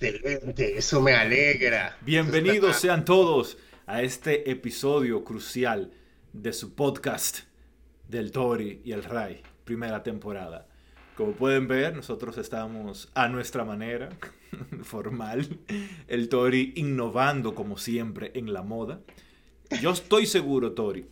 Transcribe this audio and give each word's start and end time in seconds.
Excelente, 0.00 0.78
eso 0.78 1.02
me 1.02 1.12
alegra. 1.12 1.98
Bienvenidos 2.00 2.76
sean 2.76 3.04
todos 3.04 3.58
a 3.84 4.00
este 4.00 4.50
episodio 4.50 5.24
crucial 5.24 5.92
de 6.32 6.54
su 6.54 6.74
podcast 6.74 7.40
del 8.08 8.32
Tori 8.32 8.80
y 8.82 8.92
el 8.92 9.04
Ray, 9.04 9.42
primera 9.64 10.02
temporada. 10.02 10.66
Como 11.18 11.32
pueden 11.32 11.68
ver, 11.68 11.94
nosotros 11.94 12.38
estamos 12.38 13.10
a 13.12 13.28
nuestra 13.28 13.66
manera, 13.66 14.08
formal, 14.84 15.58
el 16.08 16.30
Tori 16.30 16.72
innovando 16.76 17.54
como 17.54 17.76
siempre 17.76 18.30
en 18.34 18.54
la 18.54 18.62
moda. 18.62 19.00
Yo 19.82 19.90
estoy 19.90 20.24
seguro, 20.24 20.72
Tori, 20.72 21.04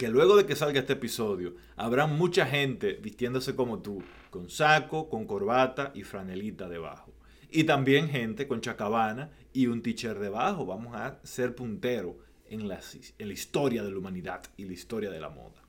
que 0.00 0.08
luego 0.08 0.36
de 0.36 0.44
que 0.44 0.56
salga 0.56 0.80
este 0.80 0.94
episodio, 0.94 1.54
habrá 1.76 2.08
mucha 2.08 2.46
gente 2.46 2.94
vistiéndose 2.94 3.54
como 3.54 3.78
tú, 3.78 4.02
con 4.30 4.50
saco, 4.50 5.08
con 5.08 5.24
corbata 5.24 5.92
y 5.94 6.02
franelita 6.02 6.68
debajo. 6.68 7.11
Y 7.52 7.64
también 7.64 8.08
gente 8.08 8.48
con 8.48 8.60
chacabana 8.60 9.30
y 9.52 9.66
un 9.66 9.82
teacher 9.82 10.18
debajo. 10.18 10.64
Vamos 10.64 10.96
a 10.96 11.18
ser 11.22 11.54
puntero 11.54 12.18
en 12.48 12.66
la, 12.66 12.80
en 13.18 13.28
la 13.28 13.34
historia 13.34 13.82
de 13.82 13.90
la 13.90 13.98
humanidad 13.98 14.42
y 14.56 14.64
la 14.64 14.72
historia 14.72 15.10
de 15.10 15.20
la 15.20 15.28
moda. 15.28 15.62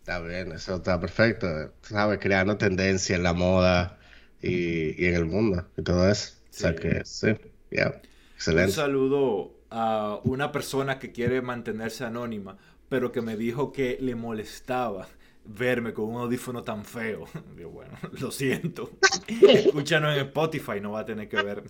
Está 0.00 0.20
bien, 0.20 0.52
eso 0.52 0.76
está 0.76 1.00
perfecto. 1.00 1.46
¿Sabes? 1.82 2.18
Creando 2.20 2.56
tendencia 2.56 3.16
en 3.16 3.22
la 3.22 3.32
moda 3.32 3.98
y, 4.42 5.02
y, 5.02 5.06
en 5.06 5.14
el 5.14 5.24
mundo 5.24 5.66
y 5.76 5.82
todo 5.82 6.08
eso. 6.08 6.34
O 6.50 6.52
sea 6.52 6.76
que 6.76 7.02
sí, 7.04 7.28
ya. 7.70 8.00
Excelente. 8.34 8.70
Un 8.70 8.76
saludo 8.76 9.56
a 9.70 10.20
una 10.24 10.52
persona 10.52 10.98
que 10.98 11.12
quiere 11.12 11.40
mantenerse 11.40 12.04
anónima, 12.04 12.58
pero 12.88 13.12
que 13.12 13.22
me 13.22 13.36
dijo 13.36 13.72
que 13.72 13.98
le 14.00 14.14
molestaba 14.14 15.08
verme 15.48 15.92
con 15.92 16.06
un 16.06 16.20
audífono 16.20 16.62
tan 16.62 16.84
feo. 16.84 17.26
Digo, 17.56 17.70
bueno, 17.70 17.92
lo 18.20 18.30
siento. 18.30 18.90
Escúchanos 19.28 20.16
en 20.16 20.26
Spotify, 20.26 20.80
no 20.80 20.92
va 20.92 21.00
a 21.00 21.04
tener 21.04 21.28
que 21.28 21.42
ver 21.42 21.62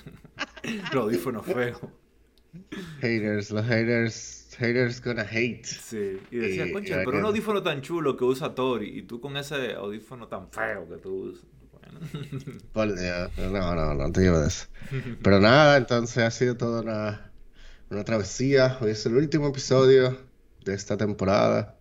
los 0.93 1.05
audífonos 1.05 1.45
feos. 1.47 1.81
Haters, 3.01 3.51
los 3.51 3.67
haters, 3.67 4.49
haters 4.59 5.03
gonna 5.03 5.27
hate. 5.31 5.65
Sí, 5.65 6.19
y 6.31 6.37
decía, 6.37 6.73
concha, 6.73 7.03
pero 7.05 7.19
un 7.19 7.27
audífono 7.27 7.63
tan 7.63 7.83
chulo 7.83 8.17
que 8.17 8.25
usa 8.25 8.55
Tori 8.55 8.99
y 8.99 9.03
tú 9.03 9.21
con 9.21 9.37
ese 9.37 9.75
audífono 9.75 10.27
tan 10.29 10.51
feo 10.51 10.89
que 10.89 10.97
tú 10.97 11.33
usas. 11.33 11.45
Bueno. 12.75 13.05
no, 13.37 13.75
no, 13.75 13.95
no 13.95 14.13
te 14.13 14.21
llevo 14.23 14.39
de 14.39 14.49
eso. 14.49 14.67
Pero 15.23 15.41
nada, 15.41 15.77
entonces 15.77 16.19
ha 16.19 16.31
sido 16.31 16.57
toda 16.57 16.83
una, 16.83 17.31
una 17.91 18.05
travesía. 18.05 18.79
Hoy 18.81 18.91
es 18.91 19.07
el 19.07 19.17
último 19.17 19.49
episodio 19.49 20.19
de 20.65 20.75
esta 20.75 20.97
temporada. 20.97 21.77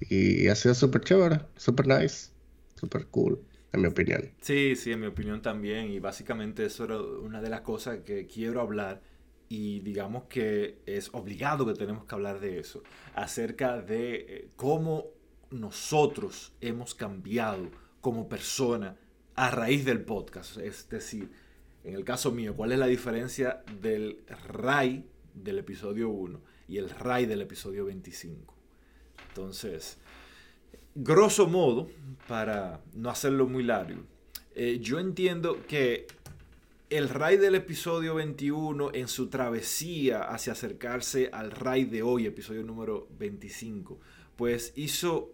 Y 0.00 0.48
ha 0.48 0.54
sido 0.54 0.74
súper 0.74 1.02
chévere, 1.02 1.40
súper 1.56 1.86
nice, 1.86 2.30
súper 2.74 3.06
cool, 3.06 3.40
en 3.72 3.80
mi 3.80 3.88
opinión. 3.88 4.30
Sí, 4.40 4.76
sí, 4.76 4.92
en 4.92 5.00
mi 5.00 5.06
opinión 5.06 5.42
también. 5.42 5.90
Y 5.90 5.98
básicamente 5.98 6.66
eso 6.66 6.84
era 6.84 7.00
una 7.00 7.40
de 7.40 7.50
las 7.50 7.62
cosas 7.62 7.98
que 8.04 8.26
quiero 8.26 8.60
hablar. 8.60 9.02
Y 9.48 9.80
digamos 9.80 10.24
que 10.24 10.80
es 10.86 11.08
obligado 11.12 11.66
que 11.66 11.74
tenemos 11.74 12.04
que 12.04 12.14
hablar 12.14 12.40
de 12.40 12.58
eso. 12.58 12.82
Acerca 13.14 13.80
de 13.80 14.26
eh, 14.28 14.48
cómo 14.56 15.06
nosotros 15.50 16.52
hemos 16.60 16.94
cambiado 16.94 17.70
como 18.00 18.28
persona 18.28 18.96
a 19.36 19.50
raíz 19.50 19.84
del 19.84 20.00
podcast. 20.00 20.58
Es 20.58 20.88
decir, 20.88 21.30
en 21.84 21.94
el 21.94 22.04
caso 22.04 22.32
mío, 22.32 22.54
¿cuál 22.56 22.72
es 22.72 22.78
la 22.78 22.86
diferencia 22.86 23.62
del 23.80 24.24
RAI 24.48 25.06
del 25.34 25.58
episodio 25.60 26.08
1 26.08 26.40
y 26.68 26.78
el 26.78 26.90
RAI 26.90 27.26
del 27.26 27.42
episodio 27.42 27.84
25? 27.84 28.55
Entonces, 29.36 29.98
grosso 30.94 31.46
modo, 31.46 31.90
para 32.26 32.80
no 32.94 33.10
hacerlo 33.10 33.46
muy 33.46 33.62
largo, 33.64 34.00
eh, 34.54 34.78
yo 34.80 34.98
entiendo 34.98 35.58
que 35.68 36.06
el 36.88 37.10
Ray 37.10 37.36
del 37.36 37.54
episodio 37.54 38.14
21 38.14 38.94
en 38.94 39.08
su 39.08 39.28
travesía 39.28 40.22
hacia 40.22 40.54
acercarse 40.54 41.28
al 41.34 41.50
Ray 41.50 41.84
de 41.84 42.02
hoy, 42.02 42.24
episodio 42.24 42.62
número 42.62 43.08
25, 43.18 43.98
pues 44.36 44.72
hizo 44.74 45.32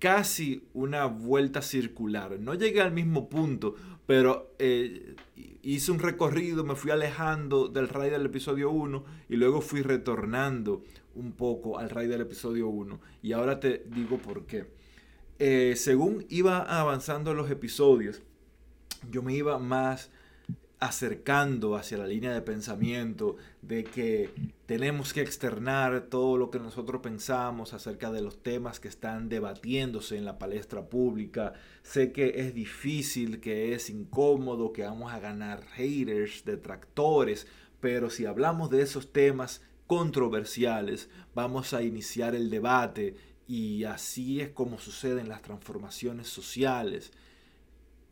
casi 0.00 0.64
una 0.74 1.06
vuelta 1.06 1.62
circular. 1.62 2.40
No 2.40 2.54
llegué 2.54 2.80
al 2.80 2.90
mismo 2.90 3.28
punto, 3.28 3.76
pero 4.06 4.56
eh, 4.58 5.14
hice 5.62 5.92
un 5.92 6.00
recorrido, 6.00 6.64
me 6.64 6.74
fui 6.74 6.90
alejando 6.90 7.68
del 7.68 7.88
Ray 7.88 8.10
del 8.10 8.26
episodio 8.26 8.72
1 8.72 9.04
y 9.28 9.36
luego 9.36 9.60
fui 9.60 9.82
retornando 9.82 10.82
un 11.14 11.32
poco 11.32 11.78
al 11.78 11.90
raíz 11.90 12.08
del 12.08 12.22
episodio 12.22 12.68
1. 12.68 13.00
Y 13.22 13.32
ahora 13.32 13.60
te 13.60 13.84
digo 13.86 14.18
por 14.18 14.46
qué. 14.46 14.66
Eh, 15.38 15.74
según 15.76 16.26
iba 16.28 16.60
avanzando 16.62 17.34
los 17.34 17.50
episodios, 17.50 18.22
yo 19.10 19.22
me 19.22 19.34
iba 19.34 19.58
más 19.58 20.10
acercando 20.80 21.76
hacia 21.76 21.98
la 21.98 22.06
línea 22.06 22.32
de 22.32 22.40
pensamiento 22.40 23.36
de 23.60 23.84
que 23.84 24.30
tenemos 24.64 25.12
que 25.12 25.20
externar 25.20 26.06
todo 26.08 26.38
lo 26.38 26.50
que 26.50 26.58
nosotros 26.58 27.02
pensamos 27.02 27.74
acerca 27.74 28.10
de 28.10 28.22
los 28.22 28.42
temas 28.42 28.80
que 28.80 28.88
están 28.88 29.28
debatiéndose 29.28 30.16
en 30.16 30.24
la 30.24 30.38
palestra 30.38 30.88
pública. 30.88 31.52
Sé 31.82 32.12
que 32.12 32.32
es 32.36 32.54
difícil, 32.54 33.40
que 33.40 33.74
es 33.74 33.90
incómodo, 33.90 34.72
que 34.72 34.82
vamos 34.82 35.12
a 35.12 35.20
ganar 35.20 35.66
haters, 35.72 36.46
detractores, 36.46 37.46
pero 37.80 38.08
si 38.08 38.24
hablamos 38.24 38.70
de 38.70 38.80
esos 38.80 39.12
temas 39.12 39.60
controversiales, 39.90 41.10
vamos 41.34 41.74
a 41.74 41.82
iniciar 41.82 42.36
el 42.36 42.48
debate 42.48 43.16
y 43.48 43.82
así 43.82 44.40
es 44.40 44.50
como 44.50 44.78
suceden 44.78 45.28
las 45.28 45.42
transformaciones 45.42 46.28
sociales. 46.28 47.10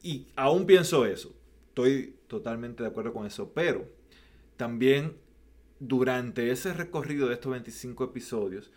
Y 0.03 0.27
aún 0.35 0.67
pienso 0.67 1.07
eso, 1.07 1.33
estoy 1.69 2.17
totalmente 2.27 2.83
de 2.83 2.89
acuerdo 2.89 3.13
con 3.13 3.27
eso, 3.27 3.53
pero 3.55 3.89
también 4.57 5.19
durante 5.79 6.51
ese 6.51 6.75
recorrido 6.75 7.29
de 7.29 7.35
estos 7.35 7.53
25 7.53 8.03
episodios, 8.03 8.73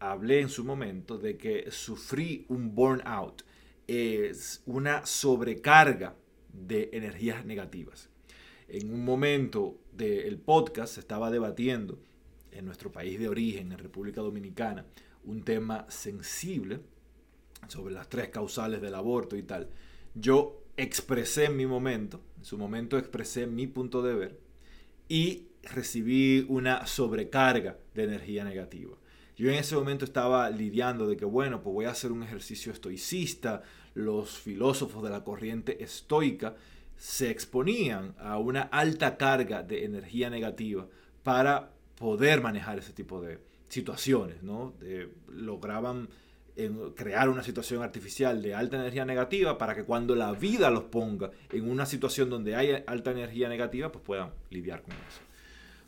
hablé 0.00 0.40
en 0.40 0.48
su 0.48 0.64
momento 0.64 1.18
de 1.18 1.36
que 1.36 1.70
sufrí 1.70 2.46
un 2.48 2.74
burnout, 2.74 3.44
es 3.86 4.60
una 4.66 5.06
sobrecarga 5.06 6.16
de 6.52 6.90
energías 6.94 7.44
negativas. 7.44 8.10
En 8.66 8.92
un 8.92 9.04
momento 9.04 9.78
del 9.92 10.36
podcast 10.38 10.94
se 10.94 11.00
estaba 11.00 11.30
debatiendo 11.30 12.00
en 12.54 12.64
nuestro 12.64 12.90
país 12.90 13.18
de 13.18 13.28
origen, 13.28 13.72
en 13.72 13.78
República 13.78 14.20
Dominicana, 14.20 14.86
un 15.24 15.42
tema 15.42 15.86
sensible 15.88 16.80
sobre 17.68 17.94
las 17.94 18.08
tres 18.08 18.28
causales 18.28 18.80
del 18.80 18.94
aborto 18.94 19.36
y 19.36 19.42
tal, 19.42 19.68
yo 20.14 20.62
expresé 20.76 21.46
en 21.46 21.56
mi 21.56 21.66
momento, 21.66 22.20
en 22.38 22.44
su 22.44 22.58
momento 22.58 22.98
expresé 22.98 23.46
mi 23.46 23.66
punto 23.66 24.02
de 24.02 24.14
ver 24.14 24.40
y 25.08 25.48
recibí 25.62 26.44
una 26.48 26.86
sobrecarga 26.86 27.78
de 27.94 28.04
energía 28.04 28.44
negativa. 28.44 28.96
Yo 29.36 29.50
en 29.50 29.56
ese 29.56 29.74
momento 29.74 30.04
estaba 30.04 30.48
lidiando 30.50 31.08
de 31.08 31.16
que, 31.16 31.24
bueno, 31.24 31.62
pues 31.62 31.74
voy 31.74 31.84
a 31.86 31.90
hacer 31.90 32.12
un 32.12 32.22
ejercicio 32.22 32.72
estoicista. 32.72 33.62
Los 33.94 34.38
filósofos 34.38 35.02
de 35.02 35.10
la 35.10 35.24
corriente 35.24 35.82
estoica 35.82 36.54
se 36.96 37.30
exponían 37.30 38.14
a 38.18 38.38
una 38.38 38.62
alta 38.62 39.16
carga 39.16 39.64
de 39.64 39.84
energía 39.84 40.30
negativa 40.30 40.86
para 41.24 41.73
poder 41.98 42.42
manejar 42.42 42.78
ese 42.78 42.92
tipo 42.92 43.20
de 43.20 43.38
situaciones, 43.68 44.42
¿no? 44.42 44.74
lograban 45.28 46.08
crear 46.94 47.28
una 47.28 47.42
situación 47.42 47.82
artificial 47.82 48.40
de 48.40 48.54
alta 48.54 48.76
energía 48.76 49.04
negativa 49.04 49.58
para 49.58 49.74
que 49.74 49.84
cuando 49.84 50.14
la 50.14 50.32
vida 50.32 50.70
los 50.70 50.84
ponga 50.84 51.30
en 51.50 51.68
una 51.68 51.84
situación 51.84 52.30
donde 52.30 52.54
hay 52.54 52.84
alta 52.86 53.10
energía 53.10 53.48
negativa, 53.48 53.90
pues 53.90 54.04
puedan 54.04 54.30
lidiar 54.50 54.82
con 54.82 54.92
eso. 54.92 55.20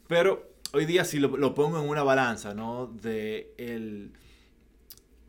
Pero 0.09 0.50
hoy 0.72 0.84
día 0.84 1.05
si 1.05 1.21
lo, 1.21 1.55
pongo 1.55 1.81
en 1.81 1.89
una 1.89 2.03
balanza, 2.03 2.53
¿no? 2.53 2.87
De 2.87 3.55
el 3.59 4.12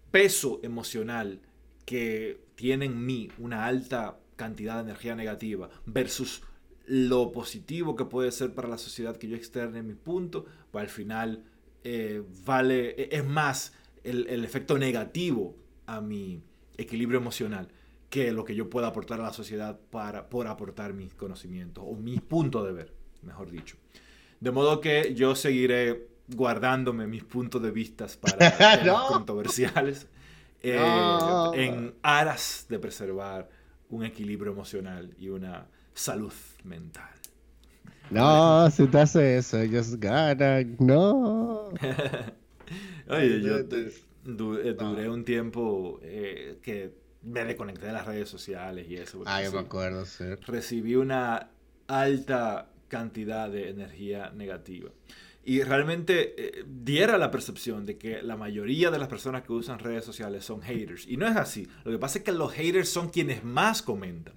peso 0.10 0.60
emocional 0.64 1.40
que 1.86 2.40
tiene 2.56 2.86
en 2.86 3.06
mí 3.06 3.30
una 3.38 3.66
alta 3.66 4.18
cantidad 4.36 4.76
de 4.76 4.82
energía 4.82 5.16
negativa 5.16 5.70
versus 5.86 6.42
lo 6.88 7.32
positivo 7.32 7.96
que 7.96 8.06
puede 8.06 8.32
ser 8.32 8.54
para 8.54 8.68
la 8.68 8.78
sociedad 8.78 9.18
que 9.18 9.28
yo 9.28 9.36
externe 9.36 9.84
mi 9.84 9.94
punto, 9.94 10.46
pues 10.72 10.84
al 10.84 10.90
final 10.90 11.44
eh, 11.84 12.24
vale, 12.46 12.96
e, 12.98 13.10
es 13.12 13.26
más 13.26 13.74
el, 14.04 14.26
el, 14.28 14.46
efecto 14.46 14.78
negativo 14.78 15.56
a 15.86 16.00
mi 16.02 16.42
equilibrio 16.78 17.20
emocional 17.20 17.68
que 18.10 18.32
lo 18.32 18.46
que 18.46 18.56
yo 18.56 18.70
pueda 18.70 18.88
aportar 18.88 19.20
a 19.20 19.24
la 19.24 19.34
sociedad 19.34 19.78
para, 19.92 20.30
por 20.30 20.48
aportar 20.48 20.94
mis 20.94 21.14
conocimientos 21.14 21.84
o 21.86 21.96
mi 21.96 22.20
punto 22.20 22.64
de 22.64 22.72
ver, 22.72 22.94
mejor 23.22 23.52
dicho. 23.52 23.76
De 24.40 24.52
modo 24.52 24.80
que 24.80 25.14
yo 25.14 25.36
seguiré 25.36 26.08
guardándome 26.30 27.06
mis 27.06 27.24
puntos 27.24 27.62
de 27.62 27.72
vista 27.72 28.08
para 28.22 29.08
controversiales 29.10 30.08
eh, 30.62 30.80
en 31.54 31.96
aras 32.02 32.66
de 32.70 32.80
preservar 32.80 33.50
un 33.90 34.06
equilibrio 34.06 34.52
emocional 34.52 35.14
y 35.18 35.30
una 35.30 35.68
salud 35.98 36.34
mental. 36.64 37.10
No, 38.10 38.70
si 38.72 38.88
te 38.88 39.00
hace 39.00 39.38
eso, 39.38 39.60
ellos 39.60 40.00
ganan. 40.00 40.78
No. 40.80 41.70
Oye, 43.10 43.42
yo 43.42 43.58
eh, 43.58 43.94
duré 44.24 45.10
un 45.10 45.26
tiempo 45.26 46.00
eh, 46.04 46.60
que 46.62 46.94
me 47.24 47.44
desconecté 47.44 47.88
de 47.88 47.94
las 47.94 48.06
redes 48.06 48.30
sociales 48.30 48.88
y 48.90 48.96
eso. 48.96 49.24
Ah, 49.26 49.44
yo 49.44 49.52
me 49.52 49.60
acuerdo, 49.60 50.06
sí. 50.06 50.24
Recibí 50.46 50.96
una 50.96 51.50
alta 51.88 52.70
cantidad 52.88 53.50
de 53.50 53.70
energía 53.70 54.32
negativa. 54.32 54.90
Y 55.44 55.64
realmente 55.64 56.36
eh, 56.60 56.66
diera 56.68 57.18
la 57.18 57.32
percepción 57.32 57.86
de 57.86 57.98
que 57.98 58.22
la 58.22 58.36
mayoría 58.36 58.92
de 58.92 59.00
las 59.00 59.08
personas 59.08 59.44
que 59.44 59.54
usan 59.54 59.80
redes 59.80 60.04
sociales 60.04 60.44
son 60.44 60.62
haters. 60.62 61.08
Y 61.08 61.16
no 61.16 61.26
es 61.26 61.38
así. 61.38 61.68
Lo 61.86 61.92
que 61.92 61.98
pasa 61.98 62.18
es 62.20 62.26
que 62.26 62.34
los 62.34 62.52
haters 62.52 62.90
son 62.90 63.10
quienes 63.10 63.46
más 63.46 63.82
comentan. 63.82 64.34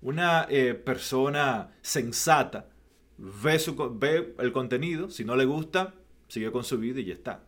Una 0.00 0.46
eh, 0.48 0.74
persona 0.74 1.70
sensata 1.82 2.66
ve, 3.18 3.58
su, 3.58 3.76
ve 3.98 4.34
el 4.38 4.52
contenido, 4.52 5.10
si 5.10 5.24
no 5.24 5.36
le 5.36 5.44
gusta, 5.44 5.94
sigue 6.28 6.50
con 6.52 6.64
su 6.64 6.78
vida 6.78 7.00
y 7.00 7.06
ya 7.06 7.14
está. 7.14 7.40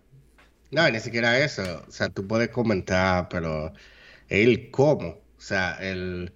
No, 0.71 0.89
ni 0.91 1.01
siquiera 1.01 1.39
eso. 1.39 1.85
O 1.89 1.91
sea, 1.91 2.09
tú 2.09 2.27
puedes 2.27 2.51
comentar, 2.51 3.29
pero 3.29 3.73
el 4.29 4.71
cómo. 4.71 5.09
O 5.09 5.41
sea, 5.41 5.77
el... 5.81 6.33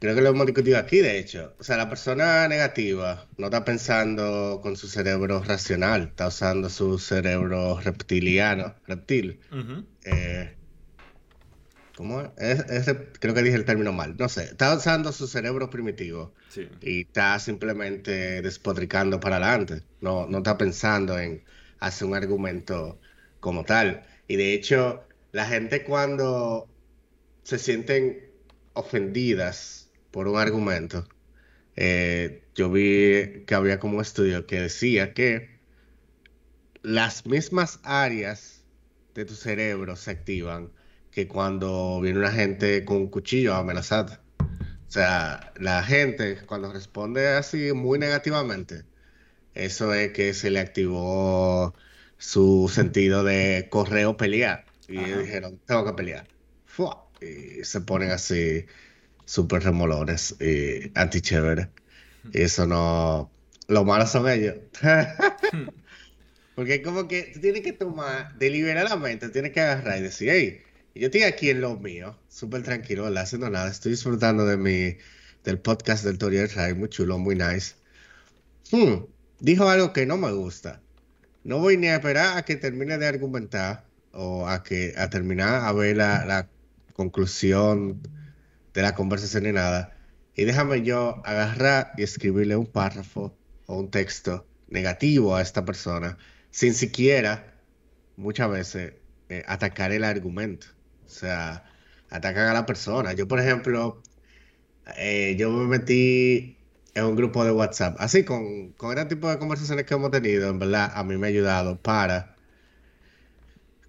Creo 0.00 0.14
que 0.14 0.20
lo 0.22 0.28
hemos 0.28 0.46
discutido 0.46 0.78
aquí, 0.78 0.98
de 0.98 1.18
hecho. 1.18 1.54
O 1.58 1.64
sea, 1.64 1.76
la 1.76 1.88
persona 1.88 2.46
negativa 2.46 3.26
no 3.36 3.46
está 3.46 3.64
pensando 3.64 4.60
con 4.62 4.76
su 4.76 4.86
cerebro 4.86 5.42
racional, 5.42 6.02
está 6.02 6.28
usando 6.28 6.70
su 6.70 6.98
cerebro 6.98 7.80
reptiliano, 7.80 8.76
reptil. 8.86 9.40
Eh, 10.04 10.54
¿Cómo 11.98 12.32
es? 12.36 12.64
creo 13.18 13.34
que 13.34 13.42
dije 13.42 13.56
el 13.56 13.64
término 13.64 13.92
mal. 13.92 14.16
No 14.16 14.28
sé, 14.28 14.44
está 14.44 14.72
usando 14.72 15.10
su 15.10 15.26
cerebro 15.26 15.68
primitivo 15.68 16.32
y 16.80 17.00
está 17.00 17.36
simplemente 17.40 18.40
despotricando 18.40 19.18
para 19.18 19.38
adelante. 19.38 19.82
No, 20.00 20.28
no 20.28 20.38
está 20.38 20.56
pensando 20.56 21.18
en 21.18 21.42
hacer 21.80 22.06
un 22.06 22.14
argumento 22.14 23.00
como 23.40 23.64
tal. 23.64 24.06
Y 24.28 24.36
de 24.36 24.54
hecho, 24.54 25.08
la 25.32 25.46
gente 25.46 25.82
cuando 25.82 26.68
se 27.42 27.58
sienten 27.58 28.30
ofendidas 28.74 29.90
por 30.12 30.28
un 30.28 30.38
argumento, 30.38 31.08
eh, 31.74 32.44
yo 32.54 32.70
vi 32.70 33.42
que 33.44 33.56
había 33.56 33.80
como 33.80 33.96
un 33.96 34.02
estudio 34.02 34.46
que 34.46 34.60
decía 34.60 35.14
que 35.14 35.58
las 36.82 37.26
mismas 37.26 37.80
áreas 37.82 38.62
de 39.16 39.24
tu 39.24 39.34
cerebro 39.34 39.96
se 39.96 40.12
activan 40.12 40.70
que 41.18 41.26
cuando 41.26 42.00
viene 42.00 42.20
una 42.20 42.30
gente 42.30 42.84
con 42.84 42.98
un 42.98 43.08
cuchillo 43.08 43.52
a 43.52 43.58
amenazarte. 43.58 44.18
O 44.40 44.90
sea, 44.90 45.52
la 45.56 45.82
gente 45.82 46.38
cuando 46.46 46.72
responde 46.72 47.26
así 47.26 47.72
muy 47.72 47.98
negativamente, 47.98 48.84
eso 49.52 49.92
es 49.94 50.12
que 50.12 50.32
se 50.32 50.50
le 50.50 50.60
activó 50.60 51.74
su 52.18 52.70
sentido 52.72 53.24
de 53.24 53.66
correo 53.68 54.16
pelear. 54.16 54.64
Y 54.86 54.98
dijeron, 54.98 55.58
tengo 55.66 55.84
que 55.86 55.94
pelear. 55.94 56.28
Y 57.20 57.64
se 57.64 57.80
ponen 57.80 58.12
así 58.12 58.66
súper 59.24 59.64
remolones 59.64 60.36
y 60.40 60.92
antichéveres. 60.94 61.66
Y 62.32 62.42
eso 62.42 62.64
no... 62.64 63.28
Lo 63.66 63.84
malo 63.84 64.06
son 64.06 64.28
ellos. 64.28 64.54
Porque 66.54 66.80
como 66.80 67.08
que 67.08 67.32
tú 67.34 67.40
tienes 67.40 67.62
que 67.62 67.72
tomar 67.72 68.38
deliberadamente, 68.38 69.28
tienes 69.30 69.50
que 69.50 69.60
agarrar 69.60 69.98
y 69.98 70.02
decir, 70.02 70.30
hey, 70.30 70.62
yo 70.98 71.06
estoy 71.06 71.22
aquí 71.22 71.50
en 71.50 71.60
lo 71.60 71.76
mío, 71.76 72.18
súper 72.28 72.62
tranquilo. 72.64 73.06
Haciendo 73.16 73.48
nada. 73.50 73.70
Estoy 73.70 73.92
disfrutando 73.92 74.44
de 74.46 74.56
mi, 74.56 74.96
del 75.44 75.60
podcast 75.60 76.04
del 76.04 76.18
Toriel 76.18 76.50
Ray, 76.50 76.74
muy 76.74 76.88
chulo, 76.88 77.18
muy 77.18 77.36
nice. 77.36 77.76
Hmm, 78.72 79.04
dijo 79.40 79.68
algo 79.68 79.92
que 79.92 80.06
no 80.06 80.16
me 80.16 80.32
gusta. 80.32 80.82
No 81.44 81.58
voy 81.60 81.76
ni 81.76 81.86
a 81.86 81.96
esperar 81.96 82.36
a 82.36 82.44
que 82.44 82.56
termine 82.56 82.98
de 82.98 83.06
argumentar 83.06 83.84
o 84.12 84.48
a 84.48 84.64
que 84.64 84.94
a 84.96 85.08
terminar 85.08 85.64
a 85.64 85.72
ver 85.72 85.96
la, 85.96 86.24
la 86.24 86.48
conclusión 86.94 88.02
de 88.74 88.82
la 88.82 88.94
conversación 88.94 89.44
ni 89.44 89.52
nada. 89.52 89.96
Y 90.34 90.44
déjame 90.44 90.82
yo 90.82 91.22
agarrar 91.24 91.92
y 91.96 92.02
escribirle 92.02 92.56
un 92.56 92.66
párrafo 92.66 93.36
o 93.66 93.78
un 93.78 93.90
texto 93.90 94.46
negativo 94.68 95.36
a 95.36 95.42
esta 95.42 95.64
persona, 95.64 96.18
sin 96.50 96.74
siquiera 96.74 97.54
muchas 98.16 98.50
veces 98.50 98.94
eh, 99.28 99.44
atacar 99.46 99.92
el 99.92 100.04
argumento. 100.04 100.66
O 101.08 101.10
sea, 101.10 101.64
atacan 102.10 102.48
a 102.48 102.54
la 102.54 102.66
persona. 102.66 103.14
Yo, 103.14 103.26
por 103.26 103.40
ejemplo, 103.40 104.02
eh, 104.96 105.36
yo 105.38 105.50
me 105.50 105.66
metí 105.66 106.58
en 106.94 107.04
un 107.04 107.16
grupo 107.16 107.44
de 107.44 107.50
WhatsApp. 107.50 107.96
Así, 107.98 108.24
con, 108.24 108.72
con 108.72 108.96
este 108.98 109.16
tipo 109.16 109.28
de 109.30 109.38
conversaciones 109.38 109.86
que 109.86 109.94
hemos 109.94 110.10
tenido, 110.10 110.50
en 110.50 110.58
verdad, 110.58 110.92
a 110.94 111.02
mí 111.04 111.16
me 111.16 111.28
ha 111.28 111.30
ayudado 111.30 111.80
para 111.80 112.36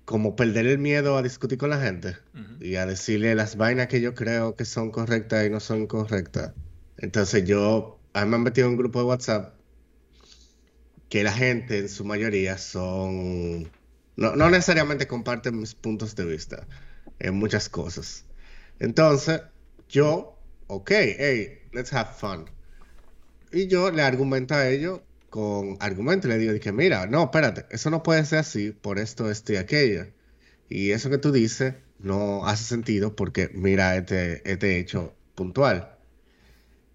como 0.06 0.36
perder 0.36 0.66
el 0.66 0.80
miedo 0.80 1.18
a 1.18 1.22
discutir 1.22 1.60
con 1.60 1.70
la 1.70 1.80
gente 1.80 2.18
y 2.60 2.76
a 2.76 2.88
decirle 2.88 3.36
las 3.36 3.58
vainas 3.58 3.88
que 3.88 4.02
yo 4.02 4.16
creo 4.16 4.56
que 4.56 4.66
son 4.66 4.90
correctas 4.92 5.46
y 5.46 5.50
no 5.52 5.60
son 5.60 5.86
correctas. 5.88 6.54
Entonces 6.98 7.46
yo, 7.46 8.00
a 8.14 8.24
mí 8.26 8.32
me 8.32 8.38
han 8.38 8.44
metido 8.44 8.68
en 8.68 8.74
un 8.74 8.78
grupo 8.80 9.00
de 9.00 9.06
WhatsApp 9.06 9.54
que 11.10 11.24
la 11.24 11.32
gente 11.32 11.80
en 11.80 11.90
su 11.90 12.06
mayoría 12.06 12.58
son, 12.58 13.72
no, 14.16 14.36
no 14.36 14.50
necesariamente 14.50 15.08
comparten 15.08 15.60
mis 15.60 15.76
puntos 15.76 16.16
de 16.16 16.26
vista 16.26 16.68
en 17.20 17.36
muchas 17.36 17.70
cosas. 17.70 18.26
Entonces, 18.80 19.42
yo, 19.90 20.38
ok, 20.68 20.92
hey, 20.92 21.60
let's 21.72 21.94
have 21.94 22.12
fun. 22.18 22.46
Y 23.52 23.68
yo 23.68 23.92
le 23.92 24.02
argumento 24.02 24.56
a 24.56 24.68
ellos 24.68 25.02
con 25.30 25.78
argumento 25.80 26.28
le 26.28 26.38
digo, 26.38 26.54
dije, 26.54 26.72
mira, 26.72 27.06
no, 27.06 27.26
espérate, 27.26 27.66
eso 27.70 27.90
no 27.90 28.04
puede 28.04 28.26
ser 28.26 28.40
así 28.40 28.72
por 28.72 29.00
esto, 29.00 29.30
esto 29.30 29.54
y 29.54 29.58
aquello. 29.58 30.08
Y 30.70 30.92
eso 30.92 31.10
que 31.10 31.18
tú 31.18 31.32
dices 31.32 31.76
no 32.00 32.46
hace 32.48 32.64
sentido 32.64 33.16
porque 33.16 33.50
mira 33.54 33.96
este, 33.98 34.50
este 34.50 34.80
hecho 34.80 35.16
puntual. 35.36 35.96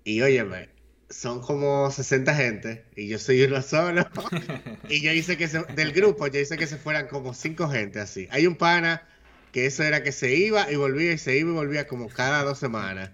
Y 0.05 0.21
óyeme, 0.23 0.69
son 1.11 1.41
como 1.41 1.91
60 1.91 2.35
gente 2.35 2.85
y 2.97 3.09
yo 3.09 3.19
soy 3.19 3.43
uno 3.43 3.63
solo. 3.63 4.07
y 4.89 5.01
yo 5.01 5.13
hice 5.13 5.37
que 5.37 5.49
se, 5.49 5.63
del 5.75 5.93
grupo, 5.93 6.27
yo 6.27 6.41
hice 6.41 6.57
que 6.57 6.67
se 6.67 6.77
fueran 6.77 7.09
como 7.09 7.35
5 7.35 7.69
gente 7.69 8.01
así. 8.01 8.29
Hay 8.31 8.47
un 8.47 8.57
pana 8.57 9.07
que 9.55 9.67
eso 9.67 9.85
era 9.85 10.03
que 10.03 10.11
se 10.11 10.35
iba 10.35 10.69
y 10.69 10.75
volvía 10.75 11.13
y 11.13 11.19
se 11.19 11.39
iba 11.39 11.51
y 11.51 11.55
volvía 11.55 11.87
como 11.87 12.09
cada 12.09 12.43
dos 12.43 12.59
semanas. 12.59 13.13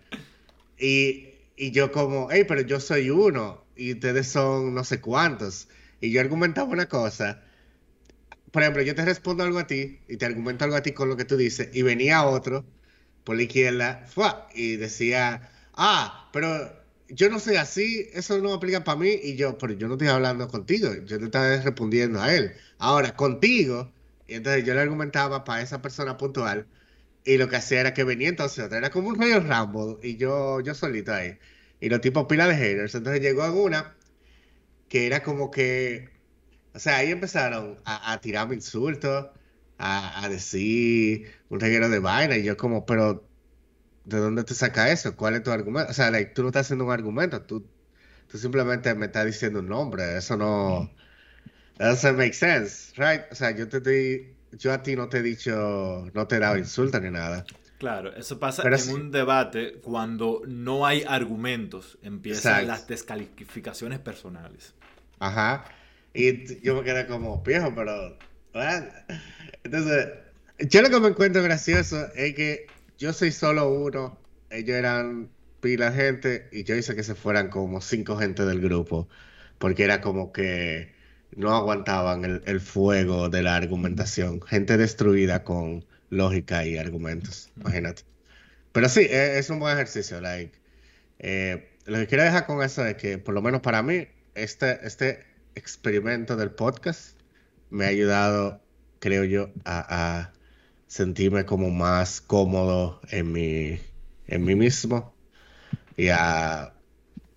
Y, 0.78 1.34
y 1.54 1.70
yo 1.70 1.92
como, 1.92 2.28
hey, 2.30 2.46
pero 2.48 2.62
yo 2.62 2.80
soy 2.80 3.10
uno 3.10 3.62
y 3.76 3.92
ustedes 3.92 4.28
son 4.28 4.74
no 4.74 4.82
sé 4.82 5.02
cuántos. 5.02 5.68
Y 6.00 6.10
yo 6.10 6.18
argumentaba 6.22 6.70
una 6.70 6.88
cosa. 6.88 7.42
Por 8.52 8.62
ejemplo, 8.62 8.82
yo 8.82 8.94
te 8.94 9.04
respondo 9.04 9.44
algo 9.44 9.58
a 9.58 9.66
ti 9.66 9.98
y 10.08 10.16
te 10.16 10.24
argumento 10.24 10.64
algo 10.64 10.76
a 10.76 10.82
ti 10.82 10.92
con 10.92 11.10
lo 11.10 11.16
que 11.18 11.26
tú 11.26 11.36
dices 11.36 11.68
y 11.74 11.82
venía 11.82 12.24
otro 12.24 12.64
por 13.24 13.36
la 13.36 13.42
izquierda 13.42 14.06
y 14.54 14.76
decía, 14.76 15.50
ah, 15.74 16.30
pero 16.32 16.72
yo 17.10 17.28
no 17.28 17.38
soy 17.38 17.56
así, 17.56 18.08
eso 18.14 18.38
no 18.38 18.54
aplica 18.54 18.82
para 18.82 18.98
mí 18.98 19.10
y 19.22 19.36
yo, 19.36 19.58
pero 19.58 19.74
yo 19.74 19.88
no 19.88 19.94
estoy 19.94 20.08
hablando 20.08 20.48
contigo, 20.48 20.88
yo 21.04 21.18
te 21.18 21.26
estaba 21.26 21.58
respondiendo 21.58 22.18
a 22.18 22.34
él. 22.34 22.54
Ahora, 22.78 23.14
contigo, 23.14 23.92
y 24.30 24.34
entonces 24.34 24.64
yo 24.64 24.74
le 24.74 24.80
argumentaba 24.80 25.42
para 25.44 25.62
esa 25.62 25.82
persona 25.82 26.16
puntual. 26.16 26.68
Y 27.24 27.36
lo 27.38 27.48
que 27.48 27.56
hacía 27.56 27.80
era 27.80 27.94
que 27.94 28.04
venía 28.04 28.28
entonces 28.28 28.64
otra. 28.64 28.78
Era 28.78 28.90
como 28.90 29.08
un 29.08 29.16
Royal 29.16 29.42
Rumble. 29.42 29.98
Y 30.08 30.16
yo, 30.16 30.60
yo 30.60 30.74
solito 30.74 31.12
ahí. 31.12 31.38
Y 31.80 31.88
los 31.88 32.00
tipos 32.00 32.26
pila 32.26 32.46
de 32.46 32.56
haters. 32.56 32.94
Entonces 32.94 33.22
llegó 33.22 33.42
a 33.42 33.52
una 33.52 33.96
que 34.88 35.06
era 35.06 35.22
como 35.24 35.50
que. 35.50 36.10
O 36.74 36.78
sea, 36.78 36.98
ahí 36.98 37.10
empezaron 37.10 37.78
a, 37.84 38.20
tirarme 38.20 38.54
insultos. 38.54 39.26
A, 39.78 40.28
decir 40.30 41.32
un 41.48 41.60
reguero 41.60 41.88
de 41.88 41.98
vaina. 41.98 42.36
Y 42.36 42.44
yo, 42.44 42.56
como, 42.56 42.86
pero. 42.86 43.28
¿De 44.04 44.18
dónde 44.18 44.44
te 44.44 44.54
saca 44.54 44.92
eso? 44.92 45.16
¿Cuál 45.16 45.34
es 45.36 45.42
tu 45.42 45.50
argumento? 45.50 45.90
O 45.90 45.94
sea, 45.94 46.10
tú 46.34 46.42
no 46.42 46.48
estás 46.48 46.66
haciendo 46.66 46.84
un 46.86 46.92
argumento. 46.92 47.42
Tú, 47.42 47.66
tú 48.28 48.38
simplemente 48.38 48.94
me 48.94 49.06
estás 49.06 49.26
diciendo 49.26 49.60
un 49.60 49.68
nombre. 49.68 50.16
Eso 50.18 50.36
no. 50.36 50.90
That 50.94 51.09
doesn't 51.88 52.16
make 52.16 52.34
sense, 52.34 52.92
right? 52.96 53.22
O 53.30 53.34
sea, 53.34 53.50
yo 53.52 53.68
te 53.68 53.80
di, 53.80 54.34
yo 54.52 54.72
a 54.72 54.82
ti 54.82 54.96
no 54.96 55.08
te 55.08 55.18
he 55.18 55.22
dicho, 55.22 56.10
no 56.12 56.26
te 56.26 56.36
he 56.36 56.38
dado 56.38 56.58
insulto 56.58 57.00
ni 57.00 57.10
nada. 57.10 57.44
Claro, 57.78 58.14
eso 58.14 58.38
pasa 58.38 58.62
en 58.62 58.94
un 58.94 59.10
debate 59.10 59.80
cuando 59.82 60.42
no 60.46 60.84
hay 60.84 61.02
argumentos, 61.08 61.98
empiezan 62.02 62.66
las 62.66 62.86
descalificaciones 62.86 63.98
personales. 63.98 64.74
Ajá. 65.18 65.64
Y 66.12 66.60
yo 66.62 66.74
me 66.74 66.82
quedé 66.82 67.06
como 67.06 67.42
viejo, 67.42 67.72
pero. 67.74 68.18
Entonces, 69.64 70.08
yo 70.58 70.82
lo 70.82 70.90
que 70.90 71.00
me 71.00 71.08
encuentro 71.08 71.42
gracioso 71.42 72.12
es 72.14 72.34
que 72.34 72.66
yo 72.98 73.14
soy 73.14 73.32
solo 73.32 73.70
uno, 73.70 74.18
ellos 74.50 74.76
eran 74.76 75.30
pila 75.60 75.92
gente 75.92 76.48
y 76.52 76.64
yo 76.64 76.74
hice 76.74 76.94
que 76.94 77.02
se 77.02 77.14
fueran 77.14 77.48
como 77.48 77.80
cinco 77.80 78.18
gente 78.18 78.44
del 78.44 78.60
grupo, 78.60 79.08
porque 79.58 79.84
era 79.84 80.02
como 80.02 80.32
que 80.32 80.92
no 81.36 81.54
aguantaban 81.54 82.42
el, 82.44 82.60
fuego 82.60 83.28
de 83.28 83.42
la 83.42 83.56
argumentación. 83.56 84.40
Gente 84.42 84.76
destruida 84.76 85.44
con 85.44 85.84
lógica 86.10 86.64
y 86.66 86.76
argumentos, 86.76 87.50
imagínate. 87.56 88.02
Pero 88.72 88.88
sí, 88.88 89.00
e, 89.00 89.38
es, 89.38 89.50
un 89.50 89.60
buen 89.60 89.74
ejercicio. 89.74 90.20
Like, 90.20 90.58
eh, 91.18 91.68
lo 91.86 91.98
que 91.98 92.06
quiero 92.06 92.24
dejar 92.24 92.46
con 92.46 92.62
eso 92.62 92.84
es 92.86 92.96
que, 92.96 93.18
por 93.18 93.34
lo 93.34 93.42
menos 93.42 93.60
para 93.60 93.82
mí, 93.82 94.08
este, 94.34 94.86
este 94.86 95.24
experimento 95.54 96.36
del 96.36 96.50
podcast 96.50 97.18
me 97.70 97.84
ha 97.84 97.88
ayudado, 97.88 98.60
creo 98.98 99.24
yo, 99.24 99.50
a, 99.64 100.32
sentirme 100.86 101.44
como 101.46 101.70
más 101.70 102.20
cómodo 102.20 103.00
en, 103.10 103.30
mi, 103.30 103.78
en 104.26 104.44
mí 104.44 104.56
mismo 104.56 105.14
y 105.96 106.08
a 106.08 106.74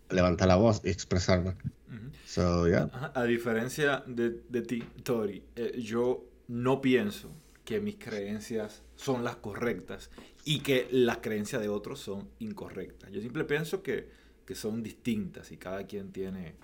levantar 0.10 0.48
la 0.48 0.56
voz 0.56 0.82
y 0.84 0.90
expresarme. 0.90 1.54
So, 2.34 2.68
yeah. 2.68 2.90
A 3.14 3.24
diferencia 3.24 4.04
de, 4.08 4.42
de 4.50 4.62
ti, 4.62 4.84
Tori, 5.04 5.44
eh, 5.56 5.80
yo 5.82 6.26
no 6.48 6.82
pienso 6.82 7.30
que 7.64 7.80
mis 7.80 7.96
creencias 7.96 8.84
son 8.96 9.24
las 9.24 9.38
correctas 9.38 10.10
y 10.44 10.60
que 10.60 10.88
las 10.92 11.18
creencias 11.18 11.62
de 11.62 11.70
otros 11.70 12.00
son 12.00 12.30
incorrectas. 12.40 13.12
Yo 13.12 13.22
siempre 13.22 13.46
pienso 13.46 13.82
que, 13.82 14.10
que 14.46 14.56
son 14.56 14.84
distintas 14.84 15.52
y 15.52 15.58
cada 15.58 15.86
quien 15.86 16.12
tiene 16.12 16.56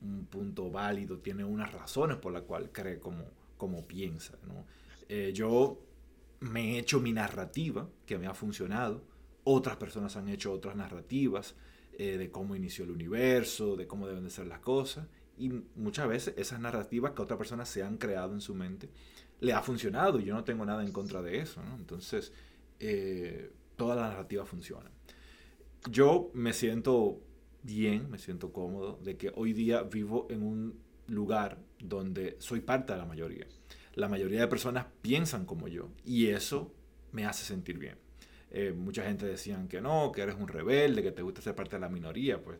un 0.00 0.26
punto 0.26 0.70
válido, 0.70 1.18
tiene 1.18 1.44
unas 1.44 1.72
razones 1.72 2.16
por 2.16 2.32
las 2.32 2.42
cuales 2.42 2.70
cree 2.72 2.98
como, 2.98 3.24
como 3.56 3.86
piensa. 3.86 4.38
¿no? 4.46 4.64
Eh, 5.08 5.32
yo 5.34 5.78
me 6.40 6.74
he 6.74 6.78
hecho 6.78 7.00
mi 7.00 7.12
narrativa, 7.12 7.88
que 8.06 8.16
me 8.16 8.26
ha 8.26 8.34
funcionado. 8.34 9.02
Otras 9.44 9.76
personas 9.76 10.16
han 10.16 10.28
hecho 10.28 10.52
otras 10.52 10.76
narrativas 10.76 11.54
eh, 12.02 12.16
de 12.16 12.30
cómo 12.30 12.56
inició 12.56 12.84
el 12.84 12.92
universo, 12.92 13.76
de 13.76 13.86
cómo 13.86 14.08
deben 14.08 14.24
de 14.24 14.30
ser 14.30 14.46
las 14.46 14.60
cosas. 14.60 15.06
Y 15.36 15.50
muchas 15.76 16.08
veces 16.08 16.32
esas 16.38 16.58
narrativas 16.58 17.12
que 17.12 17.20
otras 17.20 17.36
personas 17.36 17.68
se 17.68 17.82
han 17.82 17.98
creado 17.98 18.32
en 18.32 18.40
su 18.40 18.54
mente 18.54 18.88
le 19.40 19.52
ha 19.52 19.60
funcionado 19.60 20.18
y 20.18 20.24
yo 20.24 20.32
no 20.32 20.42
tengo 20.42 20.64
nada 20.64 20.82
en 20.82 20.92
contra 20.92 21.20
de 21.20 21.40
eso. 21.40 21.60
Entonces, 21.76 22.32
eh, 22.78 23.52
toda 23.76 23.96
la 23.96 24.08
narrativa 24.08 24.46
funciona. 24.46 24.90
Yo 25.90 26.30
me 26.32 26.54
siento 26.54 27.20
bien, 27.62 28.10
me 28.10 28.16
siento 28.16 28.50
cómodo 28.50 28.98
de 29.04 29.18
que 29.18 29.30
hoy 29.34 29.52
día 29.52 29.82
vivo 29.82 30.26
en 30.30 30.42
un 30.42 30.80
lugar 31.06 31.58
donde 31.80 32.36
soy 32.38 32.60
parte 32.60 32.94
de 32.94 32.98
la 32.98 33.04
mayoría. 33.04 33.46
La 33.92 34.08
mayoría 34.08 34.40
de 34.40 34.48
personas 34.48 34.86
piensan 35.02 35.44
como 35.44 35.68
yo 35.68 35.90
y 36.02 36.28
eso 36.28 36.72
me 37.12 37.26
hace 37.26 37.44
sentir 37.44 37.76
bien. 37.76 37.98
Eh, 38.52 38.72
mucha 38.76 39.04
gente 39.04 39.26
decían 39.26 39.68
que 39.68 39.80
no, 39.80 40.10
que 40.12 40.22
eres 40.22 40.34
un 40.34 40.48
rebelde, 40.48 41.02
que 41.02 41.12
te 41.12 41.22
gusta 41.22 41.40
ser 41.40 41.54
parte 41.54 41.76
de 41.76 41.80
la 41.80 41.88
minoría. 41.88 42.42
Pues 42.42 42.58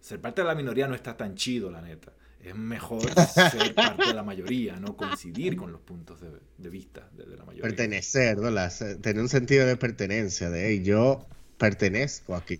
ser 0.00 0.20
parte 0.20 0.42
de 0.42 0.48
la 0.48 0.54
minoría 0.54 0.86
no 0.88 0.94
está 0.94 1.16
tan 1.16 1.34
chido, 1.34 1.70
la 1.70 1.80
neta. 1.80 2.12
Es 2.42 2.56
mejor 2.56 3.02
ser 3.50 3.74
parte 3.74 4.06
de 4.08 4.14
la 4.14 4.24
mayoría, 4.24 4.76
no 4.76 4.96
coincidir 4.96 5.56
con 5.56 5.70
los 5.70 5.80
puntos 5.80 6.20
de, 6.20 6.70
vista 6.70 7.08
de, 7.12 7.36
la 7.36 7.44
mayoría. 7.44 7.62
Pertenecer, 7.62 8.38
¿verdad? 8.40 8.72
Tener 9.00 9.22
un 9.22 9.28
sentido 9.28 9.66
de 9.66 9.76
pertenencia, 9.76 10.50
de 10.50 10.68
hey, 10.68 10.82
yo 10.82 11.26
pertenezco 11.56 12.34
aquí. 12.34 12.58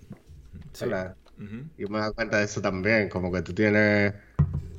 Sí. 0.72 0.86
Y 1.76 1.86
me 1.86 1.98
doy 1.98 2.12
cuenta 2.14 2.38
de 2.38 2.44
eso 2.44 2.60
también, 2.60 3.08
como 3.08 3.32
que 3.32 3.42
tú 3.42 3.52
tienes, 3.52 4.14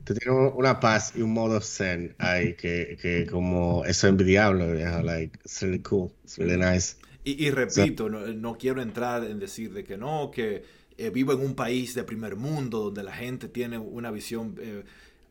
tú 0.05 0.13
tienes 0.13 0.53
una 0.55 0.79
paz 0.79 1.13
y 1.15 1.21
un 1.21 1.33
modo 1.33 1.59
zen 1.59 2.15
ahí 2.19 2.53
que, 2.53 2.97
que 3.01 3.27
como 3.29 3.83
eso 3.83 4.07
es 4.07 4.11
envidiable, 4.11 4.85
like, 5.03 5.37
it's 5.43 5.61
really 5.61 5.79
cool, 5.79 6.13
it's 6.23 6.37
really 6.37 6.57
nice. 6.57 6.95
Y, 7.25 7.49
repito, 7.51 8.09
no, 8.09 8.27
no, 8.27 8.57
quiero 8.57 8.81
entrar 8.81 9.23
en 9.23 9.39
decir 9.39 9.73
de 9.73 9.85
que 9.85 9.97
no, 9.97 10.29
que 10.29 10.63
eh, 10.97 11.09
vivo 11.09 11.31
en 11.31 11.39
un 11.39 11.55
país 11.55 11.95
de 11.95 12.03
primer 12.03 12.35
mundo 12.35 12.79
donde 12.79 13.01
la 13.01 13.13
gente 13.13 13.47
tiene 13.47 13.77
una 13.77 14.11
visión 14.11 14.55
eh, 14.59 14.83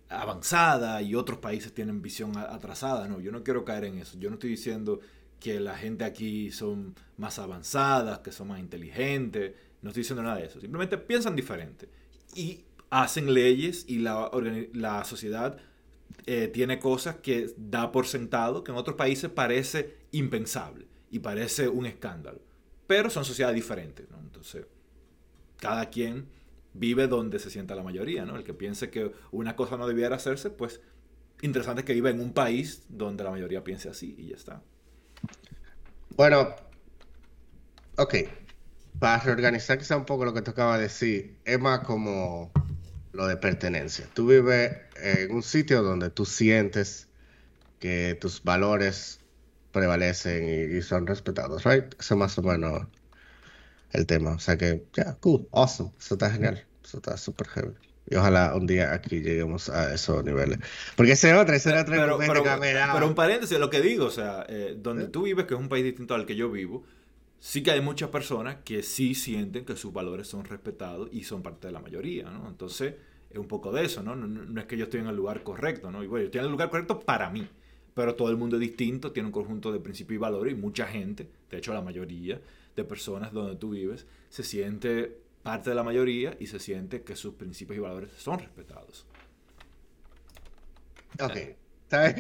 avanzada 0.09 1.03
y 1.03 1.15
otros 1.15 1.39
países 1.39 1.73
tienen 1.75 2.01
visión 2.01 2.37
atrasada. 2.39 3.07
No, 3.09 3.21
yo 3.21 3.31
no 3.31 3.43
quiero 3.43 3.65
caer 3.65 3.85
en 3.85 3.99
eso. 3.99 4.19
Yo 4.19 4.31
no 4.31 4.35
estoy 4.35 4.51
diciendo 4.51 5.01
que 5.39 5.61
la 5.61 5.77
gente 5.77 6.05
aquí 6.05 6.51
son 6.51 6.95
más 7.19 7.39
avanzadas, 7.39 8.21
que 8.21 8.33
son 8.33 8.49
más 8.49 8.61
inteligentes. 8.61 9.53
No 9.83 9.91
estoy 9.91 10.03
diciendo 10.03 10.23
nada 10.23 10.37
de 10.37 10.47
eso. 10.47 10.61
Simplemente 10.61 10.97
piensan 10.97 11.37
diferente. 11.37 11.89
Y 12.35 12.65
hacen 12.89 13.35
leyes 13.35 13.85
y 13.87 13.99
la, 13.99 14.31
la 14.73 15.05
sociedad 15.05 15.59
eh, 16.27 16.49
tiene 16.49 16.79
cosas 16.79 17.17
que 17.17 17.53
da 17.59 17.93
por 17.93 18.07
sentado 18.07 18.65
que 18.65 18.71
en 18.71 18.79
otros 18.79 18.97
países 18.97 19.31
parece 19.31 19.97
impensable 20.13 20.92
y 21.13 21.21
parece 21.21 21.69
un 21.69 21.87
escándalo. 21.87 22.41
Pero 22.89 23.11
son 23.11 23.25
sociedades 23.25 23.55
diferentes. 23.55 24.07
Entonces, 24.21 24.67
cada 25.59 25.91
quien 25.91 26.27
vive 26.75 27.07
donde 27.07 27.39
se 27.39 27.51
sienta 27.51 27.75
la 27.75 27.83
mayoría. 27.83 28.25
¿no? 28.25 28.35
El 28.37 28.45
que 28.45 28.55
piense 28.55 28.91
que 28.91 29.13
una 29.31 29.55
cosa 29.55 29.77
no 29.77 29.87
debiera 29.87 30.17
hacerse, 30.17 30.51
pues 30.51 30.81
interesante 31.43 31.85
que 31.85 31.93
viva 31.93 32.11
en 32.11 32.21
un 32.21 32.33
país 32.33 32.85
donde 32.89 33.25
la 33.25 33.31
mayoría 33.31 33.63
piense 33.63 33.89
así 33.89 34.15
y 34.19 34.29
ya 34.29 34.37
está. 34.37 34.63
Bueno, 36.17 36.55
ok. 37.97 38.15
Para 38.99 39.23
reorganizar 39.23 39.79
quizá 39.79 39.97
un 39.97 40.07
poco 40.07 40.25
lo 40.25 40.33
que 40.33 40.41
de 40.41 40.79
decir, 40.79 41.37
es 41.45 41.61
más 41.61 41.81
como 41.81 42.53
lo 43.13 43.27
de 43.27 43.37
pertenencia. 43.37 44.09
Tú 44.15 44.29
vives 44.29 44.79
en 44.97 45.33
un 45.35 45.43
sitio 45.43 45.83
donde 45.83 46.09
tú 46.09 46.25
sientes 46.25 47.09
que 47.81 48.17
tus 48.21 48.43
valores 48.43 49.22
prevalecen 49.73 50.77
y, 50.77 50.83
son 50.83 51.07
respetados, 51.07 51.65
¿right? 51.65 51.85
Eso 51.99 52.15
es 52.15 52.19
más 52.19 52.39
o 52.39 52.43
menos 52.43 52.87
el 53.93 54.07
tema. 54.07 54.33
O 54.33 54.39
sea 54.39 54.57
que, 54.57 54.85
ya, 54.93 55.15
cool, 55.21 55.49
awesome. 55.53 55.91
Eso 55.99 56.15
está 56.15 56.31
genial. 56.31 56.65
Eso 56.85 56.99
está 56.99 57.17
súper 57.17 57.49
heavy. 57.49 57.75
Y 58.11 58.17
ojalá 58.17 58.55
un 58.55 58.67
día 58.67 58.93
aquí 58.93 59.21
lleguemos 59.21 59.69
a 59.69 59.95
esos 59.95 60.25
niveles. 60.25 60.59
Porque 60.97 61.13
ese 61.13 61.35
otro, 61.35 61.55
ese 61.55 61.71
otro 61.73 61.95
pero, 61.95 62.19
pero, 62.19 62.43
pero, 62.61 63.07
un 63.07 63.15
paréntesis, 63.15 63.59
lo 63.59 63.71
que 63.71 63.81
digo, 63.81 64.07
o 64.07 64.11
sea, 64.11 64.45
eh, 64.49 64.77
donde 64.77 65.07
tú 65.07 65.23
vives, 65.23 65.47
que 65.47 65.55
es 65.55 65.61
un 65.61 65.69
país 65.69 65.85
distinto 65.85 66.15
al 66.15 66.27
que 66.27 66.35
yo 66.35 66.51
vivo, 66.51 66.85
sí 67.39 67.63
que 67.63 67.71
hay 67.71 67.81
muchas 67.81 68.11
personas 68.11 68.57
que 68.65 68.83
sí 68.83 69.15
sienten 69.15 69.65
que 69.65 69.77
sus 69.77 69.93
valores 69.93 70.29
son 70.29 70.45
respetados 70.45 71.09
y 71.13 71.25
son 71.25 71.43
parte 71.43 71.69
de 71.69 71.73
la 71.73 71.81
mayoría, 71.81 72.25
¿no? 72.25 72.49
Entonces, 72.49 72.95
es 73.31 73.39
un 73.39 73.49
poco 73.49 73.73
de 73.73 73.85
eso, 73.85 74.03
¿no? 74.03 74.15
No, 74.15 74.61
es 74.61 74.67
que 74.67 74.77
yo 74.77 74.85
estoy 74.85 75.01
en 75.01 75.07
el 75.07 75.17
lugar 75.17 75.43
correcto, 75.43 75.91
¿no? 75.91 76.03
Y 76.05 76.07
bueno, 76.07 76.23
yo 76.23 76.27
estoy 76.27 76.41
en 76.41 76.47
el 76.47 76.53
lugar 76.53 76.71
correcto 76.71 77.01
para 77.01 77.31
mí, 77.31 77.49
pero 77.95 78.15
todo 78.15 78.31
el 78.31 78.37
mundo 78.37 78.57
es 78.57 78.61
distinto, 78.61 79.13
tiene 79.13 79.29
un 79.29 79.33
conjunto 79.33 79.73
de 79.73 79.81
principios 79.81 80.17
y 80.17 80.21
valores 80.21 80.53
y 80.55 80.57
mucha 80.57 80.87
gente, 80.87 81.29
de 81.51 81.59
hecho 81.59 81.75
la 81.75 81.83
mayoría 81.83 82.41
de 82.75 82.85
personas 82.85 83.33
donde 83.33 83.57
tú 83.57 83.71
vives, 83.71 84.07
se 84.31 84.43
siente 84.43 85.19
parte 85.43 85.71
de 85.71 85.77
la 85.77 85.83
mayoría 85.83 86.37
y 86.39 86.47
se 86.47 86.59
siente 86.59 87.03
que 87.03 87.17
sus 87.17 87.35
principios 87.35 87.77
y 87.79 87.81
valores 87.81 88.11
son 88.17 88.39
respetados. 88.39 89.07
Ok. 91.21 91.37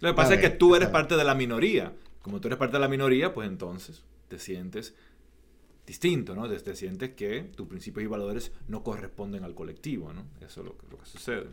Lo 0.00 0.10
que 0.10 0.14
pasa 0.14 0.34
es 0.34 0.40
que 0.40 0.50
tú 0.50 0.74
eres 0.74 0.88
parte 0.88 1.16
de 1.16 1.24
la 1.24 1.34
minoría. 1.34 1.92
Como 2.22 2.40
tú 2.40 2.48
eres 2.48 2.58
parte 2.58 2.76
de 2.76 2.80
la 2.80 2.88
minoría, 2.88 3.34
pues 3.34 3.48
entonces 3.48 4.02
te 4.28 4.38
sientes 4.38 4.94
distinto, 5.86 6.34
¿no? 6.34 6.48
Te, 6.48 6.74
sientes 6.74 7.10
que 7.10 7.42
tus 7.54 7.68
principios 7.68 8.04
y 8.04 8.06
valores 8.08 8.52
no 8.68 8.82
corresponden 8.82 9.44
al 9.44 9.54
colectivo, 9.54 10.12
¿no? 10.12 10.24
Eso 10.40 10.62
es 10.62 10.66
lo 10.66 10.76
que, 10.76 10.86
lo 10.90 10.98
que 10.98 11.06
sucede. 11.06 11.46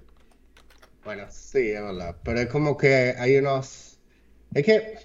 Bueno, 1.03 1.25
sí, 1.29 1.72
es 1.72 1.81
verdad. 1.81 2.15
Pero 2.24 2.39
es 2.39 2.48
como 2.48 2.77
que 2.77 3.15
hay 3.17 3.38
unos... 3.38 4.00
Es 4.53 4.65
que 4.65 4.98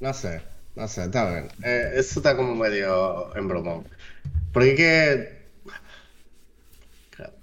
No 0.00 0.14
sé, 0.14 0.40
no 0.76 0.88
sé, 0.88 1.04
está 1.04 1.30
bien. 1.30 1.48
Eh, 1.62 1.92
eso 1.96 2.20
está 2.20 2.34
como 2.34 2.54
medio 2.54 3.36
en 3.36 3.46
bromón. 3.48 3.86
Porque 4.50 4.74
que. 4.74 5.40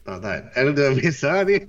No, 0.05 0.15
está 0.15 0.31
bien. 0.33 0.49
El 0.55 0.67
último 0.69 0.87
episodio. 0.87 1.67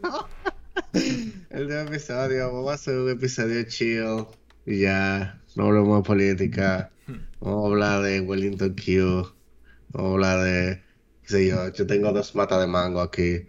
el 0.94 1.62
último 1.62 1.80
episodio. 1.80 2.52
Vamos 2.52 2.70
a 2.70 2.74
hacer 2.74 2.96
un 2.96 3.10
episodio 3.10 3.62
chill. 3.64 4.26
Y 4.64 4.80
ya. 4.80 5.38
No 5.56 5.66
hablamos 5.66 6.02
de 6.02 6.06
política. 6.06 6.90
Vamos 7.40 7.64
a 7.64 7.66
hablar 7.66 8.02
de 8.02 8.20
Wellington 8.20 8.74
Q. 8.74 9.30
Vamos 9.90 10.10
a 10.10 10.14
hablar 10.14 10.44
de. 10.44 10.87
Sé 11.28 11.46
yo. 11.46 11.70
Yo 11.72 11.86
tengo 11.86 12.10
dos 12.10 12.34
matas 12.34 12.60
de 12.60 12.66
mango 12.66 13.02
aquí. 13.02 13.46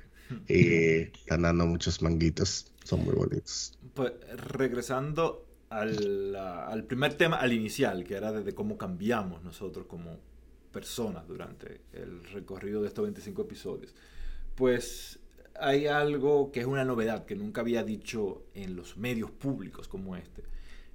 Y 0.48 1.04
están 1.18 1.44
dando 1.44 1.66
muchos 1.66 2.02
manguitos. 2.02 2.72
Son 2.84 3.06
muy 3.06 3.16
bonitos. 3.16 3.78
Pues 3.94 4.12
regresando 4.36 5.46
al, 5.70 6.84
primer 6.88 7.14
tema, 7.14 7.38
al 7.38 7.54
inicial, 7.54 8.04
que 8.04 8.16
era 8.16 8.34
de 8.34 8.54
cómo 8.54 8.78
cambiamos 8.78 9.44
nosotros 9.44 9.86
como 9.88 10.20
personas 10.74 11.26
durante 11.28 11.82
el 11.94 12.24
recorrido 12.26 12.82
de 12.82 12.90
estos 12.90 13.04
25 13.04 13.44
episodios, 13.44 13.96
pues 14.56 15.20
hay 15.60 15.88
algo 15.88 16.52
que 16.52 16.60
es 16.60 16.66
una 16.66 16.84
novedad 16.84 17.26
que 17.26 17.36
nunca 17.36 17.62
había 17.62 17.84
dicho 17.84 18.44
en 18.54 18.76
los 18.76 18.98
medios 18.98 19.32
públicos 19.32 19.88
como 19.88 20.16
este. 20.16 20.44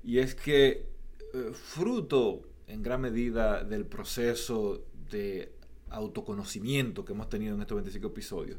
Y 0.02 0.18
es 0.18 0.34
que 0.34 0.86
eh, 1.32 1.50
fruto 1.52 2.42
en 2.66 2.82
gran 2.82 3.00
medida 3.00 3.64
del 3.64 3.86
proceso 3.86 4.84
de 5.10 5.53
autoconocimiento 5.94 7.04
que 7.04 7.12
hemos 7.12 7.28
tenido 7.28 7.54
en 7.54 7.60
estos 7.60 7.76
25 7.76 8.08
episodios, 8.08 8.58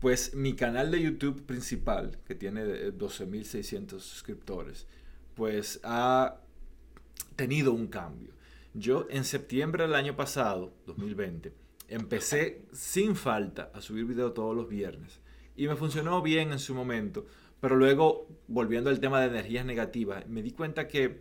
pues 0.00 0.34
mi 0.34 0.54
canal 0.54 0.90
de 0.90 1.02
YouTube 1.02 1.42
principal, 1.44 2.18
que 2.26 2.34
tiene 2.34 2.64
12.600 2.92 4.00
suscriptores, 4.00 4.86
pues 5.34 5.80
ha 5.84 6.40
tenido 7.36 7.72
un 7.72 7.86
cambio. 7.86 8.30
Yo 8.72 9.06
en 9.10 9.24
septiembre 9.24 9.84
del 9.84 9.94
año 9.94 10.16
pasado, 10.16 10.72
2020, 10.86 11.52
empecé 11.88 12.62
sin 12.72 13.16
falta 13.16 13.70
a 13.74 13.80
subir 13.80 14.04
video 14.04 14.32
todos 14.32 14.56
los 14.56 14.68
viernes 14.68 15.20
y 15.56 15.66
me 15.66 15.76
funcionó 15.76 16.22
bien 16.22 16.52
en 16.52 16.58
su 16.58 16.74
momento, 16.74 17.26
pero 17.60 17.76
luego, 17.76 18.26
volviendo 18.48 18.88
al 18.88 19.00
tema 19.00 19.20
de 19.20 19.26
energías 19.26 19.66
negativas, 19.66 20.26
me 20.28 20.42
di 20.42 20.52
cuenta 20.52 20.88
que 20.88 21.20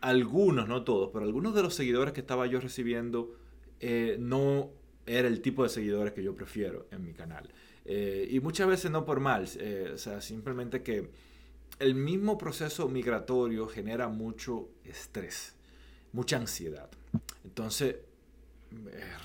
algunos, 0.00 0.66
no 0.66 0.82
todos, 0.82 1.10
pero 1.12 1.24
algunos 1.24 1.54
de 1.54 1.62
los 1.62 1.74
seguidores 1.74 2.12
que 2.12 2.20
estaba 2.20 2.46
yo 2.46 2.58
recibiendo 2.58 3.36
eh, 3.82 4.16
no 4.18 4.70
era 5.06 5.28
el 5.28 5.40
tipo 5.40 5.62
de 5.62 5.68
seguidores 5.68 6.12
que 6.12 6.22
yo 6.22 6.34
prefiero 6.34 6.86
en 6.90 7.04
mi 7.04 7.12
canal. 7.12 7.48
Eh, 7.84 8.28
y 8.30 8.40
muchas 8.40 8.68
veces 8.68 8.90
no 8.90 9.04
por 9.04 9.20
mal, 9.20 9.48
eh, 9.58 9.90
o 9.94 9.98
sea, 9.98 10.20
simplemente 10.20 10.82
que 10.82 11.08
el 11.78 11.94
mismo 11.94 12.38
proceso 12.38 12.88
migratorio 12.88 13.66
genera 13.66 14.08
mucho 14.08 14.68
estrés. 14.84 15.54
mucha 16.12 16.36
ansiedad. 16.36 16.90
Entonces, 17.42 17.96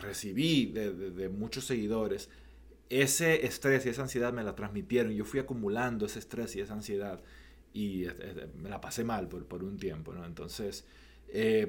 recibí 0.01 0.67
de, 0.67 1.29
muchos 1.29 1.65
seguidores 1.65 2.29
ese 2.89 3.45
estrés 3.45 3.85
y 3.85 3.89
esa 3.89 4.03
ansiedad 4.03 4.31
me 4.31 4.43
la 4.43 4.55
transmitieron. 4.55 5.11
Yo 5.11 5.25
fui 5.25 5.41
acumulando 5.41 6.05
ese 6.05 6.19
estrés 6.19 6.55
y 6.55 6.61
esa 6.61 6.73
ansiedad 6.73 7.21
y 7.73 8.05
eh, 8.05 8.13
eh, 8.17 8.47
me 8.57 8.69
la 8.69 8.79
pasé 8.79 9.03
mal 9.03 9.27
por 9.27 9.63
un 9.63 9.77
tiempo, 9.77 10.13
¿no? 10.13 10.25
Entonces, 10.25 10.85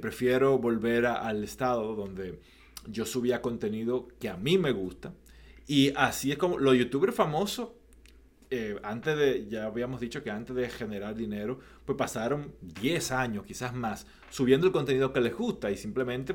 prefiero 0.00 0.58
volver 0.58 1.06
al 1.06 1.42
estado 1.42 1.96
donde 1.96 2.38
yo 2.86 3.06
subía 3.06 3.42
contenido 3.42 4.08
que 4.20 4.28
a 4.28 4.36
mí 4.36 4.58
me 4.58 4.72
gusta. 4.72 5.12
Y 5.66 5.92
así 5.96 6.32
es 6.32 6.38
como 6.38 6.58
los 6.58 6.76
youtubers 6.76 7.14
famosos 7.14 7.68
eh, 8.50 8.78
antes 8.82 9.16
de, 9.18 9.46
ya 9.46 9.66
habíamos 9.66 10.00
dicho 10.00 10.22
que 10.22 10.30
antes 10.30 10.56
de 10.56 10.70
generar 10.70 11.14
dinero, 11.14 11.58
pues 11.84 11.98
pasaron 11.98 12.54
10 12.80 13.12
años, 13.12 13.44
quizás 13.44 13.74
más, 13.74 14.06
subiendo 14.30 14.66
el 14.66 14.72
contenido 14.72 15.12
que 15.12 15.20
les 15.20 15.36
gusta 15.36 15.70
y 15.70 15.76
simplemente 15.76 16.34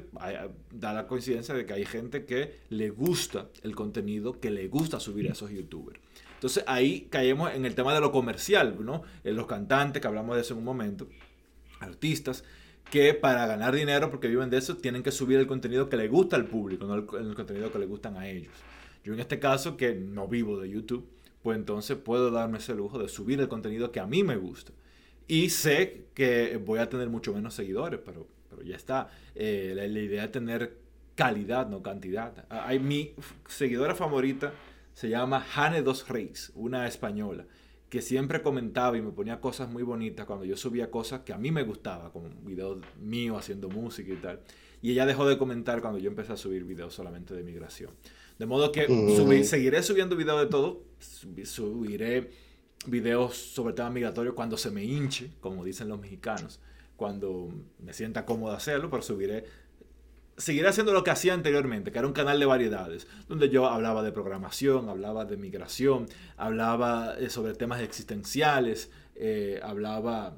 da 0.71 0.93
la 0.93 1.07
coincidencia 1.07 1.55
de 1.55 1.65
que 1.65 1.73
hay 1.73 1.85
gente 1.85 2.25
que 2.25 2.59
le 2.69 2.91
gusta 2.91 3.49
el 3.63 3.75
contenido 3.75 4.39
que 4.39 4.51
le 4.51 4.67
gusta 4.67 4.99
subir 4.99 5.27
a 5.29 5.31
esos 5.31 5.49
youtubers. 5.49 5.99
Entonces 6.35 6.63
ahí 6.67 7.07
caemos 7.09 7.51
en 7.53 7.65
el 7.65 7.73
tema 7.73 7.93
de 7.95 8.01
lo 8.01 8.11
comercial, 8.11 8.77
¿no? 8.79 9.01
En 9.23 9.35
los 9.35 9.47
cantantes, 9.47 9.99
que 9.99 10.07
hablamos 10.07 10.35
de 10.35 10.41
eso 10.41 10.53
en 10.53 10.59
un 10.59 10.65
momento, 10.65 11.07
artistas, 11.79 12.43
que 12.93 13.15
para 13.15 13.47
ganar 13.47 13.73
dinero, 13.73 14.11
porque 14.11 14.27
viven 14.27 14.51
de 14.51 14.59
eso, 14.59 14.77
tienen 14.77 15.01
que 15.01 15.11
subir 15.11 15.39
el 15.39 15.47
contenido 15.47 15.89
que 15.89 15.97
le 15.97 16.07
gusta 16.07 16.35
al 16.35 16.45
público, 16.45 16.85
no 16.85 16.93
el, 16.93 17.33
contenido 17.33 17.71
que 17.71 17.79
le 17.79 17.87
gustan 17.87 18.17
a 18.17 18.29
ellos. 18.29 18.53
Yo 19.03 19.15
en 19.15 19.19
este 19.19 19.39
caso, 19.39 19.77
que 19.77 19.95
no 19.95 20.27
vivo 20.27 20.59
de 20.59 20.69
YouTube, 20.69 21.09
pues 21.41 21.57
entonces 21.57 21.97
puedo 21.97 22.29
darme 22.29 22.59
ese 22.59 22.75
lujo 22.75 22.99
de 22.99 23.09
subir 23.09 23.41
el 23.41 23.47
contenido 23.47 23.91
que 23.91 23.99
a 23.99 24.05
mí 24.05 24.23
me 24.23 24.35
gusta. 24.35 24.73
Y 25.27 25.49
sé 25.49 26.05
que 26.13 26.57
voy 26.63 26.77
a 26.77 26.87
tener 26.87 27.09
mucho 27.09 27.33
menos 27.33 27.55
seguidores, 27.55 27.99
pero, 28.05 28.27
pero 28.47 28.61
ya 28.61 28.75
está. 28.75 29.09
Eh, 29.33 29.73
la, 29.75 29.87
idea 29.87 30.25
es 30.25 30.31
tener 30.31 30.77
calidad, 31.15 31.67
no 31.67 31.81
cantidad. 31.81 32.45
Ah, 32.51 32.67
hay, 32.67 32.77
mi 32.77 33.15
seguidora 33.47 33.95
favorita 33.95 34.53
se 34.93 35.09
llama 35.09 35.43
Hane 35.55 35.81
Dos 35.81 36.07
Reis, 36.09 36.51
una 36.53 36.87
española, 36.87 37.47
que 37.93 38.01
siempre 38.01 38.41
comentaba 38.41 38.97
y 38.97 39.03
me 39.03 39.11
ponía 39.11 39.39
cosas 39.39 39.69
muy 39.69 39.83
bonitas 39.83 40.25
cuando 40.25 40.45
yo 40.45 40.57
subía 40.57 40.89
cosas 40.89 41.21
que 41.21 41.31
a 41.31 41.37
mí 41.37 41.51
me 41.51 41.61
gustaba, 41.61 42.11
como 42.11 42.27
videos 42.41 42.79
míos 42.99 43.37
haciendo 43.37 43.69
música 43.69 44.11
y 44.11 44.15
tal. 44.15 44.39
Y 44.81 44.93
ella 44.93 45.05
dejó 45.05 45.27
de 45.27 45.37
comentar 45.37 45.79
cuando 45.79 45.99
yo 45.99 46.09
empecé 46.09 46.33
a 46.33 46.37
subir 46.37 46.63
videos 46.63 46.91
solamente 46.91 47.35
de 47.35 47.43
migración. 47.43 47.91
De 48.39 48.47
modo 48.47 48.71
que 48.71 48.87
mm. 48.89 49.43
seguiré 49.43 49.83
subiendo 49.83 50.15
videos 50.15 50.41
de 50.41 50.47
todo. 50.47 50.81
Subiré 51.43 52.31
videos 52.87 53.37
sobre 53.37 53.75
temas 53.75 53.93
migratorios 53.93 54.33
cuando 54.33 54.57
se 54.57 54.71
me 54.71 54.83
hinche, 54.83 55.29
como 55.39 55.63
dicen 55.63 55.87
los 55.87 56.01
mexicanos. 56.01 56.59
Cuando 56.95 57.53
me 57.77 57.93
sienta 57.93 58.25
cómodo 58.25 58.53
hacerlo, 58.53 58.89
pero 58.89 59.03
subiré. 59.03 59.45
Seguiré 60.35 60.67
haciendo 60.67 60.93
lo 60.93 61.03
que 61.03 61.11
hacía 61.11 61.33
anteriormente, 61.33 61.91
que 61.91 61.99
era 61.99 62.07
un 62.07 62.13
canal 62.13 62.39
de 62.39 62.45
variedades, 62.45 63.07
donde 63.27 63.49
yo 63.49 63.67
hablaba 63.67 64.01
de 64.01 64.11
programación, 64.11 64.89
hablaba 64.89 65.25
de 65.25 65.37
migración, 65.37 66.07
hablaba 66.37 67.15
eh, 67.19 67.29
sobre 67.29 67.53
temas 67.53 67.81
existenciales, 67.81 68.89
eh, 69.15 69.59
hablaba 69.61 70.35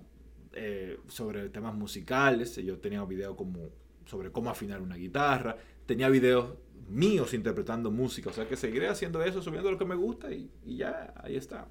eh, 0.54 0.98
sobre 1.08 1.48
temas 1.50 1.76
musicales. 1.76 2.58
Yo 2.58 2.78
tenía 2.80 3.04
videos 3.06 3.36
como 3.36 3.70
sobre 4.06 4.32
cómo 4.32 4.50
afinar 4.50 4.82
una 4.82 4.96
guitarra, 4.96 5.58
tenía 5.86 6.10
videos 6.10 6.56
míos 6.90 7.34
interpretando 7.34 7.92
música. 7.92 8.30
O 8.30 8.34
sea 8.34 8.48
que 8.48 8.56
seguiré 8.56 8.88
haciendo 8.88 9.24
eso, 9.24 9.42
subiendo 9.42 9.72
lo 9.72 9.78
que 9.78 9.86
me 9.86 9.96
gusta 9.96 10.32
y, 10.32 10.50
ya, 10.66 11.14
ahí 11.24 11.36
está. 11.36 11.68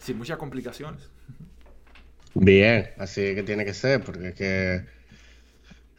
Sin 0.00 0.18
muchas 0.18 0.36
complicaciones. 0.36 1.10
Bien, 2.34 2.90
así 2.98 3.34
que 3.34 3.42
tiene 3.42 3.64
que 3.64 3.72
ser, 3.72 4.04
porque 4.04 4.28
es 4.28 4.34
que 4.34 4.84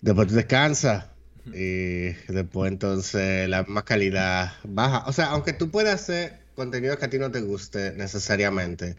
después 0.01 0.27
tú 0.27 0.35
descansas 0.35 1.07
y 1.53 2.13
después 2.31 2.71
entonces 2.71 3.47
la 3.49 3.63
misma 3.63 3.85
calidad 3.85 4.53
baja. 4.63 5.03
O 5.07 5.13
sea, 5.13 5.27
aunque 5.27 5.53
tú 5.53 5.69
puedas 5.69 6.01
hacer 6.01 6.39
contenido 6.55 6.97
que 6.97 7.05
a 7.05 7.09
ti 7.09 7.19
no 7.19 7.31
te 7.31 7.41
guste 7.41 7.93
necesariamente, 7.93 8.95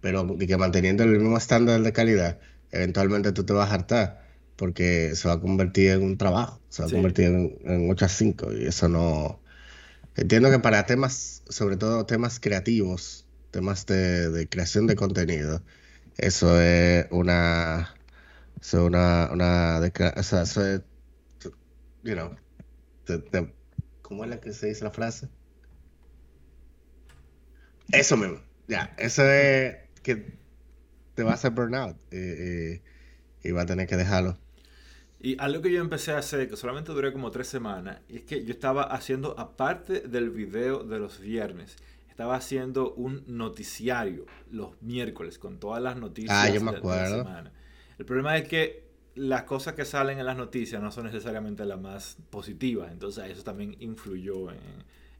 pero 0.00 0.36
que 0.38 0.56
manteniendo 0.56 1.04
el 1.04 1.10
mismo 1.18 1.38
estándar 1.38 1.80
de 1.82 1.92
calidad, 1.92 2.38
eventualmente 2.72 3.32
tú 3.32 3.44
te 3.44 3.52
vas 3.52 3.70
a 3.70 3.74
hartar 3.74 4.26
porque 4.56 5.14
se 5.14 5.28
va 5.28 5.34
a 5.34 5.40
convertir 5.40 5.90
en 5.90 6.02
un 6.02 6.16
trabajo, 6.16 6.60
se 6.70 6.82
va 6.82 6.88
a 6.88 6.90
convertir 6.90 7.26
en, 7.26 7.58
en 7.64 7.90
8 7.90 8.04
a 8.04 8.08
5 8.08 8.52
y 8.54 8.66
eso 8.66 8.88
no... 8.88 9.40
Entiendo 10.16 10.50
que 10.50 10.58
para 10.58 10.86
temas, 10.86 11.42
sobre 11.48 11.76
todo 11.76 12.06
temas 12.06 12.40
creativos, 12.40 13.26
temas 13.50 13.84
de, 13.86 14.48
creación 14.50 14.86
de 14.86 14.96
contenido, 14.96 15.62
eso 16.16 16.60
es 16.60 17.06
una... 17.10 17.94
Eso 18.60 18.78
es 18.80 18.86
una... 18.86 19.28
una 19.30 19.80
o 20.16 20.22
sea, 20.22 20.42
eso 20.42 20.66
es... 20.66 20.80
You 22.06 22.14
know, 22.14 22.36
¿Cómo 24.02 24.22
es 24.22 24.30
la 24.30 24.40
que 24.40 24.52
se 24.52 24.68
dice 24.68 24.84
la 24.84 24.92
frase? 24.92 25.28
Eso 27.90 28.16
mismo, 28.16 28.40
ya, 28.68 28.94
eso 28.96 29.28
es 29.28 29.76
que 30.04 30.38
te 31.16 31.24
va 31.24 31.32
a 31.32 31.34
hacer 31.34 31.50
burnout 31.50 31.96
y, 32.12 32.80
y 33.42 33.50
va 33.50 33.62
a 33.62 33.66
tener 33.66 33.88
que 33.88 33.96
dejarlo. 33.96 34.38
Y 35.18 35.36
algo 35.40 35.62
que 35.62 35.72
yo 35.72 35.80
empecé 35.80 36.12
a 36.12 36.18
hacer, 36.18 36.48
que 36.48 36.56
solamente 36.56 36.92
duré 36.92 37.12
como 37.12 37.32
tres 37.32 37.48
semanas, 37.48 37.98
es 38.08 38.22
que 38.22 38.44
yo 38.44 38.52
estaba 38.52 38.84
haciendo, 38.84 39.36
aparte 39.36 40.02
del 40.02 40.30
video 40.30 40.84
de 40.84 41.00
los 41.00 41.18
viernes, 41.18 41.74
estaba 42.08 42.36
haciendo 42.36 42.94
un 42.94 43.24
noticiario 43.26 44.26
los 44.52 44.80
miércoles 44.80 45.40
con 45.40 45.58
todas 45.58 45.82
las 45.82 45.96
noticias 45.96 46.32
ah, 46.32 46.48
yo 46.50 46.60
me 46.60 46.70
acuerdo. 46.70 47.02
de 47.02 47.10
la 47.10 47.24
semana. 47.24 47.52
El 47.98 48.04
problema 48.04 48.36
es 48.36 48.46
que 48.46 48.85
las 49.16 49.42
cosas 49.42 49.74
que 49.74 49.84
salen 49.84 50.18
en 50.18 50.26
las 50.26 50.36
noticias 50.36 50.80
no 50.80 50.92
son 50.92 51.06
necesariamente 51.06 51.64
las 51.64 51.80
más 51.80 52.18
positivas, 52.30 52.92
entonces 52.92 53.30
eso 53.30 53.42
también 53.42 53.76
influyó 53.80 54.50
en, 54.50 54.58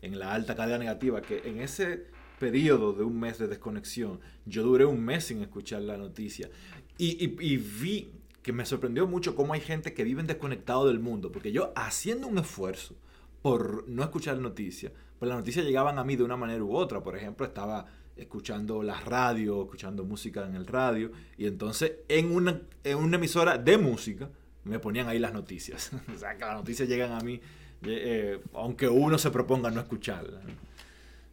en 0.02 0.18
la 0.18 0.32
alta 0.32 0.54
calidad 0.54 0.78
negativa, 0.78 1.20
que 1.20 1.42
en 1.44 1.61
ese 1.61 2.06
periodo 2.38 2.92
de 2.92 3.04
un 3.04 3.18
mes 3.18 3.38
de 3.38 3.48
desconexión, 3.48 4.20
yo 4.44 4.62
duré 4.62 4.85
un 4.85 5.02
mes 5.02 5.24
sin 5.24 5.42
escuchar 5.42 5.82
la 5.82 5.96
noticia. 5.96 6.50
Y, 6.98 7.24
y, 7.24 7.37
y 7.40 7.56
vi 7.56 8.11
que 8.42 8.52
me 8.52 8.64
sorprendió 8.66 9.06
mucho 9.06 9.35
cómo 9.35 9.54
hay 9.54 9.61
gente 9.61 9.92
que 9.92 10.04
vive 10.04 10.22
desconectado 10.22 10.87
del 10.87 11.00
mundo, 11.00 11.32
porque 11.32 11.50
yo 11.50 11.72
haciendo 11.74 12.28
un 12.28 12.38
esfuerzo 12.38 12.94
por 13.42 13.88
no 13.88 14.02
escuchar 14.02 14.38
noticias, 14.38 14.92
pues 15.18 15.28
las 15.28 15.38
noticias 15.38 15.64
llegaban 15.64 15.98
a 15.98 16.04
mí 16.04 16.16
de 16.16 16.24
una 16.24 16.37
manera 16.37 16.62
u 16.62 16.76
otra. 16.76 17.02
Por 17.02 17.16
ejemplo, 17.16 17.46
estaba 17.46 17.87
escuchando 18.16 18.83
la 18.83 19.00
radio, 19.00 19.62
escuchando 19.62 20.05
música 20.05 20.46
en 20.46 20.55
el 20.55 20.66
radio, 20.66 21.11
y 21.37 21.46
entonces 21.46 21.92
en 22.09 22.33
una, 22.33 22.61
en 22.85 22.98
una 22.98 23.16
emisora 23.16 23.59
de 23.59 23.79
música 23.79 24.29
me 24.64 24.79
ponían 24.79 25.09
ahí 25.09 25.18
las 25.18 25.33
noticias. 25.33 25.90
o 26.14 26.18
sea, 26.18 26.37
que 26.37 26.44
las 26.44 26.57
noticias 26.57 26.88
llegan 26.88 27.12
a 27.12 27.20
mí, 27.20 27.40
eh, 27.83 28.40
aunque 28.55 28.88
uno 28.88 29.18
se 29.18 29.31
proponga 29.31 29.70
no 29.70 29.81
escucharlas. 29.81 30.42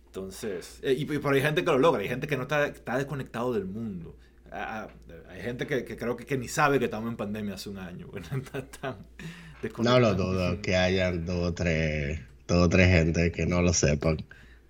Entonces, 0.07 0.79
eh, 0.83 0.93
y, 0.97 1.05
por 1.05 1.33
hay 1.33 1.41
gente 1.41 1.63
que 1.63 1.71
lo 1.71 1.79
logra, 1.79 2.01
hay 2.01 2.09
gente 2.09 2.27
que 2.27 2.37
no 2.37 2.43
está, 2.43 2.67
está 2.67 2.97
desconectado 2.97 3.53
del 3.53 3.65
mundo 3.65 4.15
hay 4.53 5.41
gente 5.41 5.65
que, 5.65 5.83
creo 5.97 6.15
que, 6.15 6.37
ni 6.37 6.47
sabe 6.47 6.79
que 6.79 6.85
estamos 6.85 7.09
en 7.09 7.17
pandemia 7.17 7.55
hace 7.55 7.69
un 7.69 7.79
año. 7.79 8.07
no 9.79 9.99
lo 9.99 10.13
dudo 10.13 10.61
que 10.61 10.75
hayan 10.75 11.25
dos 11.25 11.49
o 11.49 11.53
tres, 11.53 12.19
dos 12.47 12.67
o 12.67 12.69
tres 12.69 12.89
gente 12.89 13.31
que 13.31 13.45
no 13.45 13.61
lo 13.61 13.73
sepan. 13.73 14.17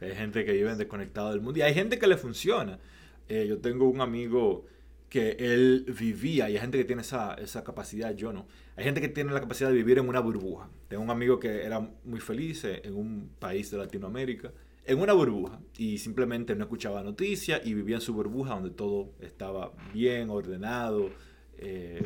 Hay 0.03 0.15
gente 0.15 0.45
que 0.45 0.53
vive 0.53 0.75
desconectado 0.75 1.31
del 1.31 1.41
mundo 1.41 1.59
y 1.59 1.61
hay 1.61 1.73
gente 1.73 1.99
que 1.99 2.07
le 2.07 2.17
funciona. 2.17 2.79
Eh, 3.27 3.45
yo 3.47 3.59
tengo 3.59 3.87
un 3.89 4.01
amigo 4.01 4.65
que 5.09 5.37
él 5.39 5.85
vivía 5.99 6.49
y 6.49 6.53
hay 6.53 6.59
gente 6.59 6.77
que 6.77 6.85
tiene 6.85 7.03
esa, 7.03 7.35
esa 7.35 7.63
capacidad, 7.63 8.15
yo 8.15 8.33
no. 8.33 8.47
Hay 8.75 8.83
gente 8.83 8.99
que 8.99 9.09
tiene 9.09 9.31
la 9.31 9.39
capacidad 9.39 9.69
de 9.69 9.75
vivir 9.75 9.99
en 9.99 10.09
una 10.09 10.19
burbuja. 10.19 10.69
Tengo 10.87 11.03
un 11.03 11.11
amigo 11.11 11.39
que 11.39 11.63
era 11.63 11.79
muy 12.03 12.19
feliz 12.19 12.63
en 12.65 12.95
un 12.95 13.29
país 13.39 13.69
de 13.69 13.77
Latinoamérica 13.77 14.51
en 14.85 14.99
una 14.99 15.13
burbuja 15.13 15.59
y 15.77 15.97
simplemente 15.97 16.55
no 16.55 16.63
escuchaba 16.63 17.03
noticias 17.03 17.61
y 17.63 17.73
vivía 17.73 17.95
en 17.95 18.01
su 18.01 18.13
burbuja 18.13 18.55
donde 18.55 18.71
todo 18.71 19.13
estaba 19.21 19.71
bien 19.93 20.29
ordenado, 20.29 21.09
eh, 21.57 22.03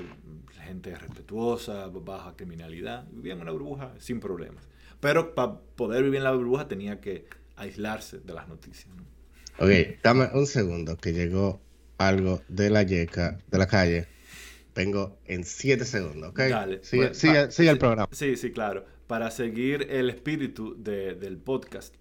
gente 0.64 0.96
respetuosa, 0.96 1.88
baja 1.88 2.36
criminalidad, 2.36 3.08
vivía 3.12 3.34
en 3.34 3.42
una 3.42 3.52
burbuja 3.52 3.94
sin 3.98 4.20
problemas. 4.20 4.68
Pero 5.00 5.34
para 5.34 5.60
poder 5.60 6.04
vivir 6.04 6.18
en 6.18 6.24
la 6.24 6.34
burbuja 6.34 6.68
tenía 6.68 7.00
que 7.00 7.26
aislarse 7.58 8.20
de 8.20 8.34
las 8.34 8.48
noticias. 8.48 8.88
Ok, 9.60 9.70
dame 10.04 10.30
un 10.34 10.46
segundo 10.46 10.98
que 10.98 11.14
llegó 11.14 11.60
algo 11.98 12.42
de 12.48 12.70
la 12.70 12.84
yeca, 12.84 13.40
de 13.48 13.58
la 13.58 13.68
calle. 13.68 14.08
Vengo 14.76 15.18
en 15.26 15.44
siete 15.44 15.86
segundos, 15.86 16.30
¿ok? 16.30 16.40
Dale. 16.40 16.80
Sigue, 16.84 17.08
pues, 17.08 17.60
el 17.60 17.78
programa. 17.80 18.08
Sí, 18.12 18.36
sí, 18.36 18.52
claro. 18.52 18.86
Para 19.08 19.32
seguir 19.32 19.88
el 19.90 20.10
espíritu 20.10 20.76
del 20.78 21.38
podcast, 21.38 21.96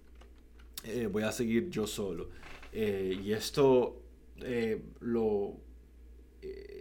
eh, 0.84 1.08
voy 1.10 1.22
a 1.22 1.32
seguir 1.32 1.70
yo 1.70 1.86
solo. 1.86 2.28
Eh, 2.72 3.18
y 3.24 3.32
esto 3.32 4.02
eh, 4.42 4.82
lo, 5.00 5.56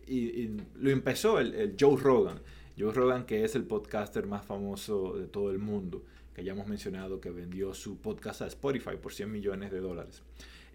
y, 0.08 0.50
lo 0.76 0.90
empezó 0.90 1.40
el, 1.40 1.76
Joe 1.80 1.96
Rogan. 1.96 2.42
Joe 2.78 2.92
Rogan, 2.92 3.26
que 3.26 3.46
es 3.46 3.56
el 3.56 3.64
podcaster 3.64 4.28
más 4.28 4.46
famoso 4.46 5.18
de 5.18 5.28
todo 5.28 5.52
el 5.52 5.60
mundo, 5.60 6.04
que 6.36 6.44
ya 6.44 6.52
hemos 6.52 6.68
mencionado 6.68 7.20
que 7.20 7.32
vendió 7.32 7.74
su 7.74 7.98
podcast 7.98 8.42
a 8.42 8.48
Spotify 8.48 8.98
por 9.02 9.14
100 9.14 9.32
millones 9.32 9.72
de 9.72 9.80
dólares. 9.80 10.22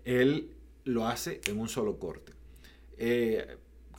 Él 0.05 0.51
lo 0.85 1.07
hace 1.07 1.40
en 1.46 1.61
un 1.61 1.68
solo 1.68 1.99
corte. 1.99 2.33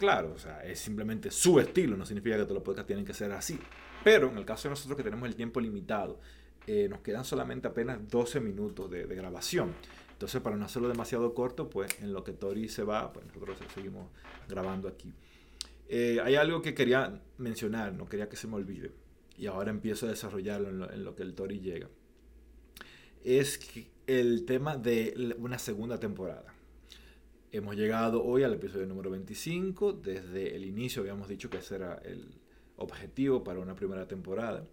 Claro, 0.01 0.33
o 0.33 0.39
sea, 0.39 0.65
es 0.65 0.79
simplemente 0.79 1.29
su 1.29 1.59
estilo, 1.59 1.95
no 1.95 2.07
significa 2.07 2.35
que 2.35 2.41
todos 2.41 2.55
los 2.55 2.63
podcasts 2.63 2.87
tienen 2.87 3.05
que 3.05 3.13
ser 3.13 3.31
así. 3.33 3.59
Pero 4.03 4.31
en 4.31 4.37
el 4.39 4.45
caso 4.45 4.63
de 4.63 4.71
nosotros 4.71 4.97
que 4.97 5.03
tenemos 5.03 5.29
el 5.29 5.35
tiempo 5.35 5.61
limitado, 5.61 6.19
eh, 6.65 6.87
nos 6.89 7.01
quedan 7.01 7.23
solamente 7.23 7.67
apenas 7.67 8.09
12 8.09 8.39
minutos 8.39 8.89
de, 8.89 9.05
grabación. 9.05 9.75
Entonces, 10.13 10.41
para 10.41 10.55
no 10.55 10.65
hacerlo 10.65 10.87
demasiado 10.87 11.35
corto, 11.35 11.69
pues 11.69 12.01
en 12.01 12.13
lo 12.13 12.23
que 12.23 12.31
Tori 12.33 12.67
se 12.67 12.81
va, 12.81 13.13
pues 13.13 13.27
nosotros 13.27 13.59
seguimos 13.75 14.09
grabando 14.49 14.87
aquí. 14.87 15.13
Eh, 15.87 16.19
hay 16.23 16.33
algo 16.33 16.63
que 16.63 16.73
quería 16.73 17.21
mencionar, 17.37 17.93
no 17.93 18.09
quería 18.09 18.27
que 18.27 18.37
se 18.37 18.47
me 18.47 18.55
olvide, 18.55 18.89
y 19.41 19.47
ahora 19.47 19.71
empiezo 19.71 20.05
a 20.05 20.09
desarrollarlo 20.09 20.69
en 20.93 21.03
lo, 21.03 21.15
que 21.15 21.23
el 21.23 21.33
Tori 21.33 21.59
llega. 21.59 21.89
Es 23.23 23.59
el 24.05 24.45
tema 24.45 24.77
de 24.77 25.35
una 25.39 25.57
segunda 25.57 25.99
temporada. 25.99 26.53
Hemos 27.51 27.75
llegado 27.75 28.23
hoy 28.23 28.43
al 28.43 28.53
episodio 28.53 28.85
número 28.85 29.09
25. 29.09 29.93
Desde 29.93 30.55
el 30.55 30.63
inicio 30.63 31.01
habíamos 31.01 31.27
dicho 31.27 31.49
que 31.49 31.57
ese 31.57 31.73
era 31.73 31.95
el 32.05 32.35
objetivo 32.77 33.43
para 33.43 33.59
una 33.59 33.75
primera 33.75 34.07
temporada. 34.07 34.63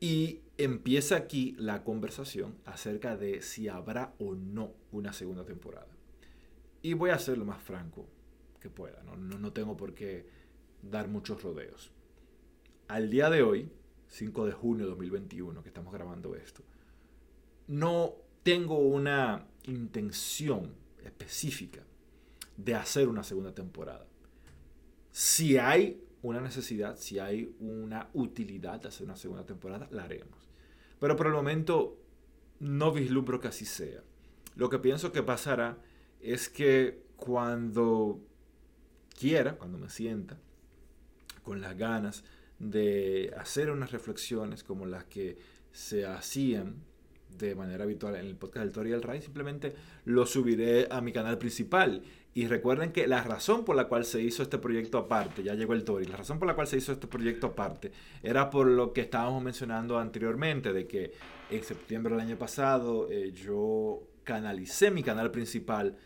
Y 0.00 0.40
empieza 0.56 1.14
aquí 1.14 1.54
la 1.56 1.84
conversación 1.84 2.56
acerca 2.64 3.16
de 3.16 3.42
si 3.42 3.68
habrá 3.68 4.12
o 4.18 4.34
no 4.34 4.72
una 4.90 5.12
segunda 5.12 5.44
temporada. 5.44 5.86
Y 6.82 6.94
voy 6.94 7.10
a 7.10 7.18
ser 7.20 7.38
lo 7.38 7.44
más 7.44 7.62
franco 7.62 8.08
que 8.60 8.70
pueda. 8.70 9.04
No, 9.04 9.14
no, 9.16 9.52
tengo 9.52 9.76
por 9.76 9.94
qué 9.94 10.26
dar 10.82 11.06
muchos 11.06 11.44
rodeos. 11.44 11.92
Al 12.88 13.10
día 13.10 13.28
de 13.28 13.42
hoy, 13.42 13.70
5 14.08 14.46
de 14.46 14.52
junio 14.52 14.86
de 14.86 14.90
2021, 14.90 15.62
que 15.62 15.68
estamos 15.68 15.92
grabando 15.92 16.34
esto, 16.34 16.62
no 17.66 18.14
tengo 18.42 18.78
una 18.78 19.46
intención 19.64 20.72
específica 21.04 21.82
de 22.56 22.74
hacer 22.74 23.08
una 23.08 23.22
segunda 23.22 23.54
temporada. 23.54 24.06
Si 25.12 25.58
hay 25.58 26.02
una 26.22 26.40
necesidad, 26.40 26.96
si 26.96 27.18
hay 27.18 27.54
una 27.60 28.08
utilidad 28.14 28.80
de 28.80 28.88
hacer 28.88 29.04
una 29.04 29.16
segunda 29.16 29.44
temporada, 29.44 29.86
la 29.90 30.04
haremos. 30.04 30.48
Pero 30.98 31.14
por 31.14 31.26
el 31.26 31.34
momento 31.34 32.00
no 32.58 32.90
vislumbro 32.90 33.38
que 33.38 33.48
así 33.48 33.66
sea. 33.66 34.02
Lo 34.56 34.70
que 34.70 34.78
pienso 34.78 35.12
que 35.12 35.22
pasará 35.22 35.76
es 36.22 36.48
que 36.48 37.02
cuando 37.16 38.18
quiera, 39.18 39.56
cuando 39.56 39.76
me 39.76 39.90
sienta 39.90 40.38
con 41.42 41.60
las 41.60 41.76
ganas 41.76 42.24
de 42.58 43.32
hacer 43.36 43.70
unas 43.70 43.92
reflexiones 43.92 44.64
como 44.64 44.86
las 44.86 45.04
que 45.04 45.36
se 45.72 46.06
hacían 46.06 46.76
de 47.36 47.54
manera 47.54 47.84
habitual 47.84 48.16
en 48.16 48.26
el 48.26 48.36
podcast 48.36 48.64
del 48.64 48.72
Tori 48.72 48.94
Ray, 48.94 49.22
simplemente 49.22 49.74
lo 50.04 50.26
subiré 50.26 50.88
a 50.90 51.00
mi 51.00 51.12
canal 51.12 51.38
principal. 51.38 52.02
Y 52.34 52.46
recuerden 52.46 52.92
que 52.92 53.06
la 53.06 53.22
razón 53.22 53.64
por 53.64 53.74
la 53.74 53.88
cual 53.88 54.04
se 54.04 54.22
hizo 54.22 54.42
este 54.42 54.58
proyecto 54.58 54.98
aparte, 54.98 55.42
ya 55.42 55.54
llegó 55.54 55.74
el 55.74 55.84
Tori, 55.84 56.06
la 56.06 56.16
razón 56.16 56.38
por 56.38 56.46
la 56.46 56.54
cual 56.54 56.66
se 56.66 56.76
hizo 56.76 56.92
este 56.92 57.06
proyecto 57.06 57.48
aparte 57.48 57.92
era 58.22 58.50
por 58.50 58.66
lo 58.66 58.92
que 58.92 59.00
estábamos 59.00 59.42
mencionando 59.42 59.98
anteriormente, 59.98 60.72
de 60.72 60.86
que 60.86 61.12
en 61.50 61.62
septiembre 61.64 62.14
del 62.14 62.26
año 62.26 62.38
pasado 62.38 63.08
eh, 63.10 63.32
yo 63.32 64.02
canalicé 64.24 64.90
mi 64.90 65.02
canal 65.02 65.30
principal 65.30 65.96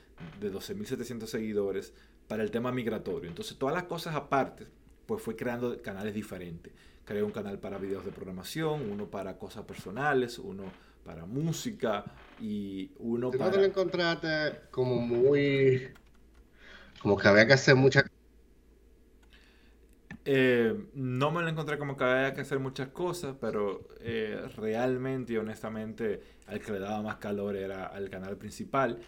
de 0.41 0.53
12.700 0.53 1.27
seguidores 1.27 1.93
para 2.29 2.43
el 2.43 2.51
tema 2.51 2.73
migratorio. 2.73 3.29
Entonces 3.29 3.59
todas 3.59 3.75
las 3.75 3.85
cosas 3.85 4.15
aparte, 4.15 4.67
pues 5.07 5.23
fue 5.23 5.37
creando 5.37 5.81
canales 5.83 6.15
diferentes. 6.15 6.73
Creé 7.05 7.23
un 7.23 7.33
canal 7.33 7.59
para 7.59 7.79
videos 7.79 8.05
de 8.05 8.12
programación, 8.12 8.91
uno 8.91 9.07
para 9.07 9.37
cosas 9.38 9.65
personales, 9.65 10.38
uno 10.38 10.65
para 11.05 11.27
música 11.27 12.05
y 12.41 12.91
uno 12.99 13.31
¿Tú 13.31 13.38
para... 13.38 13.51
no 13.51 13.57
te 13.57 13.61
lo 13.61 13.67
encontraste 13.67 14.61
como 14.71 14.97
muy... 14.97 15.88
como 17.01 17.17
que 17.17 17.29
había 17.29 17.47
que 17.47 17.55
hacer 17.55 17.75
muchas... 17.75 18.05
Eh, 20.25 20.87
no 20.95 21.33
me 21.33 21.43
lo 21.43 21.49
encontré 21.49 21.79
como 21.79 21.97
que 21.97 22.05
había 22.05 22.33
que 22.33 22.43
hacer 22.43 22.61
muchas 22.61 22.88
cosas, 22.88 23.35
pero 23.41 23.88
eh, 24.01 24.41
realmente 24.57 25.33
y 25.33 25.37
honestamente 25.37 26.23
al 26.47 26.61
que 26.61 26.71
le 26.71 26.79
daba 26.79 27.03
más 27.03 27.17
calor 27.17 27.57
era 27.57 27.87
al 27.87 28.09
canal 28.09 28.37
principal. 28.37 29.01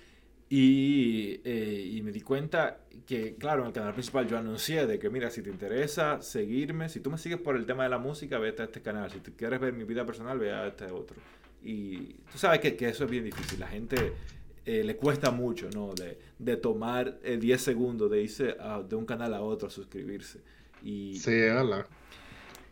Y, 0.56 1.40
eh, 1.42 1.90
y, 1.94 2.00
me 2.02 2.12
di 2.12 2.20
cuenta 2.20 2.78
que, 3.08 3.34
claro, 3.34 3.62
en 3.62 3.66
el 3.66 3.72
canal 3.72 3.92
principal 3.92 4.28
yo 4.28 4.38
anuncié 4.38 4.86
de 4.86 5.00
que, 5.00 5.10
mira, 5.10 5.28
si 5.28 5.42
te 5.42 5.50
interesa 5.50 6.22
seguirme, 6.22 6.88
si 6.88 7.00
tú 7.00 7.10
me 7.10 7.18
sigues 7.18 7.40
por 7.40 7.56
el 7.56 7.66
tema 7.66 7.82
de 7.82 7.88
la 7.88 7.98
música, 7.98 8.38
vete 8.38 8.62
a 8.62 8.66
este 8.66 8.80
canal. 8.80 9.10
Si 9.10 9.18
quieres 9.32 9.58
ver 9.58 9.72
mi 9.72 9.82
vida 9.82 10.06
personal, 10.06 10.38
ve 10.38 10.52
a 10.52 10.68
este 10.68 10.84
otro. 10.92 11.16
Y 11.60 12.14
tú 12.30 12.38
sabes 12.38 12.60
que, 12.60 12.76
que 12.76 12.88
eso 12.88 13.02
es 13.02 13.10
bien 13.10 13.24
difícil. 13.24 13.58
La 13.58 13.66
gente 13.66 14.12
eh, 14.64 14.84
le 14.84 14.94
cuesta 14.94 15.32
mucho, 15.32 15.68
¿no? 15.74 15.92
De, 15.92 16.20
de 16.38 16.56
tomar 16.56 17.20
10 17.22 17.42
eh, 17.42 17.58
segundos 17.58 18.08
de 18.08 18.22
irse 18.22 18.54
de 18.88 18.94
un 18.94 19.06
canal 19.06 19.34
a 19.34 19.40
otro 19.40 19.66
a 19.66 19.70
suscribirse. 19.72 20.38
Y, 20.84 21.18
sí, 21.18 21.32
es 21.32 21.52
verdad. 21.52 21.84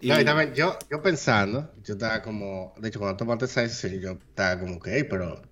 Y, 0.00 0.08
también 0.24 0.54
yo, 0.54 0.78
yo 0.88 1.02
pensando, 1.02 1.72
yo 1.82 1.94
estaba 1.94 2.22
como, 2.22 2.74
de 2.78 2.90
hecho, 2.90 3.00
cuando 3.00 3.16
tomaste 3.16 3.46
esa 3.46 3.62
decisión, 3.62 4.00
yo 4.00 4.12
estaba 4.12 4.60
como 4.60 4.78
que, 4.78 5.04
pero 5.04 5.42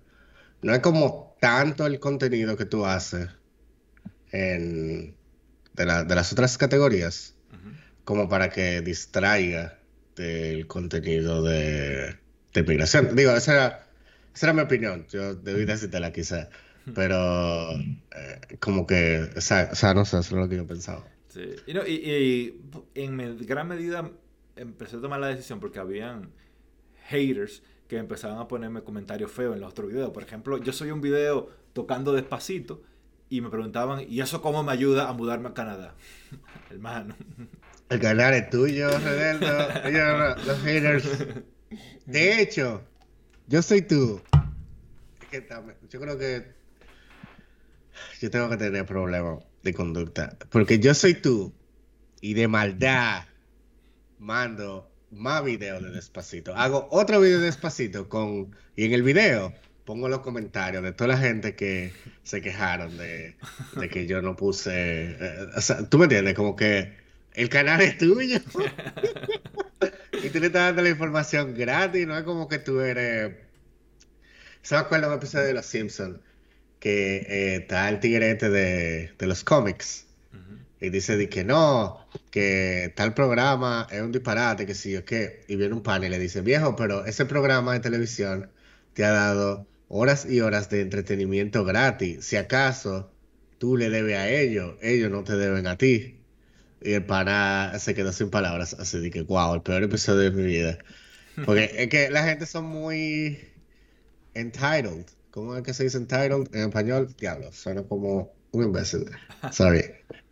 no 0.61 0.73
es 0.73 0.79
como 0.79 1.35
tanto 1.39 1.85
el 1.85 1.99
contenido 1.99 2.55
que 2.55 2.65
tú 2.65 2.85
haces 2.85 3.29
en, 4.31 5.15
de, 5.73 5.85
la, 5.85 6.03
de 6.03 6.15
las 6.15 6.31
otras 6.31 6.57
categorías, 6.57 7.35
como 8.03 8.29
para 8.29 8.49
que 8.49 8.81
distraiga 8.81 9.79
del 10.15 10.67
contenido 10.67 11.43
de, 11.43 12.17
de 12.53 12.63
migración. 12.63 13.15
Digo, 13.15 13.31
esa 13.31 13.53
era, 13.53 13.87
esa 14.33 14.47
era 14.47 14.53
mi 14.53 14.61
opinión. 14.61 15.05
Yo 15.09 15.35
debí 15.35 15.65
decírtela 15.65 16.11
quizá. 16.11 16.49
Pero 16.95 17.71
eh, 17.73 18.57
como 18.59 18.87
que, 18.87 19.29
o 19.35 19.41
sea, 19.41 19.69
o 19.71 19.75
sea, 19.75 19.93
no 19.93 20.03
sé, 20.03 20.19
eso 20.19 20.35
es 20.35 20.41
lo 20.41 20.49
que 20.49 20.57
yo 20.57 20.65
pensaba. 20.65 21.05
Sí. 21.29 21.55
Y, 21.67 21.73
no, 21.73 21.85
y, 21.85 21.93
y, 21.93 22.61
en 22.95 23.45
gran 23.45 23.67
medida 23.67 24.09
empecé 24.55 24.97
a 24.97 25.01
tomar 25.01 25.19
la 25.19 25.27
decisión 25.27 25.59
porque 25.59 25.79
habían 25.79 26.31
haters 27.07 27.61
que 27.91 27.97
empezaban 27.97 28.37
a 28.37 28.47
ponerme 28.47 28.83
comentarios 28.83 29.29
feos 29.29 29.53
en 29.53 29.59
los 29.59 29.71
otros 29.71 29.89
videos. 29.89 30.11
Por 30.11 30.23
ejemplo, 30.23 30.57
yo 30.57 30.71
soy 30.71 30.91
un 30.91 31.01
video 31.01 31.49
tocando 31.73 32.13
despacito 32.13 32.81
y 33.27 33.41
me 33.41 33.49
preguntaban, 33.49 34.05
¿y 34.07 34.21
eso 34.21 34.41
cómo 34.41 34.63
me 34.63 34.71
ayuda 34.71 35.09
a 35.09 35.11
mudarme 35.11 35.49
a 35.49 35.53
Canadá? 35.53 35.93
Hermano. 36.69 37.13
El 37.89 37.99
canal 37.99 38.33
es 38.33 38.49
tuyo, 38.49 38.97
Redeldo. 38.97 39.45
los 40.47 40.61
haters. 40.61 41.05
De 42.05 42.41
hecho, 42.41 42.81
yo 43.47 43.61
soy 43.61 43.81
tú. 43.81 44.21
Yo 45.89 45.99
creo 45.99 46.17
que 46.17 46.45
yo 48.21 48.31
tengo 48.31 48.49
que 48.51 48.55
tener 48.55 48.85
problemas 48.85 49.43
de 49.63 49.73
conducta. 49.73 50.37
Porque 50.49 50.79
yo 50.79 50.93
soy 50.93 51.15
tú 51.15 51.53
y 52.21 52.35
de 52.35 52.47
maldad 52.47 53.25
mando 54.17 54.89
más 55.11 55.43
videos 55.43 55.83
de 55.83 55.91
despacito. 55.91 56.55
Hago 56.55 56.87
otro 56.91 57.19
video 57.19 57.39
de 57.39 57.45
despacito 57.45 58.09
con. 58.09 58.55
Y 58.75 58.85
en 58.85 58.93
el 58.93 59.03
video 59.03 59.53
pongo 59.85 60.07
los 60.07 60.19
comentarios 60.19 60.83
de 60.83 60.93
toda 60.93 61.09
la 61.09 61.17
gente 61.17 61.55
que 61.55 61.91
se 62.23 62.41
quejaron 62.41 62.97
de, 62.97 63.35
que 63.91 64.07
yo 64.07 64.21
no 64.21 64.35
puse. 64.35 64.71
Eh, 65.19 65.47
o 65.55 65.61
sea, 65.61 65.87
tú 65.89 65.97
me 65.97 66.05
entiendes, 66.05 66.33
como 66.33 66.55
que 66.55 66.95
el 67.33 67.49
canal 67.49 67.81
es 67.81 67.97
tuyo. 67.97 68.37
y 70.23 70.29
tú 70.29 70.39
le 70.39 70.47
estás 70.47 70.67
dando 70.67 70.81
la 70.81 70.89
información 70.89 71.53
gratis, 71.55 72.07
no 72.07 72.17
es 72.17 72.23
como 72.23 72.47
que 72.47 72.59
tú 72.59 72.79
eres. 72.79 73.33
¿Se 74.61 74.75
me 74.75 74.81
acuerda 74.81 75.07
un 75.07 75.15
episodio 75.15 75.47
de 75.47 75.53
Los 75.53 75.65
Simpsons? 75.65 76.19
Que 76.79 77.17
eh, 77.17 77.55
está 77.57 77.89
el 77.89 77.99
tigre 77.99 78.35
de, 78.35 79.11
de 79.17 79.27
los 79.27 79.43
cómics. 79.43 80.07
Y 80.81 80.89
dice 80.89 81.15
de 81.15 81.29
que 81.29 81.43
no, 81.43 82.05
que 82.31 82.91
tal 82.95 83.13
programa 83.13 83.87
es 83.91 84.01
un 84.01 84.11
disparate, 84.11 84.65
que 84.65 84.73
sí 84.73 84.97
o 84.97 85.05
qué. 85.05 85.45
Y 85.47 85.55
viene 85.55 85.75
un 85.75 85.83
panel 85.83 86.07
y 86.07 86.15
le 86.15 86.19
dice, 86.19 86.41
viejo, 86.41 86.75
pero 86.75 87.05
ese 87.05 87.25
programa 87.25 87.73
de 87.73 87.79
televisión 87.81 88.49
te 88.93 89.05
ha 89.05 89.11
dado 89.11 89.67
horas 89.87 90.25
y 90.25 90.41
horas 90.41 90.69
de 90.69 90.81
entretenimiento 90.81 91.63
gratis. 91.63 92.25
Si 92.25 92.35
acaso 92.35 93.11
tú 93.59 93.77
le 93.77 93.91
debes 93.91 94.17
a 94.17 94.27
ellos, 94.27 94.75
ellos 94.81 95.11
no 95.11 95.23
te 95.23 95.35
deben 95.35 95.67
a 95.67 95.77
ti. 95.77 96.19
Y 96.81 96.93
el 96.93 97.05
pana 97.05 97.73
se 97.77 97.93
quedó 97.93 98.11
sin 98.11 98.31
palabras, 98.31 98.73
así 98.73 98.99
de 98.99 99.11
que, 99.11 99.21
wow, 99.21 99.53
el 99.53 99.61
peor 99.61 99.83
episodio 99.83 100.31
de 100.31 100.31
mi 100.31 100.43
vida. 100.43 100.79
Porque 101.45 101.71
es 101.77 101.89
que 101.89 102.09
la 102.09 102.23
gente 102.23 102.47
son 102.47 102.65
muy 102.65 103.39
entitled. 104.33 105.05
¿Cómo 105.29 105.55
es 105.55 105.61
que 105.61 105.75
se 105.75 105.83
dice 105.83 105.97
entitled 105.97 106.47
en 106.53 106.69
español? 106.69 107.13
Diablo, 107.19 107.51
suena 107.51 107.83
como 107.83 108.33
un 108.51 108.63
imbécil. 108.63 109.05
Sorry. 109.51 109.83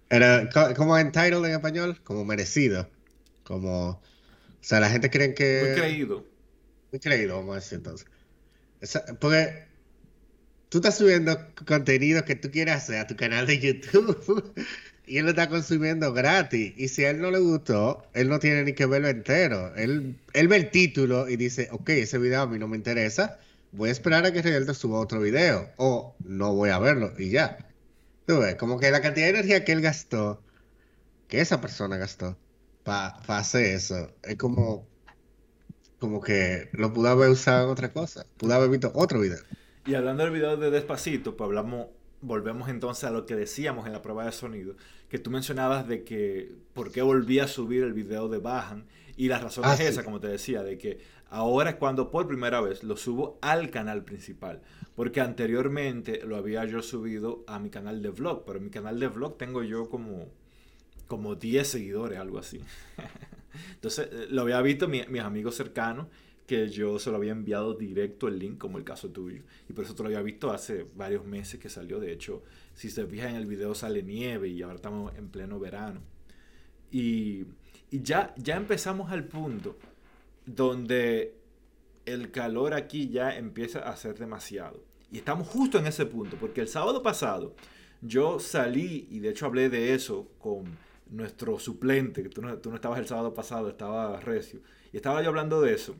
Era, 0.09 0.49
¿Cómo 0.75 0.97
entitled 0.97 1.45
en 1.45 1.51
español? 1.51 1.99
Como 2.03 2.25
merecido. 2.25 2.89
Como. 3.43 3.89
O 3.89 4.01
sea, 4.61 4.79
la 4.79 4.89
gente 4.89 5.09
cree 5.09 5.33
que. 5.33 5.63
Muy 5.67 5.79
creído. 5.79 6.25
Muy 6.91 6.99
creído, 6.99 7.37
vamos 7.37 7.53
a 7.53 7.59
decir 7.59 7.77
entonces. 7.77 8.07
porque 9.19 9.65
tú 10.69 10.79
estás 10.79 10.97
subiendo 10.97 11.37
contenido 11.67 12.25
que 12.25 12.35
tú 12.35 12.49
quieras 12.49 12.83
hacer 12.83 12.99
a 12.99 13.07
tu 13.07 13.15
canal 13.15 13.45
de 13.45 13.59
YouTube. 13.59 14.53
y 15.05 15.17
él 15.17 15.25
lo 15.25 15.31
está 15.31 15.49
consumiendo 15.49 16.13
gratis. 16.13 16.73
Y 16.77 16.87
si 16.87 17.05
a 17.05 17.11
él 17.11 17.21
no 17.21 17.31
le 17.31 17.39
gustó, 17.39 18.07
él 18.13 18.29
no 18.29 18.39
tiene 18.39 18.63
ni 18.63 18.73
que 18.73 18.85
verlo 18.85 19.09
entero. 19.09 19.75
Él, 19.75 20.15
él 20.33 20.47
ve 20.47 20.55
el 20.57 20.71
título 20.71 21.29
y 21.29 21.35
dice, 21.35 21.67
ok, 21.71 21.89
ese 21.89 22.17
video 22.17 22.41
a 22.41 22.47
mí 22.47 22.57
no 22.59 22.67
me 22.67 22.77
interesa, 22.77 23.39
voy 23.71 23.89
a 23.89 23.91
esperar 23.91 24.25
a 24.25 24.31
que 24.31 24.41
te 24.41 24.73
suba 24.73 24.99
otro 24.99 25.19
video. 25.19 25.69
O 25.77 26.15
no 26.23 26.53
voy 26.53 26.69
a 26.69 26.79
verlo 26.79 27.13
y 27.17 27.29
ya. 27.29 27.68
Tú 28.29 28.37
ves, 28.37 28.57
como 28.57 28.79
que 28.79 28.91
la 28.91 29.01
cantidad 29.01 29.25
de 29.25 29.31
energía 29.31 29.65
que 29.65 29.71
él 29.71 29.81
gastó 29.81 30.39
que 31.27 31.41
esa 31.41 31.61
persona 31.61 31.97
gastó 31.97 32.37
para 32.83 33.17
hacer 33.25 33.65
eso, 33.65 34.11
es 34.21 34.35
como, 34.35 34.87
como 35.97 36.21
que 36.21 36.69
lo 36.73 36.93
pudo 36.93 37.07
haber 37.07 37.31
usado 37.31 37.63
en 37.63 37.71
otra 37.71 37.91
cosa, 37.91 38.27
pudo 38.37 38.53
haber 38.53 38.69
visto 38.69 38.91
otro 38.93 39.19
video. 39.19 39.39
Y 39.87 39.95
hablando 39.95 40.21
del 40.21 40.31
video 40.31 40.57
de 40.57 40.69
Despacito, 40.69 41.35
pues 41.35 41.47
hablamos, 41.47 41.87
volvemos 42.21 42.69
entonces 42.69 43.05
a 43.05 43.09
lo 43.09 43.25
que 43.25 43.35
decíamos 43.35 43.87
en 43.87 43.93
la 43.93 44.03
prueba 44.03 44.25
de 44.25 44.31
sonido, 44.31 44.75
que 45.09 45.17
tú 45.17 45.31
mencionabas 45.31 45.87
de 45.87 46.03
que 46.03 46.51
por 46.75 46.91
qué 46.91 47.01
volví 47.01 47.39
a 47.39 47.47
subir 47.47 47.81
el 47.81 47.93
video 47.93 48.29
de 48.29 48.37
Bajan, 48.37 48.85
y 49.17 49.27
la 49.27 49.39
razón 49.39 49.63
ah, 49.65 49.73
es 49.73 49.79
esa, 49.79 50.03
como 50.03 50.19
te 50.19 50.27
decía, 50.27 50.61
de 50.61 50.77
que 50.77 50.99
ahora 51.29 51.77
cuando 51.77 52.11
por 52.11 52.27
primera 52.27 52.61
vez 52.61 52.83
lo 52.83 52.97
subo 52.97 53.37
al 53.41 53.69
canal 53.69 54.03
principal, 54.03 54.61
porque 54.95 55.21
anteriormente 55.21 56.21
lo 56.25 56.37
había 56.37 56.65
yo 56.65 56.81
subido 56.81 57.43
a 57.47 57.59
mi 57.59 57.69
canal 57.69 58.01
de 58.01 58.09
vlog, 58.09 58.45
pero 58.45 58.57
en 58.57 58.65
mi 58.65 58.69
canal 58.69 58.99
de 58.99 59.07
vlog 59.07 59.37
tengo 59.37 59.63
yo 59.63 59.89
como, 59.89 60.27
como 61.07 61.35
10 61.35 61.67
seguidores, 61.67 62.19
algo 62.19 62.39
así. 62.39 62.59
Entonces 63.75 64.09
eh, 64.11 64.27
lo 64.29 64.43
había 64.43 64.61
visto 64.61 64.87
mis 64.87 65.21
amigos 65.21 65.55
cercanos 65.55 66.07
que 66.49 66.67
yo 66.67 66.97
se 66.97 67.11
lo 67.11 67.17
había 67.17 67.31
enviado 67.31 67.75
directo 67.75 68.27
el 68.27 68.39
link, 68.39 68.57
como 68.57 68.79
el 68.79 68.83
caso 68.83 69.09
tuyo. 69.09 69.43
Y 69.69 69.73
por 69.73 69.85
eso 69.85 69.93
te 69.93 70.01
lo 70.01 70.07
había 70.07 70.23
visto 70.23 70.51
hace 70.51 70.83
varios 70.95 71.23
meses 71.23 71.59
que 71.59 71.69
salió. 71.69 71.99
De 71.99 72.11
hecho, 72.11 72.41
si 72.73 72.89
se 72.89 73.05
fija 73.05 73.29
en 73.29 73.35
el 73.35 73.45
video 73.45 73.75
sale 73.75 74.01
nieve 74.01 74.49
y 74.49 74.63
ahora 74.63 74.77
estamos 74.77 75.15
en 75.15 75.29
pleno 75.29 75.59
verano. 75.59 76.01
Y, 76.91 77.45
y 77.91 78.01
ya, 78.01 78.33
ya 78.35 78.57
empezamos 78.57 79.11
al 79.11 79.25
punto 79.25 79.77
donde 80.45 81.35
el 82.05 82.31
calor 82.31 82.73
aquí 82.73 83.09
ya 83.09 83.35
empieza 83.37 83.79
a 83.79 83.95
ser 83.95 84.17
demasiado. 84.17 84.83
Y 85.11 85.17
estamos 85.17 85.47
justo 85.47 85.77
en 85.77 85.87
ese 85.87 86.05
punto, 86.05 86.37
porque 86.39 86.61
el 86.61 86.67
sábado 86.67 87.01
pasado 87.01 87.55
yo 88.01 88.39
salí, 88.39 89.07
y 89.09 89.19
de 89.19 89.29
hecho 89.29 89.45
hablé 89.45 89.69
de 89.69 89.93
eso 89.93 90.27
con 90.39 90.77
nuestro 91.09 91.59
suplente, 91.59 92.23
que 92.23 92.29
tú 92.29 92.41
no, 92.41 92.57
tú 92.57 92.69
no 92.69 92.75
estabas 92.75 92.99
el 92.99 93.07
sábado 93.07 93.33
pasado, 93.33 93.69
estaba 93.69 94.19
Recio, 94.19 94.61
y 94.93 94.97
estaba 94.97 95.21
yo 95.21 95.29
hablando 95.29 95.61
de 95.61 95.73
eso 95.73 95.95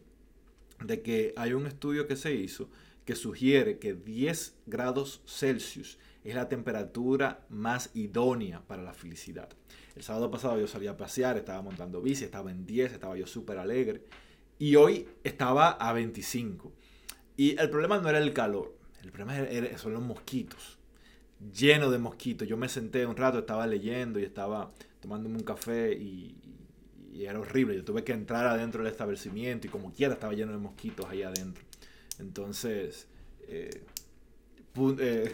de 0.84 1.02
que 1.02 1.34
hay 1.36 1.54
un 1.54 1.68
estudio 1.68 2.08
que 2.08 2.16
se 2.16 2.34
hizo 2.34 2.70
que 3.10 3.16
sugiere 3.16 3.80
que 3.80 3.96
10 3.96 4.60
grados 4.68 5.24
Celsius 5.26 5.98
es 6.24 6.36
la 6.36 6.48
temperatura 6.48 7.44
más 7.50 7.90
idónea 7.96 8.62
para 8.68 8.84
la 8.84 8.94
felicidad. 8.94 9.50
El 9.96 10.04
sábado 10.04 10.30
pasado 10.30 10.60
yo 10.60 10.68
salí 10.68 10.86
a 10.86 10.96
pasear, 10.96 11.36
estaba 11.36 11.62
montando 11.64 12.02
bici, 12.02 12.24
estaba 12.24 12.52
en 12.52 12.68
10, 12.68 12.94
estaba 12.94 13.18
yo 13.18 13.26
súper 13.26 13.58
alegre. 13.58 14.04
Y 14.60 14.76
hoy 14.76 15.08
estaba 15.24 15.72
a 15.72 15.94
25. 15.94 16.72
Y 17.38 17.58
el 17.58 17.70
problema 17.70 17.98
no 17.98 18.10
era 18.10 18.20
el 18.20 18.34
calor, 18.34 18.78
el 19.02 19.12
problema 19.12 19.48
son 19.78 19.94
los 19.94 20.04
mosquitos. 20.04 20.78
Lleno 21.54 21.90
de 21.90 21.98
mosquitos. 21.98 22.46
Yo 22.48 22.58
me 22.58 22.68
senté 22.68 23.06
un 23.06 23.16
rato, 23.16 23.40
estaba 23.40 23.66
leyendo 23.66 24.20
y 24.20 24.24
estaba 24.24 24.74
tomándome 25.00 25.38
un 25.38 25.44
café 25.44 25.94
y, 25.94 26.36
y 27.14 27.26
era 27.26 27.40
horrible. 27.40 27.76
Yo 27.76 27.86
tuve 27.86 28.04
que 28.04 28.12
entrar 28.12 28.46
adentro 28.46 28.84
del 28.84 28.92
establecimiento 28.92 29.68
y 29.68 29.70
como 29.70 29.94
quiera 29.94 30.16
estaba 30.16 30.34
lleno 30.34 30.52
de 30.52 30.58
mosquitos 30.58 31.06
ahí 31.06 31.24
adentro. 31.24 31.64
Entonces, 32.20 33.08
eh, 33.48 33.84
eh, 35.00 35.34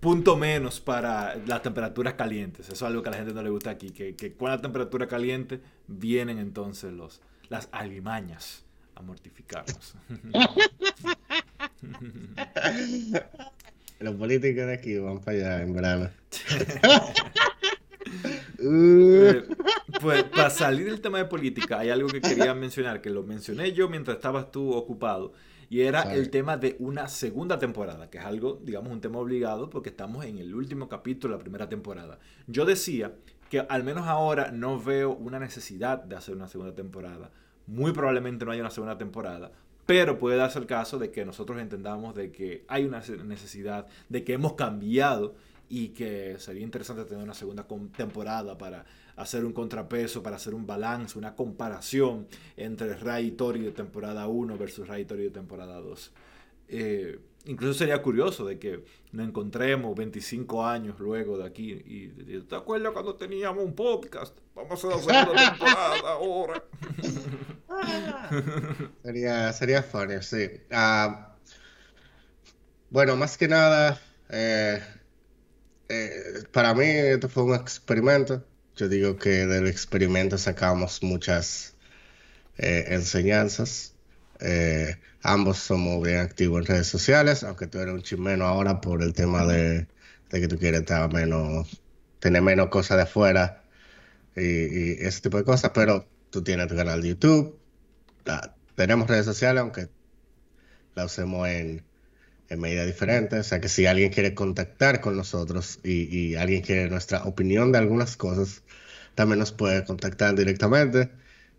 punto 0.00 0.36
menos 0.36 0.80
para 0.80 1.36
las 1.46 1.62
temperaturas 1.62 2.14
calientes. 2.14 2.66
Eso 2.66 2.72
es 2.72 2.82
algo 2.82 3.02
que 3.02 3.08
a 3.08 3.12
la 3.12 3.18
gente 3.18 3.32
no 3.32 3.42
le 3.42 3.50
gusta 3.50 3.70
aquí, 3.70 3.90
que, 3.90 4.16
que 4.16 4.34
con 4.34 4.50
la 4.50 4.60
temperatura 4.60 5.06
caliente 5.06 5.60
vienen 5.86 6.38
entonces 6.38 6.92
los, 6.92 7.20
las 7.50 7.68
alimañas 7.72 8.64
a 8.94 9.02
mortificarnos. 9.02 9.94
Los 14.00 14.14
políticos 14.14 14.66
de 14.66 14.72
aquí 14.72 14.96
van 14.98 15.20
para 15.20 15.36
allá 15.36 15.62
en 15.62 15.74
verano. 15.74 16.08
Eh, 18.58 19.44
pues 20.00 20.24
para 20.24 20.48
salir 20.48 20.86
del 20.86 21.02
tema 21.02 21.18
de 21.18 21.26
política, 21.26 21.80
hay 21.80 21.90
algo 21.90 22.08
que 22.08 22.22
quería 22.22 22.54
mencionar, 22.54 23.02
que 23.02 23.10
lo 23.10 23.22
mencioné 23.24 23.72
yo 23.72 23.90
mientras 23.90 24.16
estabas 24.16 24.50
tú 24.50 24.72
ocupado, 24.72 25.34
y 25.68 25.82
era 25.82 26.14
el 26.14 26.30
tema 26.30 26.56
de 26.56 26.76
una 26.78 27.08
segunda 27.08 27.58
temporada, 27.58 28.08
que 28.08 28.16
es 28.18 28.24
algo, 28.24 28.58
digamos, 28.62 28.90
un 28.90 29.02
tema 29.02 29.18
obligado 29.18 29.68
porque 29.68 29.90
estamos 29.90 30.24
en 30.24 30.38
el 30.38 30.54
último 30.54 30.88
capítulo 30.88 31.34
de 31.34 31.38
la 31.38 31.42
primera 31.42 31.68
temporada. 31.68 32.18
Yo 32.46 32.64
decía 32.64 33.12
que 33.50 33.60
al 33.60 33.82
menos 33.84 34.06
ahora 34.06 34.52
no 34.52 34.80
veo 34.80 35.12
una 35.12 35.40
necesidad 35.40 36.02
de 36.04 36.16
hacer 36.16 36.36
una 36.36 36.48
segunda 36.48 36.72
temporada. 36.72 37.30
Muy 37.66 37.92
probablemente 37.92 38.44
no 38.44 38.52
haya 38.52 38.62
una 38.62 38.70
segunda 38.70 38.96
temporada, 38.96 39.50
pero 39.86 40.18
puede 40.18 40.36
darse 40.36 40.60
el 40.60 40.66
caso 40.66 40.98
de 40.98 41.10
que 41.10 41.24
nosotros 41.24 41.60
entendamos 41.60 42.14
de 42.14 42.30
que 42.30 42.64
hay 42.68 42.84
una 42.84 43.02
necesidad, 43.24 43.88
de 44.08 44.22
que 44.24 44.34
hemos 44.34 44.52
cambiado 44.54 45.34
y 45.68 45.88
que 45.88 46.36
sería 46.38 46.62
interesante 46.62 47.04
tener 47.04 47.24
una 47.24 47.34
segunda 47.34 47.66
temporada 47.96 48.56
para 48.56 48.84
hacer 49.16 49.44
un 49.44 49.52
contrapeso, 49.52 50.22
para 50.22 50.36
hacer 50.36 50.54
un 50.54 50.66
balance, 50.66 51.18
una 51.18 51.34
comparación 51.34 52.28
entre 52.56 52.94
Ray 52.94 53.26
y 53.26 53.30
Tori 53.32 53.60
de 53.60 53.72
temporada 53.72 54.28
1 54.28 54.56
versus 54.56 54.86
Ray 54.86 55.02
y 55.02 55.04
Tori 55.06 55.24
de 55.24 55.30
temporada 55.30 55.80
2. 55.80 56.12
Eh, 56.68 57.18
incluso 57.46 57.74
sería 57.74 58.02
curioso 58.02 58.44
de 58.44 58.58
que 58.58 58.84
nos 59.12 59.26
encontremos 59.26 59.96
25 59.96 60.66
años 60.66 60.98
luego 61.00 61.38
de 61.38 61.46
aquí 61.46 61.72
y, 61.72 62.08
¿te 62.42 62.54
acuerdas 62.54 62.92
cuando 62.92 63.14
teníamos 63.16 63.64
un 63.64 63.74
podcast? 63.74 64.36
Vamos 64.54 64.72
a 64.72 64.74
hacer 64.74 64.90
la 64.90 64.98
segunda 64.98 65.50
temporada 65.50 66.10
ahora. 66.10 66.64
sería, 69.02 69.52
sería 69.52 69.82
funny, 69.82 70.22
sí. 70.22 70.50
Ah, 70.70 71.36
bueno, 72.90 73.16
más 73.16 73.38
que 73.38 73.48
nada, 73.48 74.00
eh, 74.30 74.82
eh, 75.88 76.44
para 76.52 76.74
mí 76.74 76.86
esto 76.86 77.28
fue 77.28 77.44
un 77.44 77.54
experimento. 77.54 78.44
Yo 78.76 78.88
digo 78.88 79.16
que 79.16 79.46
del 79.46 79.66
experimento 79.66 80.38
sacamos 80.38 81.02
muchas 81.02 81.74
eh, 82.58 82.86
enseñanzas. 82.88 83.94
Eh, 84.40 84.96
ambos 85.22 85.58
somos 85.58 86.02
bien 86.02 86.18
activos 86.18 86.60
en 86.60 86.66
redes 86.66 86.86
sociales, 86.86 87.44
aunque 87.44 87.66
tú 87.66 87.78
eres 87.78 87.94
un 87.94 88.02
chimeno 88.02 88.46
ahora 88.46 88.80
por 88.80 89.02
el 89.02 89.12
tema 89.12 89.46
de, 89.46 89.86
que 90.30 90.48
tú 90.48 90.58
quieres 90.58 90.80
estar 90.80 91.12
menos, 91.12 91.82
tener 92.20 92.42
menos 92.42 92.68
cosas 92.68 92.96
de 92.98 93.02
afuera 93.04 93.64
y, 94.36 94.92
ese 95.04 95.20
tipo 95.22 95.38
de 95.38 95.44
cosas, 95.44 95.72
pero 95.74 96.06
tú 96.30 96.42
tienes 96.42 96.68
tu 96.68 96.76
canal 96.76 97.02
de 97.02 97.08
YouTube. 97.10 97.58
tenemos 98.74 99.08
redes 99.08 99.26
sociales, 99.26 99.60
aunque 99.62 99.88
la 100.94 101.04
usemos 101.06 101.48
en 101.48 101.84
en 102.50 102.60
medida 102.60 102.84
diferente. 102.84 103.38
O 103.38 103.42
sea 103.44 103.60
que 103.60 103.68
si 103.68 103.86
alguien 103.86 104.12
quiere 104.12 104.34
contactar 104.34 105.00
con 105.00 105.16
nosotros 105.16 105.80
y, 105.82 106.34
alguien 106.34 106.62
quiere 106.62 106.90
nuestra 106.90 107.24
opinión 107.24 107.72
de 107.72 107.78
algunas 107.78 108.16
cosas, 108.16 108.62
también 109.14 109.38
nos 109.38 109.52
puede 109.52 109.84
contactar 109.84 110.34
directamente 110.34 111.10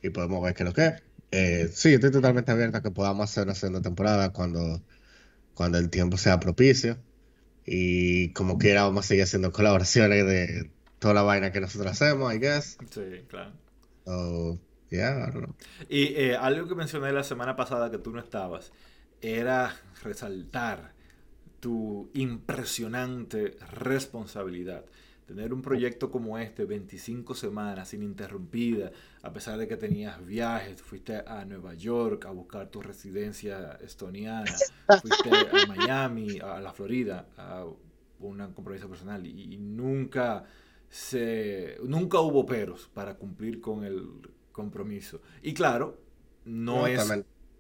y 0.04 0.10
podemos 0.10 0.44
ver 0.44 0.54
qué 0.54 0.64
es 0.64 0.70
lo 0.70 0.74
que 0.76 0.86
es. 0.88 1.04
Eh, 1.32 1.70
sí, 1.74 1.94
estoy 1.94 2.12
totalmente 2.12 2.52
abierto 2.52 2.78
a 2.78 2.82
que 2.82 2.92
podamos 2.92 3.30
hacer 3.30 3.44
una 3.44 3.56
segunda 3.56 3.82
temporada 3.82 4.34
cuando, 4.34 4.82
cuando 5.54 5.78
el 5.78 5.90
tiempo 5.90 6.18
sea 6.18 6.40
propicio. 6.40 6.98
Y 7.66 8.34
como 8.34 8.58
quiera, 8.58 8.84
vamos 8.84 9.06
a 9.06 9.08
seguir 9.08 9.24
haciendo 9.24 9.52
colaboraciones 9.52 10.26
de 10.26 10.72
toda 11.00 11.14
la 11.14 11.22
vaina 11.24 11.52
que 11.52 11.62
nosotros 11.62 11.92
hacemos, 11.92 12.34
I 12.34 12.40
guess. 12.40 12.78
Sí, 12.90 13.26
claro. 13.28 13.54
So, 14.06 14.60
yeah, 14.90 15.32
Y 15.90 16.16
eh, 16.16 16.36
algo 16.36 16.68
que 16.68 16.76
mencioné 16.76 17.12
la 17.12 17.24
semana 17.24 17.56
pasada 17.56 17.90
que 17.92 17.98
tú 17.98 18.12
no 18.12 18.20
estabas 18.20 18.72
era 19.22 19.76
resaltar 20.04 20.94
tu 21.60 22.10
impresionante 22.14 23.56
responsabilidad. 23.72 24.84
Tener 25.32 25.54
un 25.54 25.62
proyecto 25.62 26.12
como 26.12 26.38
este, 26.38 26.66
25 26.66 27.36
semanas 27.36 27.94
ininterrumpida, 27.94 28.92
a 29.22 29.32
pesar 29.32 29.58
de 29.58 29.66
que 29.66 29.78
tenías 29.78 30.26
viajes, 30.26 30.82
fuiste 30.82 31.24
a 31.26 31.46
Nueva 31.46 31.74
York 31.74 32.26
a 32.26 32.32
buscar 32.32 32.68
tu 32.68 32.82
residencia 32.82 33.80
estoniana, 33.82 34.52
fuiste 35.02 35.30
a 35.30 35.68
Miami, 35.68 36.40
a 36.40 36.60
la 36.60 36.74
Florida, 36.74 37.30
a 37.38 37.66
un 38.20 38.54
compromiso 38.54 38.90
personal 38.90 39.26
y, 39.26 39.58
nunca 39.58 40.44
se 40.90 41.78
nunca 41.82 42.20
hubo 42.20 42.46
peros 42.46 42.90
para 42.94 43.16
cumplir 43.16 43.62
con 43.62 43.86
el 43.86 44.10
compromiso. 44.52 45.22
Y 45.42 45.54
claro, 45.54 45.98
no, 46.44 46.88
es 46.88 47.10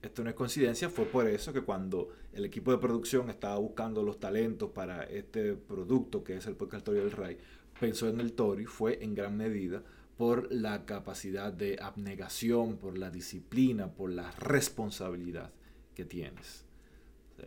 esto 0.01 0.23
no 0.23 0.29
es 0.29 0.35
coincidencia, 0.35 0.89
fue 0.89 1.05
por 1.05 1.27
eso 1.27 1.53
que 1.53 1.61
cuando 1.61 2.09
el 2.33 2.45
equipo 2.45 2.71
de 2.71 2.79
producción 2.79 3.29
estaba 3.29 3.57
buscando 3.57 4.01
los 4.01 4.19
talentos 4.19 4.71
para 4.71 5.03
este 5.03 5.53
producto 5.53 6.23
que 6.23 6.37
es 6.37 6.47
el 6.47 6.55
podcast 6.55 6.87
del 6.87 7.11
Ray, 7.11 7.37
pensó 7.81 8.07
en 8.07 8.21
el 8.21 8.33
Tori, 8.33 8.65
fue 8.65 9.03
en 9.03 9.15
gran 9.15 9.35
medida 9.35 9.81
por 10.15 10.53
la 10.53 10.85
capacidad 10.85 11.51
de 11.51 11.79
abnegación, 11.81 12.77
por 12.77 12.95
la 12.95 13.09
disciplina, 13.09 13.91
por 13.91 14.11
la 14.11 14.29
responsabilidad 14.39 15.49
que 15.95 16.05
tienes. 16.05 16.63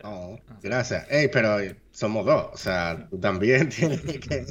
oh, 0.03 0.37
gracias. 0.61 1.07
Hey, 1.09 1.29
pero 1.31 1.57
somos 1.91 2.25
dos. 2.25 2.49
O 2.53 2.57
sea, 2.57 3.07
tú 3.09 3.17
también 3.17 3.69
tienes 3.75 4.01
que 4.01 4.45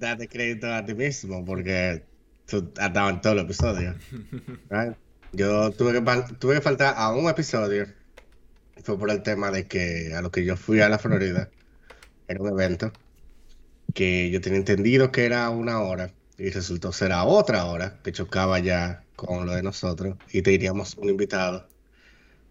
darte 0.00 0.26
crédito 0.26 0.66
a 0.66 0.84
ti 0.84 0.94
mismo 0.94 1.44
porque 1.44 2.02
tú 2.44 2.72
has 2.76 2.92
dado 2.92 3.10
en 3.10 3.20
todo 3.20 3.34
el 3.34 3.38
episodio. 3.38 3.94
Yo 5.32 5.70
tuve 5.70 5.92
que, 5.92 6.34
tuve 6.40 6.56
que 6.56 6.60
faltar 6.60 6.94
a 6.96 7.14
un 7.14 7.28
episodio. 7.30 7.86
Fue 8.82 8.98
por 8.98 9.10
el 9.10 9.22
tema 9.22 9.52
de 9.52 9.68
que 9.68 10.12
a 10.12 10.22
lo 10.22 10.32
que 10.32 10.44
yo 10.44 10.56
fui 10.56 10.80
a 10.80 10.88
la 10.88 10.98
Florida 10.98 11.50
era 12.26 12.42
un 12.42 12.48
evento 12.48 12.92
que 13.94 14.30
yo 14.30 14.40
tenía 14.40 14.58
entendido 14.58 15.12
que 15.12 15.24
era 15.24 15.50
una 15.50 15.80
hora. 15.80 16.12
y 16.38 16.50
resultó 16.50 16.92
ser 16.92 17.12
a 17.12 17.24
otra 17.24 17.66
hora 17.66 18.00
que 18.02 18.12
chocaba 18.12 18.58
ya 18.60 19.04
con 19.14 19.46
lo 19.46 19.52
de 19.52 19.62
nosotros 19.62 20.16
y 20.32 20.42
teníamos 20.42 20.96
un 20.96 21.10
invitado 21.10 21.68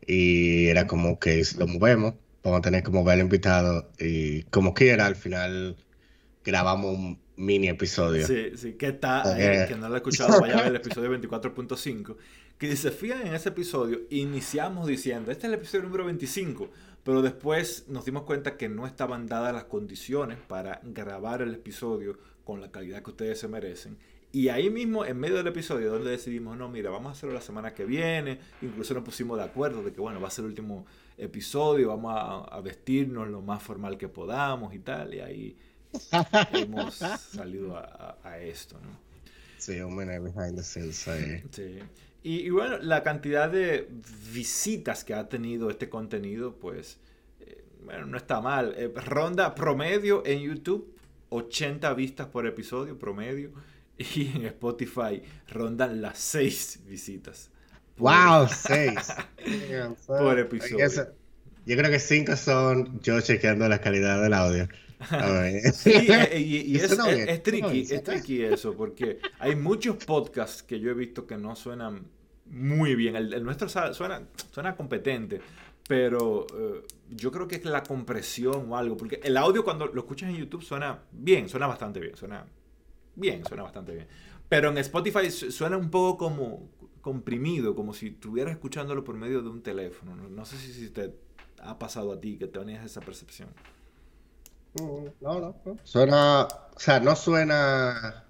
y 0.06 0.68
era 0.68 0.88
como 0.88 1.20
que 1.20 1.44
lo 1.58 1.68
movemos, 1.68 2.16
vamos 2.44 2.60
a 2.60 2.62
tener 2.62 2.84
que 2.84 2.92
mover 2.92 3.16
al 3.16 3.22
invitado 3.22 3.90
y 4.00 4.44
como 4.44 4.74
quiera 4.74 5.06
al 5.06 5.16
final 5.16 5.78
grabamos 6.44 6.96
un 6.96 7.20
mini 7.36 7.70
episodio. 7.70 8.28
Sí, 8.28 8.52
sí, 8.56 8.74
que 8.74 8.88
está 8.88 9.34
ahí, 9.34 9.68
que 9.68 9.76
no 9.76 9.88
lo 9.88 9.96
ha 9.96 9.98
escuchado, 9.98 10.40
vaya 10.42 10.56
a 10.56 10.64
ver 10.64 10.68
el 10.68 10.76
episodio 10.84 11.10
24.5. 11.20 12.16
Que 12.58 12.76
se 12.76 12.92
fijan 12.92 13.26
en 13.26 13.34
ese 13.34 13.50
episodio, 13.50 14.02
iniciamos 14.10 14.88
diciendo, 14.88 15.32
este 15.32 15.48
es 15.48 15.54
el 15.54 15.60
episodio 15.60 15.84
número 15.86 16.06
25, 16.06 16.70
pero 17.04 17.22
después 17.22 17.86
nos 17.88 18.06
dimos 18.06 18.24
cuenta 18.24 18.58
que 18.58 18.70
no 18.70 18.86
estaban 18.86 19.28
dadas 19.28 19.54
las 19.54 19.66
condiciones 19.66 20.38
para 20.38 20.82
grabar 20.84 21.42
el 21.42 21.54
episodio 21.56 22.18
con 22.44 22.62
la 22.62 22.72
calidad 22.72 23.04
que 23.04 23.12
ustedes 23.12 23.40
se 23.40 23.48
merecen. 23.48 23.98
Y 24.32 24.50
ahí 24.50 24.70
mismo, 24.70 25.06
en 25.06 25.18
medio 25.18 25.38
del 25.38 25.48
episodio, 25.48 25.92
donde 25.92 26.12
decidimos, 26.12 26.56
no, 26.56 26.70
mira, 26.70 26.92
vamos 26.92 27.10
a 27.10 27.12
hacerlo 27.14 27.34
la 27.34 27.42
semana 27.42 27.74
que 27.74 27.84
viene, 27.84 28.40
incluso 28.62 28.94
nos 28.94 29.04
pusimos 29.04 29.40
de 29.40 29.44
acuerdo 29.44 29.82
de 29.82 29.92
que, 29.92 30.00
bueno, 30.00 30.22
va 30.22 30.28
a 30.28 30.32
ser 30.32 30.46
el 30.46 30.52
último 30.52 30.86
episodio, 31.18 31.90
vamos 31.90 32.14
a, 32.16 32.60
vestirnos 32.62 33.28
lo 33.28 33.42
más 33.42 33.64
formal 33.64 33.98
que 33.98 34.08
podamos 34.08 34.76
y 34.76 34.80
tal, 34.80 35.16
y 35.16 35.20
ahí 35.20 35.58
hemos 36.54 36.94
salido 36.94 37.76
a, 37.76 38.38
esto, 38.40 38.80
¿no? 38.80 39.10
Sí, 39.58 39.82
un 39.82 39.98
behind 39.98 40.56
the 40.56 40.64
scenes 40.64 41.08
ahí. 41.08 41.44
Sí. 41.52 41.80
Y, 42.22 42.50
bueno, 42.50 42.78
la 42.80 43.02
cantidad 43.02 43.50
de 43.50 43.88
visitas 44.34 45.04
que 45.04 45.14
ha 45.14 45.30
tenido 45.30 45.70
este 45.70 45.90
contenido, 45.90 46.56
pues, 46.56 46.98
eh, 47.40 47.64
bueno, 47.86 48.08
no 48.08 48.18
está 48.18 48.42
mal. 48.42 48.74
Eh, 48.78 48.92
ronda 48.94 49.56
promedio 49.56 50.24
en 50.26 50.42
YouTube, 50.42 50.94
80 51.30 51.94
vistas 51.94 52.28
por 52.28 52.46
episodio 52.46 52.98
promedio. 52.98 53.52
Y 54.16 54.32
en 54.34 54.46
Spotify 54.46 55.22
rondan 55.50 56.02
las 56.02 56.20
6 56.20 56.84
visitas. 56.88 57.50
¡Wow! 57.98 58.48
6. 58.48 58.96
por 60.08 60.40
episodio. 60.40 60.88
Yo 61.66 61.78
creo 61.78 61.92
que 61.92 62.00
5 62.00 62.36
son 62.38 63.02
yo 63.02 63.20
chequeando 63.20 63.68
la 63.68 63.82
calidad 63.82 64.22
del 64.22 64.34
audio. 64.34 64.70
sí, 65.74 65.94
eh, 65.94 66.40
y, 66.40 66.76
es, 66.76 66.92
es, 66.92 67.44
tricky, 67.44 67.82
es 67.90 68.04
tricky 68.04 68.44
eso, 68.44 68.76
porque 68.76 69.20
hay 69.40 69.56
muchos 69.56 70.04
podcasts 70.04 70.62
que 70.64 70.80
yo 70.80 70.92
he 70.92 70.94
visto 70.94 71.26
que 71.26 71.38
no 71.38 71.56
suenan 71.56 72.06
muy 72.48 72.96
bien. 72.96 73.16
El, 73.16 73.44
nuestro 73.44 73.70
suena, 73.70 74.28
suena 74.52 74.76
competente, 74.76 75.40
pero 75.88 76.46
eh, 76.54 76.84
yo 77.10 77.32
creo 77.32 77.48
que 77.48 77.56
es 77.56 77.66
la 77.66 77.84
compresión 77.84 78.72
o 78.72 78.78
algo, 78.78 78.98
porque 78.98 79.20
el 79.24 79.38
audio 79.38 79.64
cuando 79.64 79.88
lo 79.88 80.02
escuchas 80.02 80.30
en 80.30 80.38
YouTube 80.38 80.64
suena 80.64 81.00
bien, 81.12 81.48
suena 81.50 81.68
bastante 81.68 82.00
bien, 82.00 82.16
suena 82.16 82.46
bien, 83.16 83.44
suena 83.46 83.64
bastante 83.64 83.94
bien. 83.94 84.08
Pero 84.48 84.70
en 84.70 84.78
Spotify 84.80 85.30
suena 85.30 85.78
un 85.78 85.90
poco 85.90 86.18
como 86.18 86.70
comprimido, 87.02 87.76
como 87.76 87.94
si 87.94 88.08
estuvieras 88.08 88.54
escuchándolo 88.54 89.04
por 89.04 89.16
medio 89.16 89.42
de 89.42 89.50
un 89.50 89.62
teléfono. 89.62 90.16
No, 90.16 90.46
sé 90.46 90.58
si, 90.58 90.90
te 90.90 91.14
ha 91.60 91.78
pasado 91.78 92.14
a 92.14 92.20
ti 92.20 92.38
que 92.38 92.48
tenías 92.48 92.86
esa 92.86 93.02
percepción. 93.02 93.50
No, 94.76 95.14
no, 95.22 95.40
no. 95.66 95.78
Suena, 95.84 96.44
o 96.44 96.80
sea, 96.80 97.00
no 97.00 97.16
suena 97.16 98.26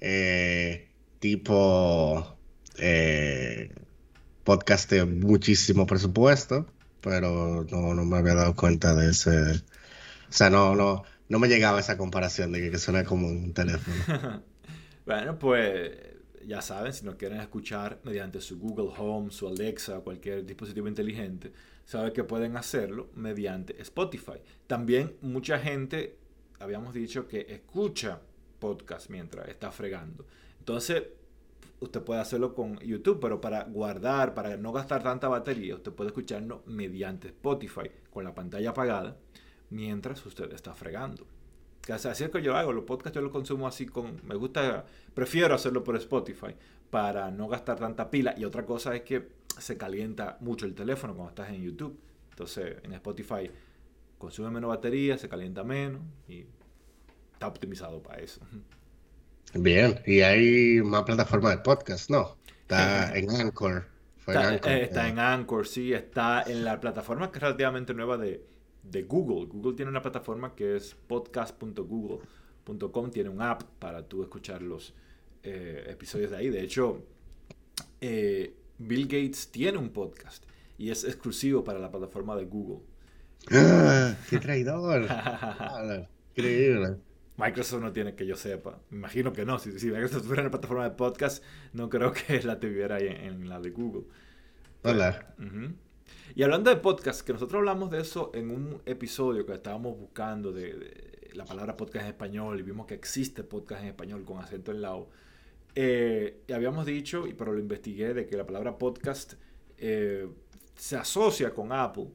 eh, 0.00 0.88
tipo 1.18 2.38
eh, 2.78 3.74
podcast 4.44 4.90
de 4.90 5.04
muchísimo 5.04 5.86
presupuesto, 5.86 6.66
pero 7.00 7.66
no, 7.70 7.94
no 7.94 8.04
me 8.04 8.18
había 8.18 8.34
dado 8.34 8.54
cuenta 8.54 8.94
de 8.94 9.10
ese. 9.10 9.30
O 9.30 10.32
sea, 10.32 10.50
no, 10.50 10.76
no, 10.76 11.04
no 11.28 11.38
me 11.38 11.48
llegaba 11.48 11.80
esa 11.80 11.96
comparación 11.98 12.52
de 12.52 12.70
que, 12.70 12.78
suena 12.78 13.04
como 13.04 13.26
un 13.28 13.52
teléfono. 13.52 14.42
bueno, 15.06 15.38
pues 15.38 15.92
ya 16.46 16.62
saben, 16.62 16.92
si 16.92 17.04
nos 17.04 17.16
quieren 17.16 17.40
escuchar 17.40 18.00
mediante 18.04 18.40
su 18.40 18.58
Google 18.58 18.92
Home, 18.98 19.30
su 19.30 19.48
Alexa 19.48 20.00
cualquier 20.00 20.44
dispositivo 20.44 20.88
inteligente, 20.88 21.52
saben 21.84 22.12
que 22.12 22.24
pueden 22.24 22.56
hacerlo 22.56 23.08
mediante 23.14 23.80
Spotify. 23.82 24.40
También 24.66 25.16
mucha 25.20 25.58
gente, 25.58 26.16
habíamos 26.58 26.94
dicho, 26.94 27.26
que 27.26 27.46
escucha 27.48 28.20
podcast 28.58 29.10
mientras 29.10 29.48
está 29.48 29.72
fregando. 29.72 30.26
Entonces, 30.58 31.02
usted 31.80 32.02
puede 32.02 32.20
hacerlo 32.20 32.54
con 32.54 32.78
YouTube, 32.78 33.18
pero 33.20 33.40
para 33.40 33.64
guardar, 33.64 34.34
para 34.34 34.56
no 34.56 34.72
gastar 34.72 35.02
tanta 35.02 35.28
batería, 35.28 35.74
usted 35.74 35.92
puede 35.92 36.08
escucharlo 36.08 36.62
mediante 36.66 37.28
Spotify 37.28 37.90
con 38.10 38.24
la 38.24 38.34
pantalla 38.34 38.70
apagada 38.70 39.16
mientras 39.70 40.24
usted 40.26 40.52
está 40.52 40.74
fregando. 40.74 41.26
Así 41.88 42.24
es 42.24 42.30
que 42.30 42.42
yo 42.42 42.56
hago, 42.56 42.72
los 42.72 42.84
podcasts 42.84 43.14
yo 43.14 43.22
los 43.22 43.32
consumo 43.32 43.66
así 43.66 43.86
con, 43.86 44.20
me 44.24 44.34
gusta, 44.34 44.84
prefiero 45.14 45.54
hacerlo 45.54 45.82
por 45.82 45.96
Spotify 45.96 46.54
para 46.90 47.30
no 47.30 47.48
gastar 47.48 47.78
tanta 47.78 48.10
pila. 48.10 48.34
Y 48.36 48.44
otra 48.44 48.64
cosa 48.64 48.94
es 48.94 49.02
que 49.02 49.28
se 49.58 49.76
calienta 49.76 50.36
mucho 50.40 50.66
el 50.66 50.74
teléfono 50.74 51.14
cuando 51.14 51.30
estás 51.30 51.50
en 51.50 51.62
YouTube. 51.62 51.98
Entonces 52.30 52.76
en 52.82 52.92
Spotify 52.92 53.50
consume 54.18 54.50
menos 54.50 54.68
batería, 54.68 55.16
se 55.18 55.28
calienta 55.28 55.64
menos 55.64 56.02
y 56.28 56.44
está 57.32 57.48
optimizado 57.48 58.02
para 58.02 58.20
eso. 58.20 58.40
Bien, 59.54 60.00
y 60.06 60.20
hay 60.20 60.80
más 60.82 61.02
plataformas 61.02 61.56
de 61.56 61.58
podcast, 61.62 62.10
¿no? 62.10 62.36
Está 62.62 63.16
en 63.16 63.30
Anchor. 63.30 63.86
está, 64.18 64.32
en 64.32 64.54
Anchor, 64.54 64.72
está 64.72 65.08
en 65.08 65.18
Anchor, 65.18 65.66
sí, 65.66 65.92
está 65.92 66.44
en 66.46 66.64
la 66.64 66.78
plataforma 66.78 67.32
que 67.32 67.38
es 67.38 67.42
relativamente 67.42 67.92
nueva 67.94 68.16
de, 68.16 68.44
de 68.82 69.02
Google. 69.02 69.46
Google 69.46 69.74
tiene 69.74 69.90
una 69.90 70.02
plataforma 70.02 70.54
que 70.54 70.76
es 70.76 70.96
podcast.google.com, 71.06 73.10
tiene 73.10 73.28
un 73.28 73.42
app 73.42 73.62
para 73.78 74.06
tú 74.06 74.22
escuchar 74.22 74.62
los 74.62 74.94
eh, 75.42 75.84
episodios 75.88 76.30
de 76.30 76.36
ahí. 76.36 76.50
De 76.50 76.62
hecho, 76.62 77.04
eh, 78.00 78.54
Bill 78.78 79.04
Gates 79.04 79.50
tiene 79.50 79.78
un 79.78 79.90
podcast 79.90 80.44
y 80.78 80.90
es 80.90 81.04
exclusivo 81.04 81.64
para 81.64 81.78
la 81.78 81.90
plataforma 81.90 82.36
de 82.36 82.46
Google. 82.46 82.80
¡Ah! 83.50 84.14
¡Qué 84.28 84.38
traidor! 84.38 85.02
Increíble. 86.34 86.96
Microsoft 87.36 87.82
no 87.82 87.92
tiene 87.92 88.14
que 88.14 88.26
yo 88.26 88.36
sepa. 88.36 88.78
Imagino 88.90 89.32
que 89.32 89.44
no. 89.44 89.58
Si, 89.58 89.70
Microsoft 89.70 90.22
tuviera 90.22 90.42
una 90.42 90.50
plataforma 90.50 90.84
de 90.84 90.94
podcast, 90.94 91.42
no 91.72 91.88
creo 91.88 92.12
que 92.12 92.42
la 92.42 92.60
tuviera 92.60 92.96
ahí 92.96 93.08
en, 93.08 93.48
la 93.48 93.60
de 93.60 93.70
Google. 93.70 94.04
Hola. 94.82 95.34
Y 96.34 96.44
hablando 96.44 96.70
de 96.70 96.76
podcast, 96.76 97.22
que 97.22 97.32
nosotros 97.32 97.58
hablamos 97.58 97.90
de 97.90 98.00
eso 98.00 98.30
en 98.34 98.50
un 98.50 98.80
episodio 98.86 99.44
que 99.44 99.52
estábamos 99.54 99.98
buscando 99.98 100.52
de, 100.52 101.30
la 101.32 101.44
palabra 101.44 101.76
podcast 101.76 102.04
en 102.04 102.10
español 102.12 102.58
y 102.60 102.62
vimos 102.62 102.86
que 102.86 102.94
existe 102.94 103.42
podcast 103.42 103.82
en 103.82 103.88
español 103.88 104.24
con 104.24 104.38
acento 104.38 104.70
en 104.70 104.80
lao. 104.80 105.08
Eh, 105.74 106.42
y 106.46 106.52
habíamos 106.52 106.86
dicho, 106.86 107.26
y 107.26 107.34
pero 107.34 107.52
lo 107.52 107.58
investigué, 107.58 108.14
de 108.14 108.26
que 108.26 108.36
la 108.36 108.46
palabra 108.46 108.78
podcast 108.78 109.34
eh, 109.78 110.28
se 110.76 110.96
asocia 110.96 111.52
con 111.52 111.72
Apple. 111.72 112.08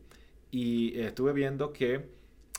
Y 0.50 0.98
estuve 0.98 1.34
viendo 1.34 1.74
que 1.74 2.10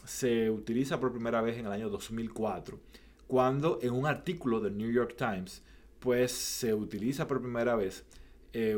se 0.05 0.51
utiliza 0.51 1.01
por 1.01 1.12
primera 1.12 1.40
vez 1.40 1.57
en 1.57 1.66
el 1.66 1.73
año 1.73 1.88
2004, 1.88 2.79
cuando 3.27 3.79
en 3.81 3.95
un 3.95 4.07
artículo 4.07 4.61
del 4.61 4.77
New 4.77 4.90
York 4.90 5.14
Times, 5.16 5.62
pues 6.01 6.33
se 6.33 6.75
utiliza 6.75 7.27
por 7.27 7.40
primera 7.40 7.77
vez 7.77 8.05
eh, 8.53 8.77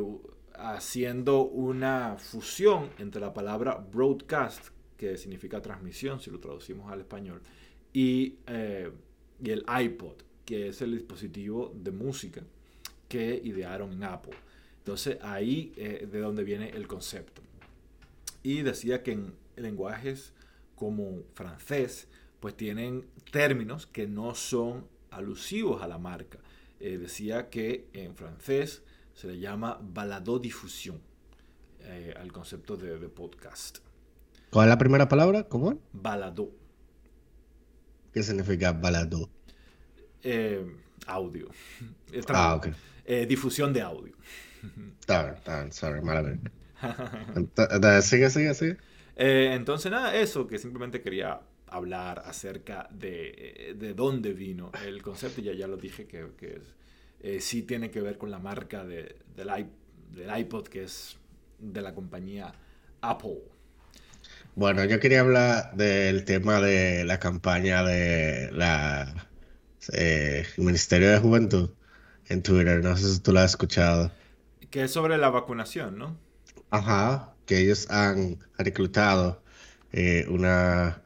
haciendo 0.59 1.43
una 1.43 2.17
fusión 2.19 2.91
entre 2.99 3.21
la 3.21 3.33
palabra 3.33 3.77
broadcast, 3.77 4.69
que 4.97 5.17
significa 5.17 5.63
transmisión, 5.63 6.21
si 6.21 6.31
lo 6.31 6.41
traducimos 6.41 6.91
al 6.91 7.01
español, 7.01 7.41
y, 7.93 8.37
eh, 8.47 8.91
y 9.43 9.51
el 9.51 9.65
iPod, 9.81 10.17
que 10.45 10.69
es 10.69 10.83
el 10.83 10.93
dispositivo 10.93 11.73
de 11.75 11.93
música 11.93 12.43
que 13.09 13.41
idearon 13.45 13.93
en 13.93 14.05
Apple. 14.05 14.35
Entonces 14.79 15.19
ahí 15.23 15.73
es 15.77 16.11
de 16.11 16.21
donde 16.21 16.45
viene 16.45 16.71
el 16.71 16.87
concepto. 16.87 17.43
Y 18.43 18.63
decía 18.63 19.03
que 19.03 19.13
en 19.13 19.35
lenguajes 19.57 20.33
como 20.75 21.23
francés, 21.35 22.09
pues 22.41 22.57
tienen 22.57 23.05
términos 23.31 23.87
que 23.87 24.07
no 24.07 24.35
son 24.35 24.87
alusivos 25.11 25.83
a 25.83 25.89
la 25.89 25.99
marca. 25.99 26.39
Eh, 26.81 26.99
decía 26.99 27.51
que 27.51 27.89
en 27.93 28.15
francés 28.15 28.83
se 29.19 29.27
le 29.27 29.37
llama 29.41 29.77
balado-difusión 29.83 31.01
eh, 31.81 32.15
al 32.17 32.31
concepto 32.31 32.77
de, 32.77 32.97
podcast. 33.09 33.79
¿Cuál 34.49 34.69
es 34.69 34.71
la 34.71 34.79
primera 34.79 35.09
palabra? 35.09 35.43
¿Cómo? 35.43 35.77
Balado. 35.93 36.53
¿Qué 38.13 38.23
significa 38.23 38.71
balado? 38.71 39.29
Eh, 40.23 40.65
audio. 41.09 41.49
ah, 42.29 42.55
ok. 42.55 42.69
Eh, 43.05 43.27
difusión 43.27 43.73
de 43.73 43.83
audio. 43.83 44.15
Está 45.01 45.33
está 45.33 45.73
sorry, 45.73 46.01
mala 46.01 46.39
Sigue, 48.03 48.31
sigue, 48.31 48.55
sigue. 48.55 48.77
entonces, 49.17 49.91
nada, 49.91 50.15
eso 50.15 50.47
que 50.47 50.59
simplemente 50.59 51.03
quería 51.03 51.41
hablar 51.67 52.23
acerca 52.25 52.89
de, 52.93 53.75
de 53.77 53.95
dónde 53.95 54.33
vino 54.33 54.71
el 54.87 55.03
concepto. 55.03 55.41
Ya, 55.41 55.55
ya 55.55 55.67
lo 55.67 55.77
dije 55.77 56.07
que, 56.07 56.29
que 56.39 56.55
es 56.55 56.79
eh, 57.21 57.41
sí 57.41 57.63
tiene 57.63 57.91
que 57.91 58.01
ver 58.01 58.19
con 58.19 58.31
la 58.31 58.39
marca 58.39 58.85
de, 58.85 59.17
del, 59.37 59.51
del 60.13 60.39
iPod, 60.39 60.69
que 60.69 60.85
es 60.85 61.19
de 61.59 61.83
la 61.83 61.95
compañía 61.95 62.53
Apple. 63.01 63.39
Bueno, 64.55 64.85
yo 64.85 64.99
quería 65.01 65.21
hablar 65.21 65.75
del 65.77 66.25
tema 66.25 66.61
de 66.61 67.05
la 67.05 67.19
campaña 67.21 67.85
de 67.85 68.51
la 68.53 69.29
eh, 69.93 70.47
Ministerio 70.57 71.11
de 71.11 71.19
Juventud 71.19 71.71
en 72.29 72.43
Twitter, 72.43 72.83
no 72.83 72.97
sé 72.97 73.15
si 73.15 73.21
tú 73.21 73.33
lo 73.33 73.41
has 73.41 73.53
escuchado. 73.53 74.13
Que 74.71 74.85
es 74.85 74.93
sobre 74.93 75.19
la 75.19 75.31
vacunación, 75.31 75.99
¿no? 75.99 76.17
Ajá, 76.71 77.35
que 77.47 77.59
ellos 77.61 77.91
han 77.91 78.39
reclutado 78.59 79.43
eh, 79.93 80.27
una, 80.29 81.03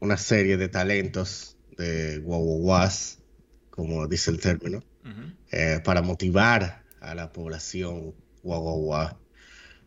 una 0.00 0.16
serie 0.16 0.56
de 0.56 0.68
talentos 0.68 1.56
de 1.76 2.18
guaguaguas, 2.18 3.18
como 3.70 4.06
dice 4.08 4.30
el 4.30 4.40
término, 4.40 4.82
eh, 5.50 5.80
para 5.84 6.02
motivar 6.02 6.82
a 7.00 7.14
la 7.14 7.32
población 7.32 8.14
guaguaguá 8.42 9.18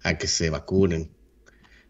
a 0.03 0.17
que 0.17 0.27
se 0.27 0.49
vacunen. 0.49 1.11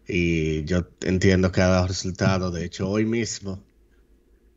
Y 0.06 0.64
yo 0.64 0.88
entiendo 1.02 1.52
que 1.52 1.60
ha 1.60 1.68
dado 1.68 1.86
resultado. 1.86 2.50
De 2.50 2.64
hecho, 2.64 2.88
hoy 2.88 3.04
mismo, 3.04 3.62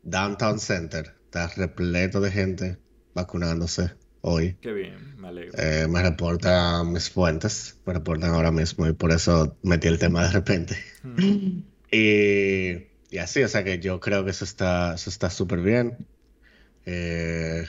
Downtown 0.02 0.58
Center 0.58 1.14
está 1.24 1.46
repleto 1.48 2.20
de 2.20 2.30
gente 2.30 2.78
vacunándose 3.14 3.92
hoy. 4.20 4.56
Qué 4.60 4.72
bien, 4.72 5.16
me 5.16 5.28
alegro. 5.28 5.52
Eh, 5.58 5.86
me 5.88 6.02
reportan 6.02 6.92
mis 6.92 7.10
fuentes, 7.10 7.78
me 7.86 7.92
reportan 7.92 8.30
ahora 8.30 8.50
mismo 8.50 8.86
y 8.88 8.92
por 8.92 9.12
eso 9.12 9.56
metí 9.62 9.86
el 9.86 9.98
tema 9.98 10.24
de 10.24 10.32
repente. 10.32 10.76
Mm. 11.02 11.58
y, 11.92 12.70
y, 13.10 13.18
así, 13.18 13.42
o 13.42 13.48
sea 13.48 13.62
que 13.62 13.78
yo 13.78 14.00
creo 14.00 14.24
que 14.24 14.30
eso 14.30 14.44
está 14.44 14.94
eso 14.94 15.10
está 15.10 15.30
súper 15.30 15.60
bien. 15.60 16.06
Eh, 16.86 17.64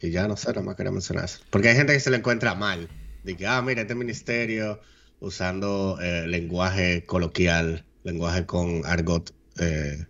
y 0.00 0.10
ya 0.10 0.28
no 0.28 0.36
sé, 0.36 0.48
nada 0.48 0.62
más 0.62 0.76
quería 0.76 0.92
mencionar 0.92 1.24
eso. 1.24 1.40
Porque 1.50 1.68
hay 1.68 1.76
gente 1.76 1.92
que 1.92 2.00
se 2.00 2.10
le 2.10 2.18
encuentra 2.18 2.54
mal. 2.54 2.88
De 3.22 3.36
que, 3.36 3.46
ah, 3.46 3.62
mira, 3.62 3.82
este 3.82 3.94
ministerio 3.94 4.80
usando 5.20 5.98
eh, 6.00 6.26
lenguaje 6.26 7.06
coloquial, 7.06 7.86
lenguaje 8.02 8.44
con 8.44 8.84
argot 8.84 9.34
eh, 9.58 10.06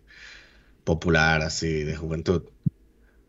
popular, 0.82 1.42
así, 1.42 1.84
de 1.84 1.96
juventud. 1.96 2.42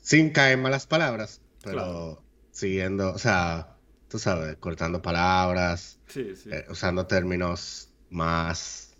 Sin 0.01 0.31
caer 0.31 0.57
malas 0.57 0.87
palabras, 0.87 1.41
pero 1.63 2.23
siguiendo, 2.51 3.13
o 3.13 3.19
sea, 3.19 3.77
tú 4.07 4.17
sabes, 4.17 4.55
cortando 4.57 5.01
palabras, 5.01 5.99
eh, 6.15 6.65
usando 6.69 7.05
términos 7.05 7.91
más... 8.09 8.95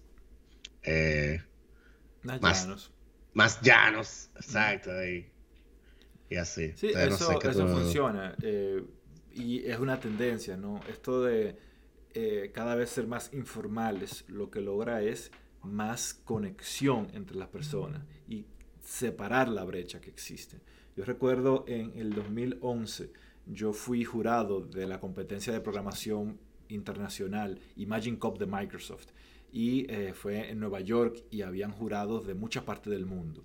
más, 2.22 2.64
llanos. 2.64 2.92
Más 3.34 3.62
llanos, 3.62 4.30
exacto. 4.36 4.92
Y, 5.04 5.32
y 6.30 6.36
así. 6.36 6.72
Sí, 6.76 6.88
eso, 6.88 7.40
eso 7.42 7.68
funciona. 7.68 8.36
y 9.34 9.66
es 9.66 9.80
una 9.80 10.00
tendencia, 10.00 10.58
¿no? 10.58 10.80
Esto 10.90 11.24
de 11.24 11.58
eh, 12.18 12.52
cada 12.54 12.76
vez 12.76 12.92
ser 12.92 13.08
más 13.08 13.34
informales, 13.34 14.24
lo 14.30 14.50
que 14.50 14.62
logra 14.62 15.02
es 15.02 15.32
más 15.64 16.14
conexión 16.14 17.10
entre 17.14 17.36
las 17.36 17.50
personas 17.50 18.04
y 18.30 18.46
separar 18.82 19.50
la 19.50 19.66
brecha 19.66 20.00
que 20.00 20.12
existe. 20.12 20.62
Yo 20.96 21.04
recuerdo 21.04 21.66
en 21.68 21.92
el 21.98 22.14
2011, 22.14 23.12
yo 23.48 23.74
fui 23.74 24.06
jurado 24.06 24.62
de 24.62 24.88
la 24.88 25.02
competencia 25.02 25.52
de 25.52 25.60
programación 25.60 26.40
internacional 26.70 27.60
Imagine 27.76 28.18
Cup 28.18 28.38
de 28.38 28.46
Microsoft 28.46 29.08
y 29.52 29.86
eh, 29.92 30.14
fue 30.14 30.50
en 30.50 30.62
Nueva 30.62 30.80
York 30.80 31.22
y 31.32 31.42
habían 31.42 31.72
jurados 31.72 32.26
de 32.26 32.34
muchas 32.34 32.64
partes 32.64 32.92
del 32.92 33.06
mundo. 33.06 33.44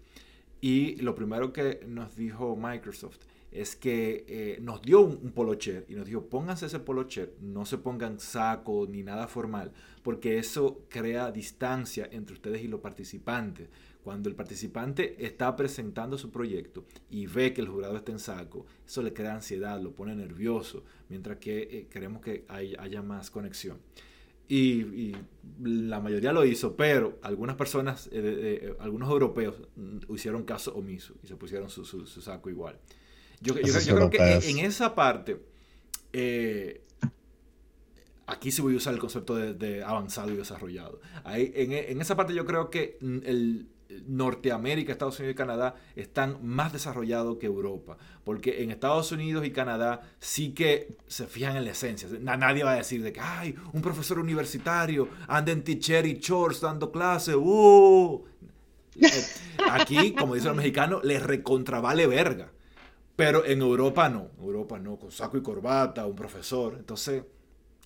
Y 0.60 0.96
lo 0.96 1.14
primero 1.14 1.52
que 1.52 1.80
nos 1.86 2.16
dijo 2.16 2.56
Microsoft 2.56 3.18
es 3.50 3.74
que 3.74 4.24
eh, 4.28 4.58
nos 4.60 4.80
dio 4.82 5.00
un, 5.00 5.32
polocher 5.32 5.84
y 5.88 5.94
nos 5.94 6.06
dijo, 6.06 6.26
pónganse 6.26 6.66
ese 6.66 6.78
polocher, 6.78 7.34
no 7.40 7.64
se 7.66 7.78
pongan 7.78 8.20
saco 8.20 8.86
ni 8.88 9.02
nada 9.02 9.26
formal, 9.26 9.72
porque 10.02 10.38
eso 10.38 10.84
crea 10.88 11.32
distancia 11.32 12.08
entre 12.12 12.34
ustedes 12.34 12.62
y 12.62 12.68
los 12.68 12.80
participantes. 12.80 13.68
Cuando 14.04 14.30
el 14.30 14.34
participante 14.34 15.26
está 15.26 15.54
presentando 15.56 16.16
su 16.16 16.30
proyecto 16.30 16.84
y 17.10 17.26
ve 17.26 17.52
que 17.52 17.60
el 17.60 17.68
jurado 17.68 17.96
está 17.96 18.12
en 18.12 18.18
saco, 18.18 18.64
eso 18.86 19.02
le 19.02 19.12
crea 19.12 19.34
ansiedad, 19.34 19.80
lo 19.80 19.94
pone 19.94 20.14
nervioso, 20.14 20.84
mientras 21.08 21.38
que 21.38 21.62
eh, 21.62 21.86
queremos 21.90 22.22
que 22.22 22.44
haya 22.48 23.02
más 23.02 23.30
conexión. 23.30 23.78
Y, 24.50 25.14
la 25.62 26.00
mayoría 26.00 26.32
lo 26.32 26.44
hizo, 26.46 26.74
pero 26.74 27.18
algunas 27.22 27.54
personas, 27.54 28.08
eh, 28.12 28.74
algunos 28.80 29.10
europeos 29.10 29.56
mm, 29.76 29.98
hicieron 30.14 30.44
caso 30.44 30.74
omiso 30.74 31.14
y 31.22 31.26
se 31.26 31.36
pusieron 31.36 31.68
su 31.68 32.06
saco 32.22 32.48
igual. 32.48 32.78
Yo, 33.40 33.54
creo 33.54 34.10
que 34.10 34.18
en, 34.18 34.58
esa 34.58 34.94
parte, 34.94 35.40
eh, 36.12 36.82
aquí 38.26 38.50
sí 38.50 38.60
voy 38.60 38.74
a 38.74 38.76
usar 38.76 38.92
el 38.92 39.00
concepto 39.00 39.34
de, 39.34 39.82
avanzado 39.82 40.30
y 40.30 40.36
desarrollado. 40.36 41.00
Ahí, 41.24 41.50
en, 41.54 42.00
esa 42.00 42.16
parte 42.16 42.34
yo 42.34 42.44
creo 42.44 42.68
que 42.68 42.98
el 43.00 43.66
Norteamérica, 44.06 44.92
Estados 44.92 45.18
Unidos 45.18 45.34
y 45.34 45.36
Canadá 45.36 45.74
están 45.96 46.38
más 46.42 46.72
desarrollados 46.72 47.38
que 47.38 47.46
Europa. 47.46 47.96
Porque 48.24 48.62
en 48.62 48.70
Estados 48.70 49.12
Unidos 49.12 49.44
y 49.44 49.50
Canadá 49.50 50.02
sí 50.18 50.52
que 50.52 50.96
se 51.06 51.26
fijan 51.26 51.56
en 51.56 51.64
la 51.64 51.72
esencia. 51.72 52.08
Nadie 52.20 52.64
va 52.64 52.72
a 52.72 52.76
decir 52.76 53.02
de 53.02 53.12
que, 53.12 53.20
ay, 53.20 53.54
un 53.72 53.82
profesor 53.82 54.18
universitario 54.18 55.08
anda 55.26 55.52
en 55.52 55.62
t-shirt 55.62 56.06
y 56.06 56.14
shorts 56.14 56.60
dando 56.60 56.90
clase. 56.90 57.34
¡Uh! 57.34 58.24
Eh, 58.96 59.24
aquí, 59.70 60.12
como 60.12 60.34
dicen 60.34 60.48
los 60.48 60.56
mexicanos, 60.56 61.04
le 61.04 61.18
recontravale 61.18 62.06
verga. 62.06 62.50
Pero 63.16 63.44
en 63.44 63.60
Europa 63.60 64.08
no, 64.08 64.30
Europa 64.40 64.78
no, 64.78 64.96
con 64.96 65.10
saco 65.10 65.36
y 65.36 65.42
corbata, 65.42 66.06
un 66.06 66.16
profesor. 66.16 66.76
Entonces, 66.78 67.22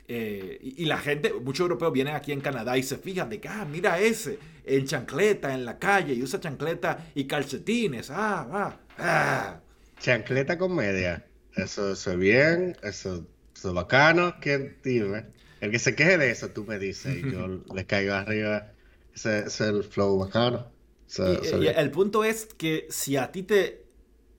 eh, 0.06 0.58
y, 0.60 0.84
la 0.84 0.98
gente, 0.98 1.32
muchos 1.32 1.64
europeos 1.64 1.92
vienen 1.92 2.14
aquí 2.14 2.32
en 2.32 2.40
Canadá 2.40 2.76
y 2.76 2.82
se 2.82 2.98
fijan 2.98 3.30
de 3.30 3.40
que, 3.40 3.48
ah, 3.48 3.64
mira 3.64 3.98
ese, 3.98 4.38
en 4.64 4.84
chancleta, 4.84 5.54
en 5.54 5.64
la 5.64 5.78
calle, 5.78 6.12
y 6.12 6.22
usa 6.22 6.40
chancleta 6.40 7.06
y 7.14 7.24
calcetines, 7.24 8.10
ah, 8.10 8.46
va, 8.52 8.80
ah. 8.98 9.60
Chancleta 9.98 10.58
con 10.58 10.74
media, 10.74 11.24
eso, 11.56 11.92
es 11.92 12.16
bien, 12.18 12.76
eso, 12.82 13.26
es 13.54 13.72
bacano, 13.72 14.34
¿quién 14.40 14.76
dime? 14.84 15.24
El 15.60 15.70
que 15.70 15.78
se 15.78 15.94
queje 15.94 16.18
de 16.18 16.30
eso, 16.30 16.50
tú 16.50 16.64
me 16.64 16.78
dices, 16.78 17.16
y 17.16 17.32
yo 17.32 17.62
le 17.74 17.86
caigo 17.86 18.12
arriba, 18.12 18.72
ese, 19.14 19.46
es 19.46 19.60
el 19.62 19.84
flow 19.84 20.18
bacano. 20.18 20.70
y 21.16 21.66
el 21.66 21.90
punto 21.90 22.24
es 22.24 22.44
que 22.44 22.86
si 22.90 23.16
a 23.16 23.32
ti 23.32 23.44
te 23.44 23.86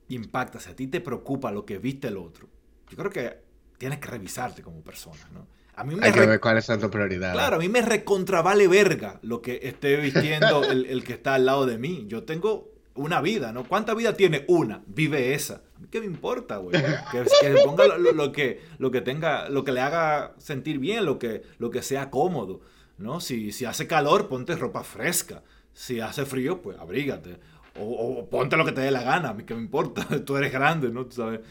impacta, 0.09 0.59
si 0.59 0.69
a 0.69 0.75
ti 0.75 0.85
te 0.85 1.01
preocupa 1.01 1.51
lo 1.51 1.65
que 1.65 1.79
viste 1.79 2.09
el 2.09 2.17
otro, 2.17 2.47
yo 2.87 2.97
creo 2.97 3.09
que 3.09 3.39
tienes 3.79 3.97
que 3.97 4.07
revisarte 4.09 4.61
como 4.61 4.81
persona, 4.81 5.27
¿no? 5.33 5.54
A 5.75 5.83
mí 5.83 5.95
me 5.95 6.05
Hay 6.05 6.13
que 6.13 6.25
ver 6.25 6.39
cuáles 6.39 6.65
son 6.65 6.79
tus 6.79 6.89
prioridades. 6.89 7.35
Claro, 7.35 7.57
a 7.57 7.59
mí 7.59 7.69
me 7.69 7.81
recontravale 7.81 8.67
verga 8.67 9.19
lo 9.21 9.41
que 9.41 9.59
esté 9.63 9.97
vistiendo 9.97 10.63
el, 10.63 11.03
que 11.03 11.13
está 11.13 11.35
al 11.35 11.45
lado 11.45 11.65
de 11.65 11.77
mí. 11.77 12.05
Yo 12.07 12.23
tengo 12.23 12.71
una 12.93 13.21
vida, 13.21 13.51
¿no? 13.51 13.65
¿Cuánta 13.65 13.93
vida 13.93 14.13
tiene? 14.13 14.45
Una. 14.47 14.81
Vive 14.87 15.33
esa. 15.33 15.61
¿Qué 15.91 15.99
me 15.99 16.05
importa, 16.05 16.57
güey? 16.57 16.81
Que, 17.11 17.55
ponga 17.65 17.85
lo, 17.87 18.31
que, 18.31 18.61
lo 18.77 18.91
que 18.91 19.01
tenga, 19.01 19.49
lo 19.49 19.63
que 19.63 19.73
le 19.73 19.81
haga 19.81 20.33
sentir 20.37 20.79
bien, 20.79 21.05
lo 21.05 21.19
que, 21.19 21.43
lo 21.59 21.69
que 21.71 21.81
sea 21.81 22.09
cómodo, 22.09 22.61
¿no? 22.97 23.19
Si, 23.19 23.51
si 23.51 23.65
hace 23.65 23.87
calor, 23.87 24.29
ponte 24.29 24.55
ropa 24.55 24.83
fresca. 24.83 25.43
Si 25.73 25.99
hace 25.99 26.25
frío, 26.25 26.61
pues 26.61 26.79
abrígate. 26.79 27.37
O, 27.77 28.27
ponte 28.29 28.55
lo 28.55 28.63
que 28.63 28.71
te 28.71 28.81
dé 28.81 28.91
la 28.91 29.03
gana, 29.03 29.29
a 29.29 29.33
mí 29.33 29.43
que 29.43 29.53
me 29.53 29.61
importa, 29.61 30.07
tú 30.25 30.37
eres 30.37 30.51
grande, 30.51 30.89
¿no? 30.89 31.05
¿Tú 31.05 31.17
sabes? 31.17 31.41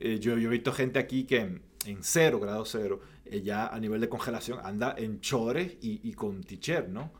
Eh, 0.00 0.18
yo, 0.18 0.38
yo, 0.38 0.48
he 0.48 0.52
visto 0.52 0.72
gente 0.72 0.98
aquí 0.98 1.24
que 1.24 1.40
en, 1.40 1.62
cero, 2.00 2.40
grado 2.40 2.64
cero, 2.64 3.00
eh, 3.26 3.42
ya 3.42 3.68
a 3.68 3.78
nivel 3.80 4.00
de 4.00 4.08
congelación 4.08 4.60
anda 4.62 4.94
en 4.96 5.20
chores 5.20 5.76
y, 5.80 6.00
y 6.08 6.12
con 6.14 6.42
t-shirt, 6.42 6.88
¿no? 6.88 7.12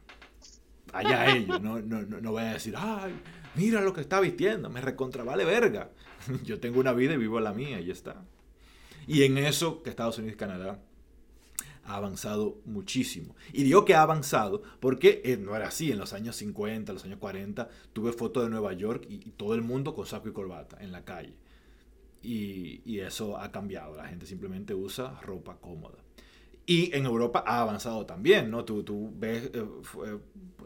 Allá 0.93 1.35
ellos, 1.35 1.61
no, 1.61 1.81
no, 1.81 2.03
no, 2.03 2.21
no 2.21 2.33
voy 2.33 2.43
a 2.43 2.53
decir, 2.53 2.75
ay, 2.77 3.15
mira 3.57 3.81
lo 3.81 3.93
que 3.93 4.01
está 4.01 4.21
vistiendo, 4.21 4.71
me 4.71 4.81
recontra 4.81 5.25
vale 5.25 5.45
verga. 5.45 5.91
yo 6.45 6.61
tengo 6.61 6.81
una 6.81 6.93
vida 6.93 7.15
y 7.15 7.17
vivo 7.17 7.41
la 7.41 7.53
mía 7.53 7.81
y 7.81 7.87
ya 7.87 7.93
está. 7.93 8.25
Y 9.07 9.23
en 9.25 9.39
eso 9.39 9.83
que 9.83 9.91
Estados 9.91 10.19
Unidos 10.19 10.35
y 10.35 10.39
Canadá 10.39 10.81
ha 11.85 11.97
avanzado 11.97 12.61
muchísimo. 12.65 13.37
Y 13.53 13.63
digo 13.65 13.85
que 13.85 13.95
ha 13.95 14.03
avanzado 14.03 14.63
porque 14.81 15.21
eh, 15.25 15.37
no 15.37 15.55
era 15.55 15.69
así. 15.69 15.93
En 15.93 15.99
los 15.99 16.13
años 16.13 16.37
50, 16.37 16.93
los 16.93 17.05
años 17.05 17.19
40, 17.19 17.69
tuve 17.93 18.13
fotos 18.13 18.45
de 18.45 18.51
Nueva 18.51 18.73
York 18.73 19.07
y, 19.09 19.19
todo 19.33 19.55
el 19.55 19.63
mundo 19.63 19.95
con 19.95 20.07
saco 20.07 20.29
y 20.29 20.33
corbata 20.33 20.79
en 20.81 20.93
la 20.93 21.05
calle. 21.05 21.35
Y, 22.25 23.01
eso 23.01 23.37
ha 23.39 23.53
cambiado. 23.53 23.97
La 23.97 24.07
gente 24.07 24.27
simplemente 24.27 24.75
usa 24.75 25.21
ropa 25.21 25.59
cómoda. 25.61 25.99
Y 26.67 26.95
en 26.97 27.05
Europa 27.05 27.45
ha 27.47 27.61
avanzado 27.61 28.07
también, 28.07 28.51
¿no? 28.51 28.65
Tú, 28.65 28.83
tú 28.83 29.13
ves 29.15 29.51
eh, 29.53 29.63
eh, 29.63 30.19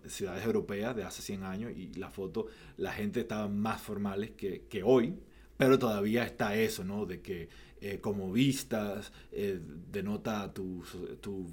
ciudades 0.06 0.44
europeas 0.44 0.94
de 0.94 1.02
hace 1.02 1.22
100 1.22 1.42
años 1.42 1.72
y 1.76 1.92
la 1.94 2.10
foto, 2.10 2.46
la 2.76 2.92
gente 2.92 3.20
estaba 3.20 3.48
más 3.48 3.82
formales 3.82 4.30
que, 4.30 4.62
que 4.68 4.84
hoy, 4.84 5.18
pero 5.56 5.76
todavía 5.76 6.24
está 6.24 6.54
eso, 6.54 6.84
¿no? 6.84 7.04
De 7.04 7.20
que 7.20 7.48
eh, 7.80 8.00
como 8.00 8.32
vistas, 8.32 9.12
eh, 9.30 9.60
denota 9.92 10.52
tu, 10.52 10.82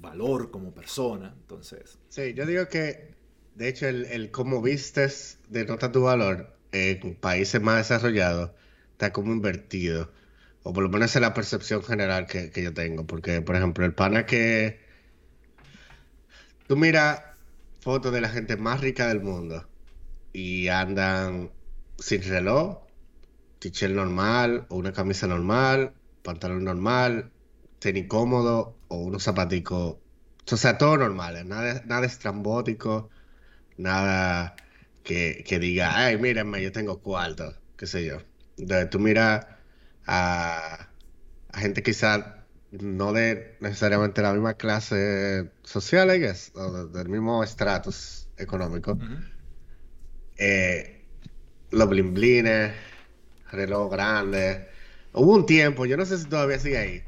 valor 0.00 0.50
como 0.50 0.74
persona. 0.74 1.34
Entonces. 1.40 1.98
Sí, 2.08 2.34
yo 2.34 2.46
digo 2.46 2.68
que, 2.68 3.14
de 3.54 3.68
hecho, 3.68 3.86
el, 3.86 4.06
el 4.06 4.30
cómo 4.32 4.60
vistes 4.60 5.38
denota 5.48 5.92
tu 5.92 6.02
valor 6.02 6.56
en 6.72 7.14
países 7.14 7.62
más 7.62 7.88
desarrollados 7.88 8.50
está 8.96 9.12
como 9.12 9.32
invertido. 9.32 10.10
O 10.62 10.72
por 10.72 10.82
lo 10.82 10.88
menos 10.88 11.14
es 11.14 11.22
la 11.22 11.34
percepción 11.34 11.82
general 11.82 12.26
que, 12.26 12.50
yo 12.62 12.72
tengo. 12.74 13.06
Porque, 13.06 13.42
por 13.42 13.56
ejemplo, 13.56 13.84
el 13.84 13.94
pana 13.94 14.26
que. 14.26 14.80
Tú 16.66 16.76
miras 16.76 17.22
fotos 17.80 18.12
de 18.12 18.20
la 18.20 18.28
gente 18.28 18.56
más 18.56 18.80
rica 18.80 19.06
del 19.08 19.20
mundo 19.20 19.68
y 20.32 20.68
andan 20.68 21.52
sin 21.98 22.22
reloj, 22.22 22.80
t-shirt 23.60 23.94
normal 23.94 24.66
o 24.68 24.76
una 24.76 24.92
camisa 24.92 25.26
normal, 25.28 25.94
pantalón 26.22 26.64
normal, 26.64 27.30
tenis 27.78 28.06
cómodo 28.08 28.76
o 28.88 28.96
unos 28.96 29.22
zapaticos. 29.24 29.96
O 30.50 30.56
sea, 30.56 30.78
todo 30.78 30.96
normal, 30.96 31.48
nada, 31.48 31.82
nada 31.86 32.06
estrambótico, 32.06 33.10
nada 33.76 34.56
que, 35.04 35.44
que 35.46 35.58
diga, 35.60 35.96
ay, 35.96 36.18
mírenme, 36.18 36.62
yo 36.62 36.72
tengo 36.72 37.00
cuarto, 37.00 37.54
qué 37.76 37.86
sé 37.86 38.04
yo. 38.06 38.18
Entonces 38.56 38.90
tú 38.90 38.98
miras 38.98 39.46
a, 40.06 40.88
a 41.48 41.58
gente 41.60 41.82
quizá 41.82 42.46
no 42.70 43.12
de 43.12 43.56
necesariamente 43.60 44.22
la 44.22 44.32
misma 44.32 44.54
clase 44.54 45.52
social, 45.62 46.14
I 46.14 46.20
guess, 46.20 46.52
o 46.54 46.86
del 46.88 47.08
mismo 47.08 47.42
estratus 47.44 48.28
económico. 48.36 48.92
Ujú. 48.92 49.16
Eh, 50.38 51.08
los 51.70 51.88
blin 51.88 52.14
blines, 52.14 52.74
reloj 53.50 53.90
grande. 53.90 54.68
Hubo 55.12 55.34
un 55.34 55.46
tiempo, 55.46 55.86
yo 55.86 55.96
no 55.96 56.04
sé 56.04 56.18
si 56.18 56.28
todavía 56.28 56.58
sigue 56.58 56.78
ahí, 56.78 57.04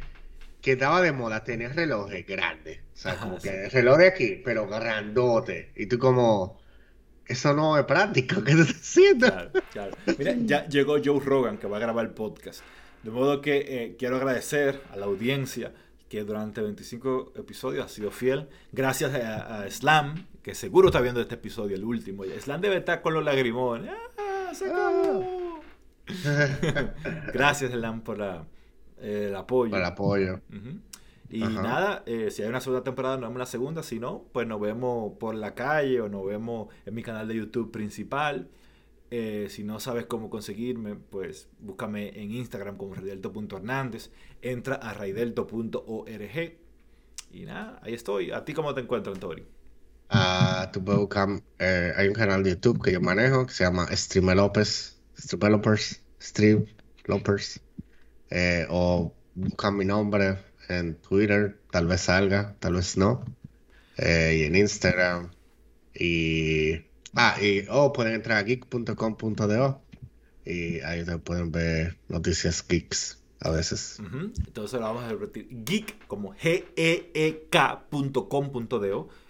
que 0.61 0.73
estaba 0.73 1.03
de 1.03 1.13
moda 1.13 1.45
tener 1.45 1.75
relojes 1.77 2.27
grandes. 2.27 2.81
O 2.95 2.97
sea, 2.97 3.13
Ajá, 3.13 3.25
como 3.25 3.41
sí. 3.41 3.49
que 3.49 3.69
reloj 3.69 3.99
de 3.99 4.09
aquí, 4.09 4.43
pero 4.45 4.67
grandote. 4.69 5.73
Y 5.77 5.87
tú 5.87 5.99
como, 5.99 6.61
eso 7.29 7.55
no 7.55 7.79
es 7.79 7.85
práctico, 7.85 8.43
¿qué 8.43 8.53
estás 8.53 8.71
haciendo? 8.71 9.27
Claro, 9.29 9.51
claro. 9.73 9.97
Mira, 10.19 10.35
ya 10.39 10.67
llegó 10.69 10.97
Joe 11.05 11.21
Rogan 11.21 11.59
que 11.59 11.67
va 11.67 11.77
a 11.77 11.81
grabar 11.81 12.07
el 12.07 12.13
podcast. 12.13 12.63
De 13.03 13.11
modo 13.11 13.41
que 13.41 13.57
eh, 13.69 13.97
quiero 13.99 14.17
agradecer 14.17 14.83
a 14.91 14.97
la 14.97 15.07
audiencia 15.07 15.73
que 16.09 16.25
durante 16.25 16.61
25 16.63 17.35
episodios 17.37 17.85
ha 17.85 17.89
sido 17.89 18.11
fiel. 18.11 18.49
Gracias 18.73 19.15
a, 19.15 19.63
a 19.63 19.71
Slam, 19.71 20.27
que 20.43 20.55
seguro 20.55 20.89
está 20.89 21.01
viendo 21.01 21.21
este 21.21 21.35
episodio, 21.35 21.77
el 21.77 21.85
último. 21.85 22.25
Slam 22.25 22.61
debe 22.61 22.79
estar 22.79 23.03
con 23.03 23.15
los 23.15 23.25
lagrimones. 23.25 23.91
¡Ah, 24.19 24.53
se 24.55 24.67
acabó! 24.67 25.61
Gracias, 27.33 27.71
Slam, 27.73 28.01
por 28.01 28.19
la, 28.19 28.47
eh, 29.01 29.27
el 29.29 29.37
apoyo. 29.37 29.71
Por 29.71 29.81
el 29.81 29.85
apoyo. 29.85 30.41
Ujú. 30.51 30.81
Y 31.31 31.43
Ajá. 31.43 31.63
nada, 31.63 32.03
eh, 32.07 32.31
si 32.31 32.43
hay 32.43 32.49
una 32.49 32.61
segunda 32.61 32.83
temporada, 32.85 33.17
nos 33.17 33.29
vemos 33.29 33.39
la 33.39 33.47
segunda. 33.47 33.83
Si 33.83 33.99
no, 33.99 34.25
pues 34.33 34.47
nos 34.47 34.61
vemos 34.61 35.13
por 35.19 35.35
la 35.35 35.55
calle 35.55 36.01
o 36.01 36.09
nos 36.09 36.27
vemos 36.27 36.69
en 36.87 36.95
mi 36.95 37.03
canal 37.03 37.29
de 37.29 37.37
YouTube 37.37 37.71
principal. 37.71 38.49
Eh, 39.11 39.47
si 39.51 39.65
no 39.65 39.81
sabes 39.81 40.07
cómo 40.07 40.29
conseguirme, 40.31 40.95
pues 40.95 41.49
búscame 41.61 42.09
en 42.21 42.33
Instagram 42.33 42.77
como 42.77 42.95
raidelto.hernández. 42.95 44.11
Entra 44.43 44.77
a 44.77 44.95
raidelto.org. 44.95 46.59
Y 47.31 47.45
nada, 47.45 47.79
ahí 47.83 47.95
estoy. 47.95 48.31
¿A 48.31 48.45
ti 48.45 48.55
cómo 48.55 48.75
te 48.75 48.81
encuentras, 48.81 49.19
Tori? 49.19 49.47
Ah, 50.11 50.71
tú 50.73 50.83
puedes 50.83 51.01
buscar, 51.01 51.29
eh, 51.59 51.93
hay 51.95 52.09
un 52.09 52.15
canal 52.15 52.43
de 52.43 52.51
YouTube 52.51 52.83
que 52.83 52.93
yo 52.93 53.01
manejo 53.01 53.47
que 53.47 53.53
se 53.53 53.65
llama 53.65 53.87
Streamer 53.95 54.37
López, 54.37 54.99
Streamer 55.19 55.51
López, 55.53 56.03
Stream 56.19 56.65
López, 57.05 57.61
eh, 58.31 58.67
o 58.71 59.13
buscan 59.35 59.77
mi 59.77 59.85
nombre 59.85 60.39
en 60.69 60.95
Twitter, 60.97 61.59
tal 61.71 61.87
vez 61.87 62.03
salga, 62.03 62.57
tal 62.61 62.75
vez 62.75 62.97
no, 62.97 63.25
eh, 63.97 64.39
y 64.41 64.45
en 64.45 64.57
Instagram, 64.57 65.31
y, 65.95 66.75
ah, 67.15 67.37
y, 67.41 67.65
o 67.69 67.93
pueden 67.93 68.15
entrar 68.15 68.39
a 68.39 68.43
geek.com.do 68.43 69.83
y 70.49 70.81
ahí 70.81 71.01
ustedes 71.01 71.21
pueden 71.21 71.53
ver 71.53 71.99
noticias 72.09 72.67
geeks 72.67 73.23
a 73.41 73.51
veces. 73.51 74.01
Entonces 74.01 74.81
lo 74.81 74.87
vamos 74.87 75.05
a 75.05 75.11
repetir. 75.11 75.47
Geek, 75.51 76.07
como 76.07 76.35
G-E-E-K.com.do, 76.35 77.09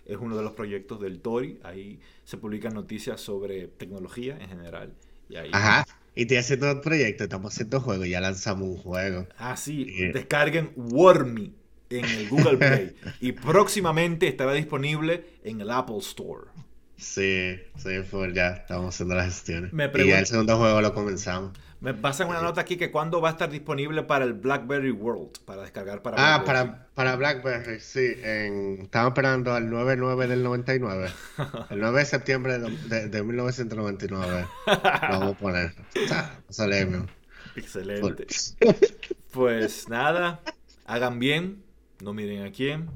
es 0.06 0.16
uno 0.16 0.36
de 0.36 0.42
los 0.42 0.52
proyectos 0.52 1.00
del 1.00 1.20
Tori. 1.20 1.58
Ahí 1.64 2.00
se 2.24 2.36
publican 2.36 2.72
noticias 2.72 3.20
sobre 3.20 3.66
tecnología 3.66 4.38
en 4.38 4.48
general. 4.48 4.94
Y 5.28 5.36
ahí... 5.36 5.50
Ajá, 5.52 5.84
y 6.18 6.22
estoy 6.22 6.38
haciendo 6.38 6.72
un 6.72 6.80
proyecto, 6.80 7.22
estamos 7.22 7.54
haciendo 7.54 7.80
juegos, 7.80 8.08
ya 8.08 8.20
lanzamos 8.20 8.68
un 8.68 8.76
juego. 8.76 9.28
Ah, 9.38 9.56
sí, 9.56 9.84
Yeah. 9.84 10.12
descarguen 10.12 10.72
Wormy 10.74 11.54
en 11.90 12.04
el 12.04 12.28
Google 12.28 12.56
Play. 12.56 12.96
y 13.20 13.30
próximamente 13.30 14.26
estará 14.26 14.52
disponible 14.52 15.24
en 15.44 15.60
el 15.60 15.70
Apple 15.70 15.98
Store. 15.98 16.48
Sí, 16.96 17.60
sí, 17.76 17.90
pues 18.10 18.34
ya 18.34 18.48
estamos 18.48 18.92
haciendo 18.92 19.14
las 19.14 19.26
gestiones. 19.26 19.72
Me 19.72 19.84
Y 19.94 20.08
ya 20.08 20.18
el 20.18 20.26
segundo 20.26 20.58
juego 20.58 20.80
lo 20.80 20.92
comenzamos. 20.92 21.56
Me 21.80 21.94
pasan 21.94 22.28
una 22.28 22.42
nota 22.42 22.60
aquí 22.60 22.76
que 22.76 22.90
cuando 22.90 23.20
va 23.20 23.28
a 23.28 23.32
estar 23.32 23.48
disponible 23.50 24.02
para 24.02 24.24
el 24.24 24.32
BlackBerry 24.32 24.90
World, 24.90 25.38
para 25.44 25.62
descargar 25.62 26.02
para 26.02 26.16
Ah, 26.18 26.38
BlackBerry. 26.38 26.70
para, 26.70 26.86
para 26.94 27.16
BlackBerry, 27.16 27.78
sí. 27.80 28.14
En, 28.22 28.80
estamos 28.82 29.10
esperando 29.10 29.52
al 29.54 29.70
9-9 29.70 30.26
del 30.26 30.42
99. 30.42 31.08
El 31.70 31.78
9 31.80 31.98
de 32.00 32.04
septiembre 32.04 32.58
de, 32.58 32.70
de- 32.88 33.08
de 33.08 33.22
1999. 33.22 34.46
Lo 34.66 34.74
vamos 35.08 35.34
a 35.34 35.38
poner. 35.38 35.74
Excelente. 37.56 38.26
Pues 39.30 39.88
nada, 39.88 40.40
hagan 40.86 41.18
bien, 41.18 41.62
no 42.02 42.12
miren 42.14 42.44
a 42.46 42.50
quién. 42.50 42.88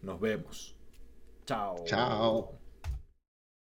Nos 0.00 0.20
vemos. 0.20 0.74
Chao. 1.46 1.84
Chao. 1.84 2.55